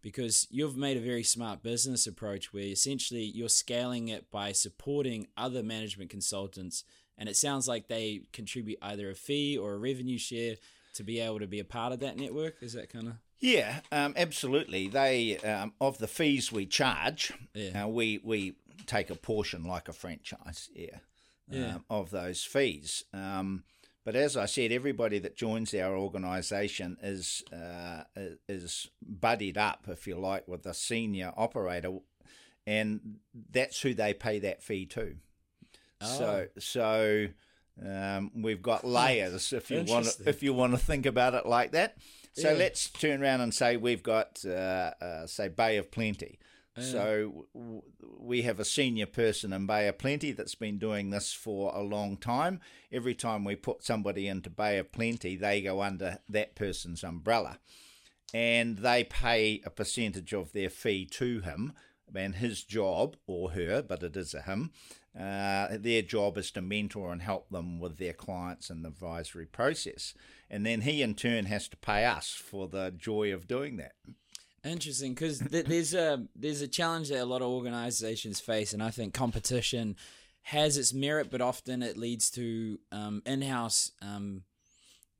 because 0.02 0.46
you've 0.50 0.76
made 0.76 0.96
a 0.96 1.00
very 1.00 1.22
smart 1.22 1.62
business 1.62 2.06
approach 2.06 2.52
where 2.52 2.64
essentially 2.64 3.24
you're 3.24 3.48
scaling 3.48 4.08
it 4.08 4.30
by 4.30 4.52
supporting 4.52 5.26
other 5.36 5.62
management 5.62 6.10
consultants. 6.10 6.84
And 7.18 7.28
it 7.28 7.36
sounds 7.36 7.68
like 7.68 7.88
they 7.88 8.22
contribute 8.32 8.78
either 8.80 9.10
a 9.10 9.14
fee 9.14 9.58
or 9.58 9.74
a 9.74 9.78
revenue 9.78 10.18
share 10.18 10.56
to 10.94 11.02
be 11.02 11.20
able 11.20 11.38
to 11.40 11.46
be 11.46 11.60
a 11.60 11.64
part 11.64 11.92
of 11.92 12.00
that 12.00 12.16
network. 12.16 12.56
Is 12.62 12.72
that 12.72 12.90
kind 12.90 13.08
of 13.08 13.14
yeah 13.40 13.80
um, 13.92 14.14
absolutely. 14.16 14.88
They 14.88 15.36
um, 15.38 15.72
of 15.80 15.98
the 15.98 16.08
fees 16.08 16.50
we 16.50 16.66
charge 16.66 17.32
yeah. 17.54 17.84
Uh, 17.84 17.88
we 17.88 18.20
we 18.22 18.54
take 18.86 19.10
a 19.10 19.14
portion 19.14 19.64
like 19.64 19.88
a 19.88 19.92
franchise 19.92 20.70
yeah, 20.74 20.98
yeah. 21.48 21.74
Um, 21.74 21.84
of 21.90 22.10
those 22.10 22.42
fees. 22.42 23.04
Um, 23.12 23.64
but 24.04 24.16
as 24.16 24.36
I 24.36 24.46
said, 24.46 24.72
everybody 24.72 25.18
that 25.18 25.36
joins 25.36 25.74
our 25.74 25.96
organisation 25.96 26.96
is 27.02 27.44
uh, 27.52 28.04
is 28.48 28.88
buddied 29.02 29.58
up, 29.58 29.86
if 29.88 30.06
you 30.06 30.16
like, 30.18 30.48
with 30.48 30.64
a 30.66 30.74
senior 30.74 31.32
operator, 31.36 31.98
and 32.66 33.18
that's 33.50 33.80
who 33.82 33.92
they 33.94 34.14
pay 34.14 34.38
that 34.38 34.62
fee 34.62 34.86
to. 34.86 35.16
Oh. 36.00 36.06
So 36.06 36.46
so 36.58 37.26
um, 37.84 38.30
we've 38.34 38.62
got 38.62 38.84
layers, 38.86 39.52
if 39.52 39.70
you 39.70 39.82
want 39.82 40.06
to, 40.06 40.28
if 40.28 40.42
you 40.42 40.54
want 40.54 40.72
to 40.72 40.78
think 40.78 41.06
about 41.06 41.34
it 41.34 41.46
like 41.46 41.72
that. 41.72 41.96
So 42.32 42.52
yeah. 42.52 42.58
let's 42.58 42.88
turn 42.88 43.22
around 43.22 43.42
and 43.42 43.52
say 43.52 43.76
we've 43.76 44.02
got 44.02 44.42
uh, 44.46 44.92
uh, 45.00 45.26
say 45.26 45.48
Bay 45.48 45.76
of 45.76 45.90
Plenty. 45.90 46.38
So 46.78 47.46
w- 47.54 47.82
we 48.18 48.42
have 48.42 48.60
a 48.60 48.64
senior 48.64 49.06
person 49.06 49.52
in 49.52 49.66
Bay 49.66 49.88
of 49.88 49.98
Plenty 49.98 50.32
that's 50.32 50.54
been 50.54 50.78
doing 50.78 51.10
this 51.10 51.32
for 51.32 51.74
a 51.74 51.82
long 51.82 52.16
time. 52.16 52.60
Every 52.92 53.14
time 53.14 53.44
we 53.44 53.56
put 53.56 53.82
somebody 53.82 54.28
into 54.28 54.50
Bay 54.50 54.78
of 54.78 54.92
Plenty, 54.92 55.36
they 55.36 55.62
go 55.62 55.82
under 55.82 56.18
that 56.28 56.54
person's 56.54 57.02
umbrella. 57.02 57.58
And 58.32 58.78
they 58.78 59.02
pay 59.04 59.60
a 59.64 59.70
percentage 59.70 60.32
of 60.32 60.52
their 60.52 60.70
fee 60.70 61.06
to 61.06 61.40
him. 61.40 61.72
And 62.14 62.36
his 62.36 62.64
job, 62.64 63.16
or 63.26 63.52
her, 63.52 63.82
but 63.82 64.02
it 64.02 64.16
is 64.16 64.34
a 64.34 64.42
him, 64.42 64.72
uh, 65.18 65.68
their 65.72 66.02
job 66.02 66.38
is 66.38 66.50
to 66.52 66.62
mentor 66.62 67.12
and 67.12 67.22
help 67.22 67.50
them 67.50 67.80
with 67.80 67.98
their 67.98 68.12
clients 68.12 68.70
and 68.70 68.84
the 68.84 68.88
advisory 68.88 69.46
process. 69.46 70.14
And 70.48 70.64
then 70.64 70.82
he, 70.82 71.02
in 71.02 71.14
turn, 71.14 71.46
has 71.46 71.68
to 71.68 71.76
pay 71.76 72.04
us 72.04 72.30
for 72.32 72.68
the 72.68 72.92
joy 72.96 73.32
of 73.32 73.48
doing 73.48 73.76
that. 73.76 73.92
Interesting, 74.64 75.14
because 75.14 75.38
th- 75.38 75.66
there's 75.66 75.94
a 75.94 76.26
there's 76.36 76.60
a 76.60 76.68
challenge 76.68 77.08
that 77.08 77.22
a 77.22 77.24
lot 77.24 77.42
of 77.42 77.48
organisations 77.48 78.40
face, 78.40 78.72
and 78.72 78.82
I 78.82 78.90
think 78.90 79.14
competition 79.14 79.96
has 80.42 80.76
its 80.76 80.92
merit, 80.92 81.30
but 81.30 81.40
often 81.40 81.82
it 81.82 81.96
leads 81.96 82.30
to 82.32 82.78
um, 82.92 83.22
in-house 83.26 83.92
um, 84.02 84.42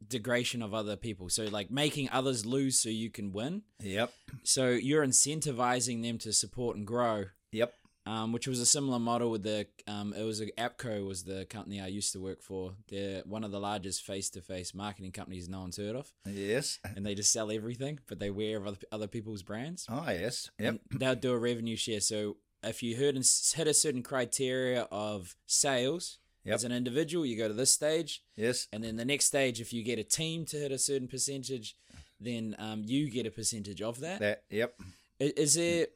degradation 0.07 0.63
of 0.63 0.75
other 0.75 0.97
people. 0.97 1.29
So 1.29 1.45
like 1.45 1.71
making 1.71 2.09
others 2.11 2.47
lose 2.47 2.79
so 2.79 2.89
you 2.89 3.11
can 3.11 3.33
win. 3.33 3.63
Yep. 3.81 4.13
So 4.43 4.71
you're 4.71 5.07
incentivizing 5.07 6.03
them 6.03 6.19
to 6.19 6.33
support 6.33 6.77
and 6.77 6.87
grow. 6.87 7.27
Yep 7.53 7.75
um, 8.07 8.33
which 8.33 8.47
was 8.47 8.61
a 8.61 8.67
similar 8.67 8.99
model 8.99 9.31
with 9.31 9.43
the 9.43 9.67
um, 9.87 10.15
it 10.17 10.23
was 10.23 10.41
a, 10.41 10.47
Appco 10.53 11.07
was 11.07 11.25
the 11.25 11.47
company 11.47 11.81
I 11.81 11.87
used 11.89 12.13
to 12.13 12.21
work 12.21 12.43
for. 12.43 12.75
They're 12.89 13.23
one 13.27 13.45
of 13.45 13.51
the 13.51 13.61
largest 13.61 14.05
face 14.05 14.31
to 14.31 14.41
face 14.41 14.75
marketing 14.75 15.13
companies 15.13 15.49
no 15.49 15.61
one's 15.61 15.77
heard 15.77 15.97
of. 15.97 16.13
Yes, 16.27 16.79
and 16.97 17.05
they 17.05 17.15
just 17.15 17.33
sell 17.33 17.51
everything, 17.51 18.01
but 18.07 18.19
they 18.19 18.31
wear 18.31 18.67
other 18.67 18.79
other 18.91 19.09
people's 19.09 19.43
brands. 19.43 19.87
Oh 19.89 20.05
yes, 20.09 20.51
yep. 20.59 20.81
And 20.91 21.01
they'll 21.01 21.15
do 21.15 21.33
a 21.33 21.39
revenue 21.39 21.77
share. 21.77 22.01
So 22.01 22.37
if 22.63 22.83
you 22.83 22.97
heard 22.97 23.17
and 23.17 23.25
hit 23.55 23.67
a 23.67 23.75
certain 23.75 24.03
criteria 24.03 24.83
of 24.91 25.37
sales. 25.47 26.19
Yep. 26.45 26.55
As 26.55 26.65
an 26.65 26.73
individual, 26.73 27.27
you 27.27 27.37
go 27.37 27.49
to 27.49 27.55
this 27.55 27.71
stage. 27.71 28.23
Yes. 28.35 28.67
And 28.73 28.83
then 28.83 28.97
the 28.97 29.05
next 29.05 29.27
stage, 29.27 29.61
if 29.61 29.75
you 29.75 29.85
get 29.85 29.99
a 29.99 30.03
team 30.03 30.47
to 30.47 30.57
hit 30.57 30.73
a 30.73 30.79
certain 30.79 31.07
percentage, 31.07 31.77
then 32.19 32.57
um, 32.59 32.83
you 32.87 33.11
get 33.11 33.27
a 33.27 33.31
percentage 33.31 33.83
of 33.83 34.01
that. 34.01 34.21
That. 34.21 34.45
Yep. 34.49 34.75
Is, 35.19 35.33
is 35.33 35.55
there 35.55 35.87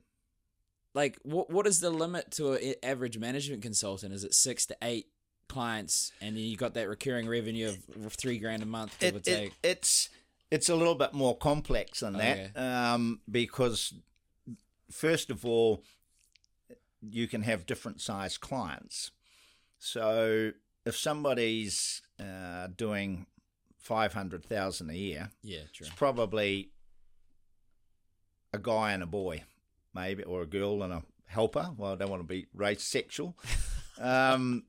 like 0.94 1.18
what 1.22 1.50
what 1.50 1.66
is 1.66 1.80
the 1.80 1.90
limit 1.90 2.30
to 2.32 2.52
an 2.52 2.74
average 2.82 3.18
management 3.18 3.62
consultant? 3.62 4.14
Is 4.14 4.24
it 4.24 4.32
six 4.32 4.64
to 4.66 4.76
eight 4.80 5.08
clients, 5.48 6.12
and 6.20 6.38
you 6.38 6.56
got 6.56 6.74
that 6.74 6.88
recurring 6.88 7.28
revenue 7.28 7.74
of 8.04 8.14
three 8.14 8.38
grand 8.38 8.62
a 8.62 8.66
month? 8.66 9.02
It, 9.02 9.26
it, 9.26 9.52
it's 9.62 10.08
it's 10.50 10.68
a 10.68 10.76
little 10.76 10.94
bit 10.94 11.12
more 11.12 11.36
complex 11.36 12.00
than 12.00 12.14
that 12.14 12.56
um, 12.56 13.20
because 13.30 13.94
first 14.90 15.30
of 15.30 15.44
all, 15.44 15.82
you 17.02 17.26
can 17.26 17.42
have 17.42 17.66
different 17.66 18.00
size 18.00 18.38
clients. 18.38 19.10
So 19.78 20.52
if 20.86 20.96
somebody's 20.96 22.02
uh, 22.20 22.68
doing 22.74 23.26
five 23.78 24.14
hundred 24.14 24.44
thousand 24.44 24.90
a 24.90 24.96
year, 24.96 25.30
yeah, 25.42 25.62
true. 25.72 25.86
it's 25.86 25.94
probably 25.94 26.70
a 28.52 28.58
guy 28.58 28.92
and 28.92 29.02
a 29.02 29.06
boy 29.06 29.42
maybe, 29.94 30.22
or 30.24 30.42
a 30.42 30.46
girl 30.46 30.82
and 30.82 30.92
a 30.92 31.02
helper. 31.26 31.70
Well, 31.76 31.92
I 31.92 31.96
don't 31.96 32.10
want 32.10 32.22
to 32.22 32.28
be 32.28 32.46
race 32.54 32.82
sexual. 32.82 33.36
Um, 33.96 34.64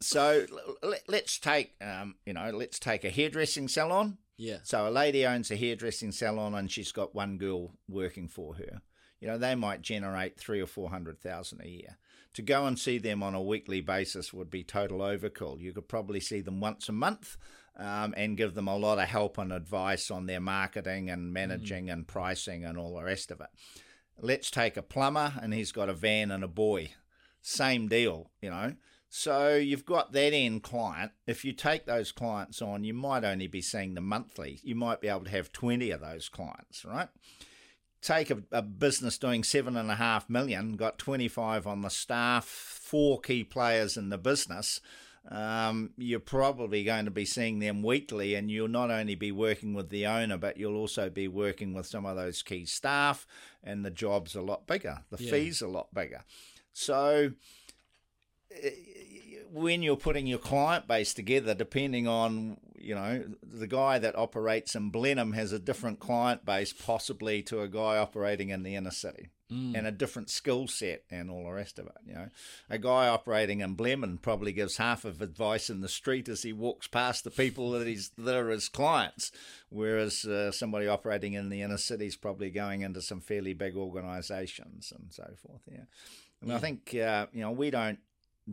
so 0.00 0.46
let, 0.82 1.24
us 1.24 1.38
take, 1.38 1.74
um, 1.80 2.14
you 2.24 2.32
know, 2.32 2.50
let's 2.50 2.78
take 2.78 3.04
a 3.04 3.10
hairdressing 3.10 3.68
salon. 3.68 4.18
Yeah. 4.36 4.58
So 4.62 4.88
a 4.88 4.90
lady 4.90 5.26
owns 5.26 5.50
a 5.50 5.56
hairdressing 5.56 6.12
salon 6.12 6.54
and 6.54 6.70
she's 6.70 6.92
got 6.92 7.14
one 7.14 7.38
girl 7.38 7.72
working 7.88 8.28
for 8.28 8.54
her. 8.54 8.82
You 9.20 9.26
know, 9.26 9.38
they 9.38 9.56
might 9.56 9.82
generate 9.82 10.38
three 10.38 10.60
or 10.60 10.66
four 10.66 10.90
hundred 10.90 11.20
thousand 11.20 11.62
a 11.62 11.68
year. 11.68 11.98
To 12.34 12.42
go 12.42 12.66
and 12.66 12.78
see 12.78 12.98
them 12.98 13.22
on 13.22 13.34
a 13.34 13.42
weekly 13.42 13.80
basis 13.80 14.32
would 14.32 14.48
be 14.48 14.62
total 14.62 15.00
overkill. 15.00 15.60
You 15.60 15.72
could 15.72 15.88
probably 15.88 16.20
see 16.20 16.40
them 16.40 16.60
once 16.60 16.88
a 16.88 16.92
month. 16.92 17.36
Um, 17.80 18.12
and 18.16 18.36
give 18.36 18.54
them 18.54 18.66
a 18.66 18.76
lot 18.76 18.98
of 18.98 19.06
help 19.06 19.38
and 19.38 19.52
advice 19.52 20.10
on 20.10 20.26
their 20.26 20.40
marketing 20.40 21.10
and 21.10 21.32
managing 21.32 21.86
mm. 21.86 21.92
and 21.92 22.08
pricing 22.08 22.64
and 22.64 22.76
all 22.76 22.96
the 22.96 23.04
rest 23.04 23.30
of 23.30 23.40
it. 23.40 23.46
Let's 24.20 24.50
take 24.50 24.76
a 24.76 24.82
plumber 24.82 25.34
and 25.40 25.54
he's 25.54 25.72
got 25.72 25.88
a 25.88 25.94
van 25.94 26.30
and 26.30 26.42
a 26.42 26.48
boy. 26.48 26.92
Same 27.40 27.88
deal, 27.88 28.30
you 28.40 28.50
know. 28.50 28.74
So 29.08 29.56
you've 29.56 29.86
got 29.86 30.12
that 30.12 30.32
end 30.34 30.62
client. 30.62 31.12
If 31.26 31.44
you 31.44 31.52
take 31.52 31.86
those 31.86 32.12
clients 32.12 32.60
on, 32.60 32.84
you 32.84 32.92
might 32.92 33.24
only 33.24 33.46
be 33.46 33.62
seeing 33.62 33.94
them 33.94 34.06
monthly. 34.06 34.60
You 34.62 34.74
might 34.74 35.00
be 35.00 35.08
able 35.08 35.24
to 35.24 35.30
have 35.30 35.52
20 35.52 35.90
of 35.90 36.00
those 36.00 36.28
clients, 36.28 36.84
right? 36.84 37.08
Take 38.02 38.30
a, 38.30 38.42
a 38.52 38.62
business 38.62 39.16
doing 39.18 39.42
seven 39.44 39.76
and 39.76 39.90
a 39.90 39.96
half 39.96 40.28
million, 40.28 40.76
got 40.76 40.98
25 40.98 41.66
on 41.66 41.80
the 41.80 41.88
staff, 41.88 42.44
four 42.44 43.20
key 43.20 43.44
players 43.44 43.96
in 43.96 44.10
the 44.10 44.18
business 44.18 44.80
um, 45.30 45.90
you're 45.96 46.20
probably 46.20 46.84
going 46.84 47.04
to 47.04 47.10
be 47.10 47.24
seeing 47.24 47.58
them 47.58 47.82
weekly, 47.82 48.34
and 48.34 48.50
you'll 48.50 48.68
not 48.68 48.90
only 48.90 49.14
be 49.14 49.32
working 49.32 49.74
with 49.74 49.90
the 49.90 50.06
owner, 50.06 50.38
but 50.38 50.56
you'll 50.56 50.76
also 50.76 51.10
be 51.10 51.28
working 51.28 51.74
with 51.74 51.86
some 51.86 52.06
of 52.06 52.16
those 52.16 52.42
key 52.42 52.64
staff, 52.64 53.26
and 53.62 53.84
the 53.84 53.90
job's 53.90 54.34
a 54.34 54.42
lot 54.42 54.66
bigger, 54.66 55.00
the 55.10 55.22
yeah. 55.22 55.30
fees 55.30 55.60
a 55.60 55.68
lot 55.68 55.92
bigger. 55.92 56.24
So, 56.72 57.32
eh, 58.62 58.70
when 59.50 59.82
you're 59.82 59.96
putting 59.96 60.26
your 60.26 60.38
client 60.38 60.86
base 60.86 61.14
together, 61.14 61.54
depending 61.54 62.06
on 62.06 62.58
you 62.78 62.94
know 62.94 63.24
the 63.42 63.66
guy 63.66 63.98
that 63.98 64.16
operates 64.16 64.74
in 64.74 64.90
Blenheim 64.90 65.32
has 65.32 65.52
a 65.52 65.58
different 65.58 66.00
client 66.00 66.44
base, 66.44 66.72
possibly 66.72 67.42
to 67.44 67.60
a 67.60 67.68
guy 67.68 67.98
operating 67.98 68.50
in 68.50 68.62
the 68.62 68.74
inner 68.74 68.90
city. 68.90 69.30
Mm. 69.52 69.76
and 69.76 69.86
a 69.86 69.92
different 69.92 70.30
skill 70.30 70.66
set 70.66 71.02
and 71.10 71.30
all 71.30 71.44
the 71.44 71.52
rest 71.52 71.78
of 71.78 71.86
it. 71.86 71.96
You 72.06 72.14
know, 72.14 72.28
a 72.70 72.78
guy 72.78 73.08
operating 73.08 73.60
in 73.60 73.74
Blenheim 73.74 74.18
probably 74.18 74.52
gives 74.52 74.76
half 74.76 75.04
of 75.04 75.20
advice 75.20 75.70
in 75.70 75.80
the 75.80 75.88
street 75.88 76.28
as 76.28 76.42
he 76.42 76.52
walks 76.52 76.86
past 76.86 77.24
the 77.24 77.30
people 77.30 77.70
that 77.72 77.86
he's 77.86 78.10
that 78.18 78.36
are 78.36 78.50
his 78.50 78.68
clients, 78.68 79.32
whereas 79.68 80.24
uh, 80.24 80.52
somebody 80.52 80.86
operating 80.86 81.34
in 81.34 81.48
the 81.48 81.62
inner 81.62 81.78
city 81.78 82.06
is 82.06 82.16
probably 82.16 82.50
going 82.50 82.82
into 82.82 83.02
some 83.02 83.20
fairly 83.20 83.54
big 83.54 83.76
organisations 83.76 84.92
and 84.96 85.12
so 85.12 85.28
forth. 85.42 85.62
Yeah, 85.70 85.84
and 86.40 86.50
yeah. 86.50 86.56
I 86.56 86.58
think 86.58 86.94
uh, 86.94 87.26
you 87.32 87.40
know 87.40 87.52
we 87.52 87.70
don't 87.70 87.98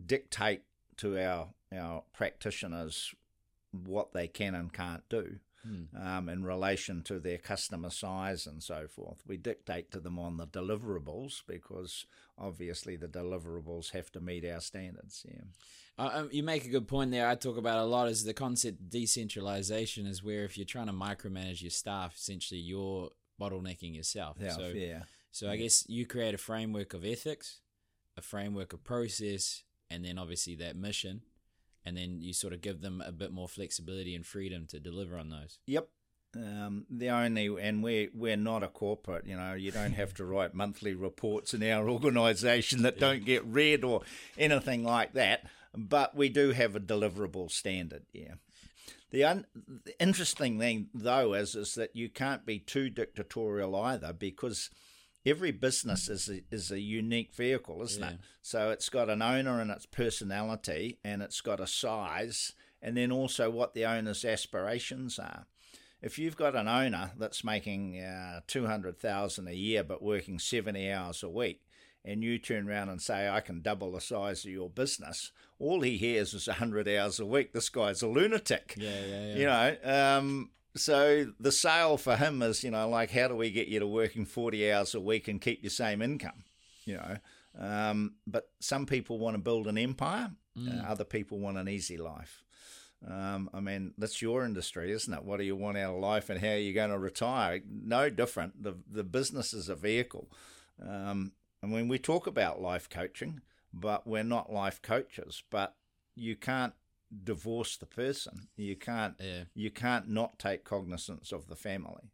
dictate 0.06 0.62
to 0.98 1.18
our 1.18 1.48
our 1.76 2.04
practitioners 2.14 3.14
what 3.72 4.14
they 4.14 4.28
can 4.28 4.56
and 4.56 4.72
can't 4.72 5.04
do 5.10 5.40
mm. 5.66 6.06
um, 6.06 6.30
in 6.30 6.44
relation 6.44 7.02
to 7.04 7.20
their 7.20 7.38
customer 7.38 7.90
size 7.90 8.46
and 8.46 8.62
so 8.62 8.88
forth. 8.88 9.24
We 9.28 9.38
dictate 9.38 9.92
to 9.92 10.00
them 10.00 10.20
on 10.20 10.38
the 10.38 10.48
deliverables 10.48 11.42
because 11.48 12.06
obviously 12.38 12.96
the 12.96 13.08
deliverables 13.08 13.92
have 13.92 14.12
to 14.14 14.22
meet 14.22 14.46
our 14.46 14.62
standards. 14.62 15.26
Yeah. 15.28 15.44
Uh, 15.98 16.12
um, 16.14 16.30
you 16.32 16.44
make 16.44 16.66
a 16.66 16.70
good 16.70 16.88
point 16.88 17.12
there. 17.12 17.28
I 17.28 17.36
talk 17.36 17.58
about 17.58 17.80
a 17.80 17.86
lot 17.86 18.10
is 18.10 18.24
the 18.24 18.34
concept 18.34 18.90
decentralization 18.90 20.06
is 20.06 20.24
where 20.24 20.44
if 20.44 20.58
you're 20.58 20.66
trying 20.66 20.88
to 20.88 20.94
micromanage 20.94 21.62
your 21.62 21.72
staff, 21.72 22.16
essentially 22.16 22.60
you're 22.60 23.10
bottlenecking 23.40 23.96
yourself. 23.96 24.38
Yeah, 24.40 24.50
so, 24.50 24.68
yeah. 24.68 25.04
So 25.32 25.50
I 25.50 25.58
guess 25.58 25.86
you 25.90 26.06
create 26.06 26.34
a 26.34 26.38
framework 26.38 26.94
of 26.94 27.06
ethics, 27.06 27.60
a 28.18 28.22
framework 28.22 28.74
of 28.74 28.84
process, 28.84 29.64
and 29.90 30.06
then 30.06 30.18
obviously 30.18 30.56
that 30.56 30.76
mission 30.76 31.22
and 31.86 31.96
then 31.98 32.22
you 32.22 32.34
sort 32.34 32.54
of 32.54 32.62
give 32.62 32.82
them 32.82 33.02
a 33.06 33.12
bit 33.12 33.32
more 33.32 33.48
flexibility 33.48 34.16
and 34.16 34.26
freedom 34.26 34.66
to 34.68 34.80
deliver 34.80 35.18
on 35.18 35.30
those. 35.30 35.60
Yep. 35.68 35.88
Um, 36.36 36.86
the 36.90 37.10
only 37.10 37.48
and 37.62 37.82
we're 37.82 38.10
we're 38.14 38.36
not 38.36 38.64
a 38.64 38.68
corporate, 38.68 39.26
you 39.26 39.38
know. 39.38 39.54
You 39.54 39.72
don't 39.72 39.94
have 39.94 40.14
to 40.16 40.26
write 40.26 40.54
monthly 40.54 40.94
reports 40.94 41.54
in 41.54 41.64
our 41.64 41.90
organisation 41.90 42.82
that 42.82 43.00
don't 43.00 43.24
get 43.24 43.46
read 43.46 43.84
or 43.86 44.02
anything 44.38 44.84
like 44.84 45.14
that. 45.14 45.46
But 45.78 46.16
we 46.16 46.30
do 46.30 46.52
have 46.52 46.76
a 46.76 46.80
deliverable 46.80 47.52
standard. 47.52 48.04
Yeah. 48.12 48.36
The, 49.12 49.24
un- 49.24 49.46
the 49.56 49.98
interesting 50.02 50.60
thing 50.60 50.90
though 50.94 51.34
is 51.34 51.56
is 51.56 51.76
that 51.76 51.96
you 51.96 52.10
can't 52.10 52.46
be 52.46 52.60
too 52.60 52.90
dictatorial 52.90 53.76
either 53.76 54.12
because 54.12 54.70
every 55.26 55.52
business 55.52 56.10
is 56.10 56.30
a, 56.30 56.44
is 56.54 56.72
a 56.72 56.80
unique 56.80 57.34
vehicle, 57.34 57.82
isn't 57.84 58.02
yeah. 58.02 58.12
it? 58.12 58.20
So 58.42 58.70
it's 58.70 58.90
got 58.90 59.10
an 59.10 59.22
owner 59.22 59.60
and 59.60 59.72
its 59.72 59.86
personality, 59.86 61.00
and 61.04 61.22
it's 61.22 61.42
got 61.42 61.60
a 61.60 61.68
size, 61.68 62.54
and 62.82 62.96
then 62.96 63.12
also 63.12 63.50
what 63.50 63.74
the 63.74 63.86
owner's 63.86 64.24
aspirations 64.24 65.18
are. 65.20 65.46
If 66.02 66.20
you've 66.20 66.38
got 66.38 66.56
an 66.56 66.68
owner 66.68 67.12
that's 67.18 67.44
making 67.44 68.00
uh, 68.00 68.42
two 68.48 68.68
hundred 68.68 69.00
thousand 69.00 69.48
a 69.48 69.56
year 69.56 69.84
but 69.84 70.04
working 70.04 70.38
seventy 70.38 70.92
hours 70.92 71.24
a 71.24 71.30
week, 71.30 71.62
and 72.06 72.24
you 72.24 72.38
turn 72.38 72.70
around 72.70 72.90
and 72.90 73.02
say, 73.02 73.28
I 73.28 73.42
can 73.42 73.62
double 73.62 73.92
the 73.92 74.02
size 74.02 74.46
of 74.46 74.52
your 74.52 74.70
business, 74.70 75.32
all 75.58 75.82
he 75.82 75.98
hears 75.98 76.34
is 76.34 76.48
100 76.48 76.88
hours 76.88 77.20
a 77.20 77.26
week. 77.26 77.54
This 77.54 77.70
guy's 77.70 78.02
a 78.02 78.08
lunatic. 78.08 78.76
Yeah, 78.78 79.06
yeah, 79.06 79.26
yeah. 79.26 79.36
You 79.36 79.46
know, 79.46 80.18
um, 80.18 80.50
so 80.76 81.32
the 81.40 81.52
sale 81.52 81.98
for 81.98 82.16
him 82.16 82.42
is, 82.42 82.64
you 82.64 82.72
know, 82.72 82.90
like 82.90 83.12
how 83.12 83.28
do 83.28 83.36
we 83.36 83.52
get 83.52 83.68
you 83.68 83.80
to 83.80 83.88
working 83.88 84.26
40 84.26 84.72
hours 84.72 84.96
a 84.96 85.00
week 85.00 85.28
and 85.28 85.40
keep 85.42 85.64
your 85.64 85.70
same 85.70 86.02
income? 86.02 86.44
You 86.86 86.96
know, 86.96 87.18
um, 87.58 88.16
but 88.28 88.50
some 88.60 88.86
people 88.86 89.18
want 89.18 89.36
to 89.36 89.42
build 89.42 89.68
an 89.68 89.78
empire, 89.78 90.32
mm. 90.58 90.84
uh, 90.84 90.88
other 90.88 91.04
people 91.04 91.40
want 91.40 91.58
an 91.58 91.70
easy 91.70 91.98
life. 91.98 92.44
Um, 93.08 93.50
I 93.54 93.60
mean, 93.60 93.94
that's 93.98 94.22
your 94.22 94.46
industry, 94.46 94.92
isn't 94.92 95.14
it? 95.14 95.24
What 95.24 95.38
do 95.38 95.46
you 95.46 95.56
want 95.56 95.78
out 95.78 95.96
of 95.96 96.00
life, 96.00 96.30
and 96.30 96.40
how 96.40 96.50
are 96.50 96.58
you 96.58 96.74
going 96.74 96.90
to 96.90 96.98
retire? 96.98 97.62
No 97.68 98.10
different. 98.10 98.64
The 98.64 98.76
the 98.90 99.04
business 99.04 99.54
is 99.54 99.70
a 99.70 99.76
vehicle. 99.76 100.30
Um, 100.82 101.34
and 101.62 101.72
when 101.72 101.88
we 101.88 102.00
talk 102.00 102.28
about 102.28 102.62
life 102.62 102.90
coaching, 102.90 103.42
but 103.74 104.08
we're 104.08 104.24
not 104.24 104.52
life 104.52 104.82
coaches. 104.82 105.44
But 105.50 105.76
you 106.16 106.36
can't 106.36 106.74
divorce 107.24 107.78
the 107.78 107.86
person. 107.86 108.48
You 108.58 108.76
can't 108.76 109.16
yeah. 109.20 109.44
you 109.54 109.72
can't 109.72 110.10
not 110.10 110.40
take 110.40 110.64
cognizance 110.64 111.32
of 111.32 111.48
the 111.48 111.56
family. 111.56 112.12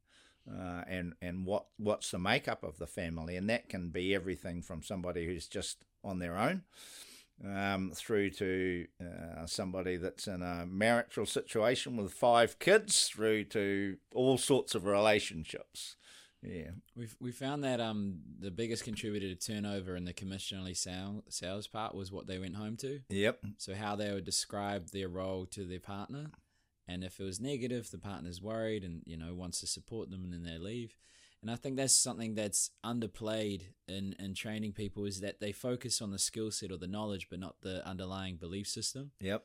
Uh, 0.49 0.83
and 0.87 1.13
and 1.21 1.45
what 1.45 1.65
what's 1.77 2.11
the 2.11 2.19
makeup 2.19 2.63
of 2.63 2.77
the 2.77 2.87
family, 2.87 3.35
and 3.35 3.49
that 3.49 3.69
can 3.69 3.89
be 3.89 4.15
everything 4.15 4.61
from 4.61 4.81
somebody 4.81 5.25
who's 5.25 5.47
just 5.47 5.85
on 6.03 6.17
their 6.17 6.35
own, 6.35 6.63
um, 7.45 7.91
through 7.93 8.31
to 8.31 8.87
uh, 8.99 9.45
somebody 9.45 9.97
that's 9.97 10.27
in 10.27 10.41
a 10.41 10.65
marital 10.65 11.27
situation 11.27 11.95
with 11.95 12.11
five 12.11 12.57
kids, 12.57 13.07
through 13.07 13.43
to 13.45 13.97
all 14.15 14.37
sorts 14.37 14.73
of 14.73 14.85
relationships. 14.85 15.95
Yeah, 16.43 16.71
we've 16.95 17.15
we 17.19 17.31
found 17.31 17.63
that 17.63 17.79
um 17.79 18.19
the 18.39 18.51
biggest 18.51 18.83
contributor 18.83 19.27
to 19.27 19.35
turnover 19.35 19.95
in 19.95 20.05
the 20.05 20.13
commission 20.13 20.57
only 20.57 20.73
sale, 20.73 21.23
sales 21.29 21.67
part 21.67 21.93
was 21.93 22.11
what 22.11 22.27
they 22.27 22.39
went 22.39 22.55
home 22.55 22.77
to. 22.77 23.01
Yep. 23.09 23.45
So 23.57 23.75
how 23.75 23.95
they 23.95 24.11
would 24.11 24.25
describe 24.25 24.89
their 24.89 25.07
role 25.07 25.45
to 25.47 25.65
their 25.65 25.79
partner, 25.79 26.31
and 26.87 27.03
if 27.03 27.19
it 27.19 27.23
was 27.23 27.39
negative, 27.39 27.91
the 27.91 27.99
partner's 27.99 28.41
worried 28.41 28.83
and 28.83 29.03
you 29.05 29.17
know 29.17 29.35
wants 29.35 29.59
to 29.59 29.67
support 29.67 30.09
them, 30.09 30.23
and 30.23 30.33
then 30.33 30.43
they 30.43 30.57
leave. 30.57 30.95
And 31.41 31.49
I 31.49 31.55
think 31.55 31.75
that's 31.75 31.95
something 31.95 32.35
that's 32.35 32.71
underplayed 32.83 33.61
in 33.87 34.15
in 34.19 34.33
training 34.33 34.73
people 34.73 35.05
is 35.05 35.21
that 35.21 35.39
they 35.39 35.51
focus 35.51 36.01
on 36.01 36.11
the 36.11 36.19
skill 36.19 36.51
set 36.51 36.71
or 36.71 36.77
the 36.77 36.87
knowledge, 36.87 37.27
but 37.29 37.39
not 37.39 37.55
the 37.61 37.87
underlying 37.87 38.37
belief 38.37 38.67
system. 38.67 39.11
Yep. 39.19 39.43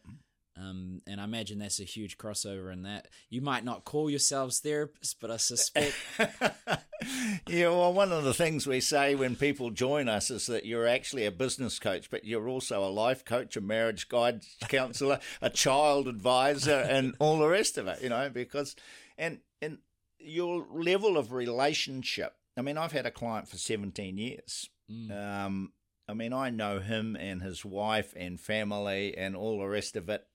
Um, 0.59 1.03
and 1.07 1.21
I 1.21 1.25
imagine 1.25 1.59
that's 1.59 1.81
a 1.81 1.85
huge 1.85 2.17
crossover 2.17 2.73
in 2.73 2.83
that. 2.83 3.09
You 3.29 3.43
might 3.43 3.65
not 3.65 3.85
call 3.85 4.09
yourselves 4.09 4.61
therapists, 4.61 5.15
but 5.21 5.31
I 5.31 5.37
suspect. 5.37 5.95
yeah, 7.47 7.69
well, 7.69 7.93
one 7.93 8.11
of 8.11 8.25
the 8.25 8.33
things 8.33 8.67
we 8.67 8.81
say 8.81 9.15
when 9.15 9.37
people 9.37 9.71
join 9.71 10.09
us 10.09 10.31
is 10.31 10.47
that 10.47 10.65
you're 10.65 10.87
actually 10.87 11.27
a 11.27 11.31
business 11.31 11.79
coach, 11.79 12.11
but 12.11 12.25
you're 12.25 12.49
also 12.49 12.83
a 12.83 12.89
life 12.89 13.25
coach, 13.25 13.57
a 13.57 13.61
marriage 13.61 14.09
guide 14.09 14.45
counselor, 14.69 15.21
a 15.43 15.51
child 15.51 16.09
advisor, 16.09 16.87
and 16.89 17.15
all 17.19 17.39
the 17.39 17.49
rest 17.49 17.77
of 17.77 17.87
it, 17.87 18.01
you 18.01 18.09
know, 18.09 18.31
because, 18.31 18.77
and, 19.19 19.41
and 19.61 19.79
your 20.19 20.67
level 20.73 21.19
of 21.19 21.33
relationship. 21.33 22.35
I 22.57 22.63
mean, 22.63 22.79
I've 22.79 22.93
had 22.93 23.05
a 23.05 23.11
client 23.11 23.49
for 23.49 23.59
17 23.59 24.17
years. 24.17 24.71
Mm. 24.91 25.45
Um, 25.45 25.73
I 26.09 26.15
mean, 26.15 26.33
I 26.33 26.49
know 26.49 26.79
him 26.79 27.15
and 27.17 27.43
his 27.43 27.63
wife 27.63 28.15
and 28.17 28.41
family 28.41 29.15
and 29.19 29.37
all 29.37 29.59
the 29.59 29.67
rest 29.67 29.97
of 29.97 30.09
it 30.09 30.27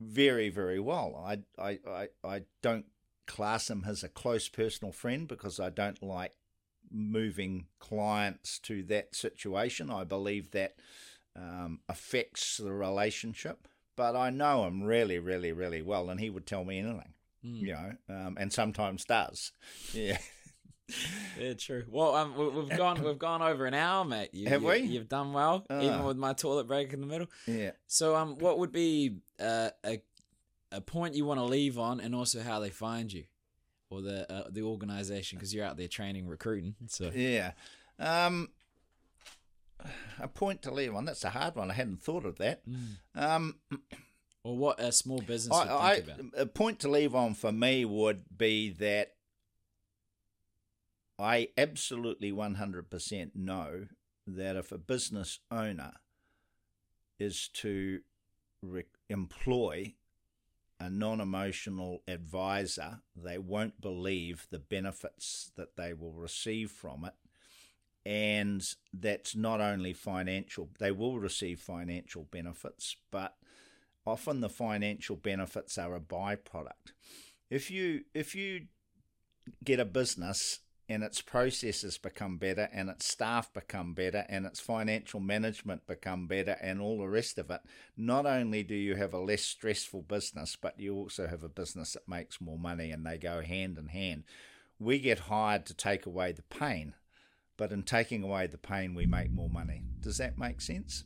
very, 0.00 0.48
very 0.48 0.80
well. 0.80 1.24
I, 1.26 1.38
I, 1.60 1.78
I, 1.88 2.08
I 2.24 2.42
don't 2.62 2.86
class 3.26 3.68
him 3.68 3.84
as 3.86 4.02
a 4.02 4.08
close 4.08 4.48
personal 4.48 4.92
friend 4.92 5.28
because 5.28 5.60
I 5.60 5.70
don't 5.70 6.02
like 6.02 6.32
moving 6.90 7.66
clients 7.78 8.58
to 8.60 8.82
that 8.84 9.14
situation. 9.14 9.90
I 9.90 10.04
believe 10.04 10.50
that 10.52 10.74
um, 11.36 11.80
affects 11.88 12.56
the 12.56 12.72
relationship. 12.72 13.68
But 13.96 14.14
I 14.14 14.30
know 14.30 14.64
him 14.64 14.84
really, 14.84 15.18
really, 15.18 15.52
really 15.52 15.82
well, 15.82 16.08
and 16.08 16.20
he 16.20 16.30
would 16.30 16.46
tell 16.46 16.64
me 16.64 16.78
anything, 16.78 17.14
mm. 17.44 17.60
you 17.60 17.72
know, 17.72 17.92
um, 18.08 18.36
and 18.38 18.52
sometimes 18.52 19.04
does. 19.04 19.52
Yeah. 19.92 20.18
yeah, 21.40 21.54
true. 21.54 21.84
Well, 21.88 22.14
um, 22.14 22.34
we've 22.36 22.76
gone 22.76 23.02
we've 23.04 23.18
gone 23.18 23.42
over 23.42 23.66
an 23.66 23.74
hour, 23.74 24.04
mate. 24.04 24.30
You, 24.32 24.48
Have 24.48 24.62
you, 24.62 24.68
we? 24.68 24.78
You've 24.80 25.08
done 25.08 25.32
well, 25.32 25.64
even 25.70 26.00
ah. 26.00 26.06
with 26.06 26.16
my 26.16 26.32
toilet 26.32 26.66
break 26.66 26.92
in 26.92 27.00
the 27.00 27.06
middle. 27.06 27.28
Yeah. 27.46 27.72
So, 27.86 28.16
um, 28.16 28.36
what 28.38 28.58
would 28.58 28.72
be 28.72 29.16
uh, 29.40 29.70
a 29.84 30.00
a 30.72 30.80
point 30.80 31.14
you 31.14 31.24
want 31.24 31.40
to 31.40 31.44
leave 31.44 31.78
on, 31.78 32.00
and 32.00 32.14
also 32.14 32.42
how 32.42 32.60
they 32.60 32.70
find 32.70 33.12
you, 33.12 33.24
or 33.90 34.00
the 34.00 34.30
uh, 34.32 34.44
the 34.50 34.62
organization, 34.62 35.38
because 35.38 35.54
you're 35.54 35.64
out 35.64 35.76
there 35.76 35.88
training, 35.88 36.26
recruiting. 36.26 36.74
So 36.86 37.10
yeah. 37.14 37.52
Um, 37.98 38.48
a 40.20 40.28
point 40.28 40.62
to 40.62 40.72
leave 40.72 40.94
on. 40.94 41.04
That's 41.04 41.24
a 41.24 41.30
hard 41.30 41.56
one. 41.56 41.70
I 41.70 41.74
hadn't 41.74 42.02
thought 42.02 42.24
of 42.24 42.38
that. 42.38 42.62
Mm. 42.68 42.96
Um, 43.14 43.54
or 44.44 44.56
what 44.56 44.80
a 44.80 44.92
small 44.92 45.20
business 45.20 45.56
I, 45.56 45.68
I, 45.68 46.02
A 46.36 46.46
point 46.46 46.80
to 46.80 46.88
leave 46.88 47.14
on 47.14 47.34
for 47.34 47.52
me 47.52 47.84
would 47.84 48.22
be 48.36 48.70
that 48.70 49.12
I 51.18 51.48
absolutely 51.58 52.30
100% 52.30 53.30
know 53.34 53.86
that 54.26 54.56
if 54.56 54.70
a 54.70 54.78
business 54.78 55.40
owner 55.50 55.92
is 57.18 57.48
to 57.48 58.00
re- 58.62 58.84
employ 59.08 59.94
a 60.78 60.88
non 60.88 61.20
emotional 61.20 62.02
advisor, 62.06 63.00
they 63.16 63.38
won't 63.38 63.80
believe 63.80 64.46
the 64.50 64.60
benefits 64.60 65.50
that 65.56 65.76
they 65.76 65.92
will 65.92 66.12
receive 66.12 66.70
from 66.70 67.04
it. 67.04 67.14
And 68.06 68.62
that's 68.92 69.34
not 69.34 69.60
only 69.60 69.92
financial, 69.92 70.68
they 70.78 70.92
will 70.92 71.18
receive 71.18 71.58
financial 71.60 72.28
benefits, 72.30 72.96
but 73.10 73.34
often 74.06 74.40
the 74.40 74.48
financial 74.48 75.16
benefits 75.16 75.76
are 75.76 75.96
a 75.96 76.00
byproduct. 76.00 76.92
If 77.50 77.70
you 77.70 78.04
if 78.14 78.34
you 78.34 78.66
get 79.64 79.80
a 79.80 79.84
business 79.84 80.60
and 80.88 81.02
its 81.02 81.20
processes 81.20 81.98
become 81.98 82.38
better 82.38 82.68
and 82.72 82.88
its 82.88 83.06
staff 83.06 83.52
become 83.52 83.92
better 83.92 84.24
and 84.28 84.46
its 84.46 84.60
financial 84.60 85.20
management 85.20 85.86
become 85.86 86.26
better 86.26 86.56
and 86.60 86.80
all 86.80 86.98
the 86.98 87.08
rest 87.08 87.38
of 87.38 87.50
it 87.50 87.60
not 87.96 88.26
only 88.26 88.62
do 88.62 88.74
you 88.74 88.96
have 88.96 89.12
a 89.12 89.18
less 89.18 89.42
stressful 89.42 90.02
business 90.02 90.56
but 90.60 90.78
you 90.80 90.94
also 90.94 91.26
have 91.26 91.42
a 91.42 91.48
business 91.48 91.92
that 91.92 92.08
makes 92.08 92.40
more 92.40 92.58
money 92.58 92.90
and 92.90 93.04
they 93.04 93.18
go 93.18 93.40
hand 93.42 93.76
in 93.76 93.88
hand 93.88 94.24
we 94.78 94.98
get 94.98 95.18
hired 95.20 95.66
to 95.66 95.74
take 95.74 96.06
away 96.06 96.32
the 96.32 96.42
pain 96.42 96.94
but 97.58 97.72
in 97.72 97.82
taking 97.82 98.22
away 98.22 98.46
the 98.46 98.56
pain, 98.56 98.94
we 98.94 99.04
make 99.04 99.30
more 99.30 99.50
money. 99.50 99.82
Does 100.00 100.16
that 100.18 100.38
make 100.38 100.62
sense? 100.62 101.02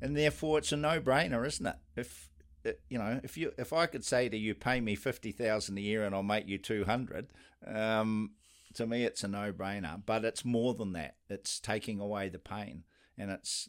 And 0.00 0.14
therefore, 0.14 0.58
it's 0.58 0.70
a 0.70 0.76
no-brainer, 0.76 1.44
isn't 1.44 1.66
it? 1.66 1.76
If 1.96 2.28
uh, 2.66 2.72
you 2.88 2.98
know, 2.98 3.18
if 3.24 3.36
you 3.38 3.52
if 3.58 3.72
I 3.72 3.86
could 3.86 4.04
say 4.04 4.28
to 4.28 4.36
you, 4.36 4.54
pay 4.54 4.80
me 4.80 4.94
fifty 4.94 5.32
thousand 5.32 5.78
a 5.78 5.80
year 5.80 6.04
and 6.04 6.14
I'll 6.14 6.22
make 6.22 6.46
you 6.46 6.58
two 6.58 6.84
hundred, 6.84 7.28
um, 7.66 8.32
to 8.76 8.86
me 8.86 9.04
it's 9.04 9.24
a 9.24 9.28
no-brainer. 9.28 10.02
But 10.04 10.24
it's 10.24 10.44
more 10.44 10.74
than 10.74 10.92
that. 10.92 11.16
It's 11.28 11.60
taking 11.60 12.00
away 12.00 12.28
the 12.28 12.38
pain, 12.38 12.84
and 13.18 13.30
it's 13.30 13.68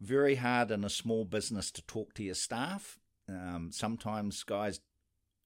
very 0.00 0.36
hard 0.36 0.70
in 0.70 0.84
a 0.84 0.90
small 0.90 1.24
business 1.24 1.70
to 1.72 1.82
talk 1.86 2.14
to 2.14 2.22
your 2.22 2.34
staff. 2.34 2.98
Um, 3.28 3.70
sometimes 3.72 4.42
guys 4.42 4.80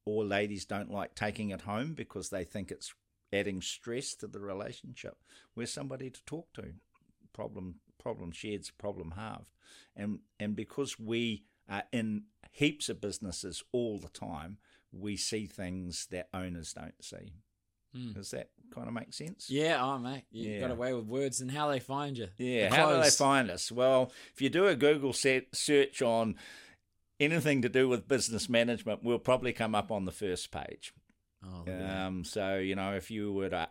or 0.04 0.24
ladies 0.24 0.64
don't 0.64 0.90
like 0.90 1.14
taking 1.14 1.50
it 1.50 1.62
home 1.62 1.94
because 1.94 2.30
they 2.30 2.44
think 2.44 2.70
it's 2.70 2.94
adding 3.32 3.60
stress 3.60 4.14
to 4.14 4.26
the 4.26 4.40
relationship. 4.40 5.18
We're 5.54 5.66
somebody 5.66 6.10
to 6.10 6.24
talk 6.24 6.52
to. 6.54 6.74
Problem 7.32 7.76
problem 8.02 8.32
shared's 8.32 8.70
problem 8.70 9.12
halved, 9.12 9.54
and 9.94 10.20
and 10.40 10.56
because 10.56 10.98
we 10.98 11.44
are 11.68 11.84
in 11.92 12.24
heaps 12.52 12.88
of 12.88 13.00
businesses 13.00 13.62
all 13.72 13.98
the 13.98 14.08
time, 14.08 14.58
we 14.90 15.16
see 15.16 15.46
things 15.46 16.06
that 16.10 16.28
owners 16.32 16.72
don't 16.72 17.04
see. 17.04 17.34
Mm. 17.94 18.14
Does 18.14 18.30
that 18.30 18.50
kind 18.74 18.88
of 18.88 18.94
makes 18.94 19.16
sense? 19.16 19.48
Yeah, 19.50 19.82
oh 19.82 19.98
mate, 19.98 20.24
you 20.30 20.50
Yeah. 20.50 20.60
got 20.60 20.70
away 20.70 20.92
with 20.94 21.06
words 21.06 21.40
and 21.40 21.50
how 21.50 21.68
they 21.70 21.80
find 21.80 22.16
you. 22.16 22.28
Yeah, 22.36 22.74
how 22.74 22.94
do 22.94 23.02
they 23.02 23.10
find 23.10 23.50
us? 23.50 23.70
Well, 23.72 24.12
if 24.34 24.40
you 24.40 24.48
do 24.48 24.66
a 24.66 24.74
Google 24.74 25.12
set 25.12 25.46
search 25.54 26.02
on 26.02 26.36
anything 27.20 27.62
to 27.62 27.68
do 27.68 27.88
with 27.88 28.08
business 28.08 28.48
management, 28.48 29.02
we'll 29.02 29.18
probably 29.18 29.52
come 29.52 29.74
up 29.74 29.90
on 29.90 30.04
the 30.04 30.12
first 30.12 30.50
page. 30.50 30.92
Oh. 31.44 31.64
Um, 31.70 32.24
so, 32.24 32.56
you 32.58 32.74
know, 32.76 32.94
if 32.94 33.10
you 33.10 33.32
were 33.32 33.48
to 33.50 33.68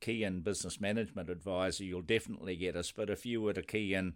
key 0.00 0.24
in 0.24 0.40
business 0.40 0.80
management 0.80 1.28
advisor, 1.28 1.84
you'll 1.84 2.00
definitely 2.02 2.56
get 2.56 2.76
us. 2.76 2.90
But 2.90 3.10
if 3.10 3.26
you 3.26 3.42
were 3.42 3.52
to 3.52 3.62
key 3.62 3.94
in 3.94 4.14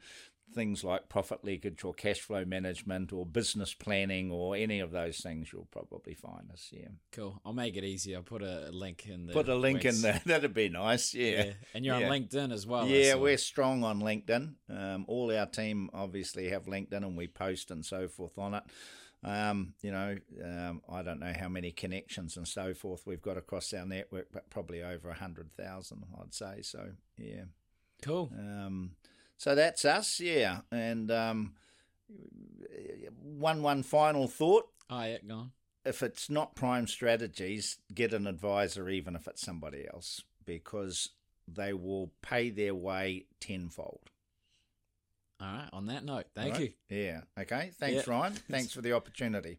things 0.53 0.85
like 0.85 1.09
profit 1.09 1.45
leakage 1.45 1.83
or 1.85 1.93
cash 1.95 2.21
flow 2.21 2.45
management 2.45 3.13
or 3.13 3.25
business 3.27 3.75
planning 3.75 4.31
or 4.31 4.55
any 4.55 4.81
of 4.81 4.91
those 4.93 5.19
things, 5.19 5.53
you'll 5.53 5.69
probably 5.71 6.15
find 6.15 6.51
us. 6.53 6.69
Yeah. 6.73 6.89
cool. 7.13 7.41
I'll 7.45 7.53
make 7.53 7.77
it 7.77 7.85
easy. 7.85 8.15
I'll 8.15 8.23
put 8.23 8.43
a 8.43 8.71
link 8.73 9.07
in 9.07 9.27
the 9.27 9.33
Put 9.33 9.49
a 9.49 9.55
link 9.57 9.85
in 9.85 10.01
there. 10.03 10.21
That'd 10.27 10.55
be 10.55 10.69
nice. 10.69 11.15
Yeah. 11.15 11.31
Yeah. 11.45 11.53
and 11.75 11.85
you're 11.85 11.99
Yeah. 11.99 12.07
on 12.09 12.13
LinkedIn 12.13 12.53
as 12.53 12.67
well. 12.67 12.87
Yeah, 12.87 13.15
we're 13.17 13.37
strong 13.39 13.83
on 13.85 14.01
LinkedIn. 14.01 14.55
Um, 14.71 15.05
all 15.09 15.35
our 15.37 15.47
team 15.47 15.91
obviously 15.93 16.51
have 16.51 16.67
LinkedIn 16.67 16.93
and 17.05 17.17
we 17.17 17.27
post 17.27 17.71
and 17.71 17.85
so 17.85 18.07
forth 18.09 18.39
on 18.39 18.55
it. 18.55 18.63
Um, 19.25 19.73
you 19.81 19.91
know, 19.91 20.17
um, 20.45 20.83
I 20.87 21.03
don't 21.03 21.19
know 21.21 21.33
how 21.37 21.49
many 21.49 21.71
connections 21.73 22.37
and 22.37 22.47
so 22.47 22.75
forth 22.75 23.05
we've 23.07 23.23
got 23.23 23.39
across 23.39 23.73
our 23.73 23.87
network, 23.87 24.27
but 24.31 24.51
probably 24.51 24.83
over 24.83 25.09
a 25.09 25.15
hundred 25.15 25.51
thousand, 25.57 26.05
I'd 26.21 26.35
say. 26.35 26.61
So 26.61 26.91
yeah, 27.17 27.45
cool. 28.03 28.31
um, 28.39 28.91
so 29.37 29.55
that's 29.55 29.85
us. 29.85 30.21
Yeah, 30.21 30.61
and 30.71 31.11
um, 31.11 31.55
one 33.23 33.63
one 33.63 33.83
final 33.83 34.27
thought: 34.29 34.69
Oh 34.91 35.03
yeah, 35.05 35.19
go 35.27 35.35
on. 35.35 35.53
if 35.85 36.03
it's 36.03 36.29
not 36.31 36.55
Prime 36.55 36.87
Strategies, 36.87 37.79
get 37.95 38.13
an 38.15 38.27
advisor, 38.27 38.89
even 38.89 39.17
if 39.17 39.27
it's 39.27 39.43
somebody 39.43 39.87
else, 39.93 40.23
because 40.45 41.11
they 41.47 41.73
will 41.73 42.11
pay 42.23 42.51
their 42.51 42.75
way 42.75 43.27
tenfold. 43.41 44.11
All 45.41 45.49
right. 45.49 45.69
On 45.73 45.87
that 45.87 46.05
note, 46.05 46.27
thank 46.35 46.55
All 46.55 46.61
you. 46.61 46.73
Yeah. 46.89 47.23
Okay. 47.39 47.71
Thanks, 47.79 48.07
Yeah. 48.07 48.13
Ryan. 48.15 48.33
Thanks 48.51 48.73
for 48.73 48.81
the 48.83 48.93
opportunity. 48.93 49.51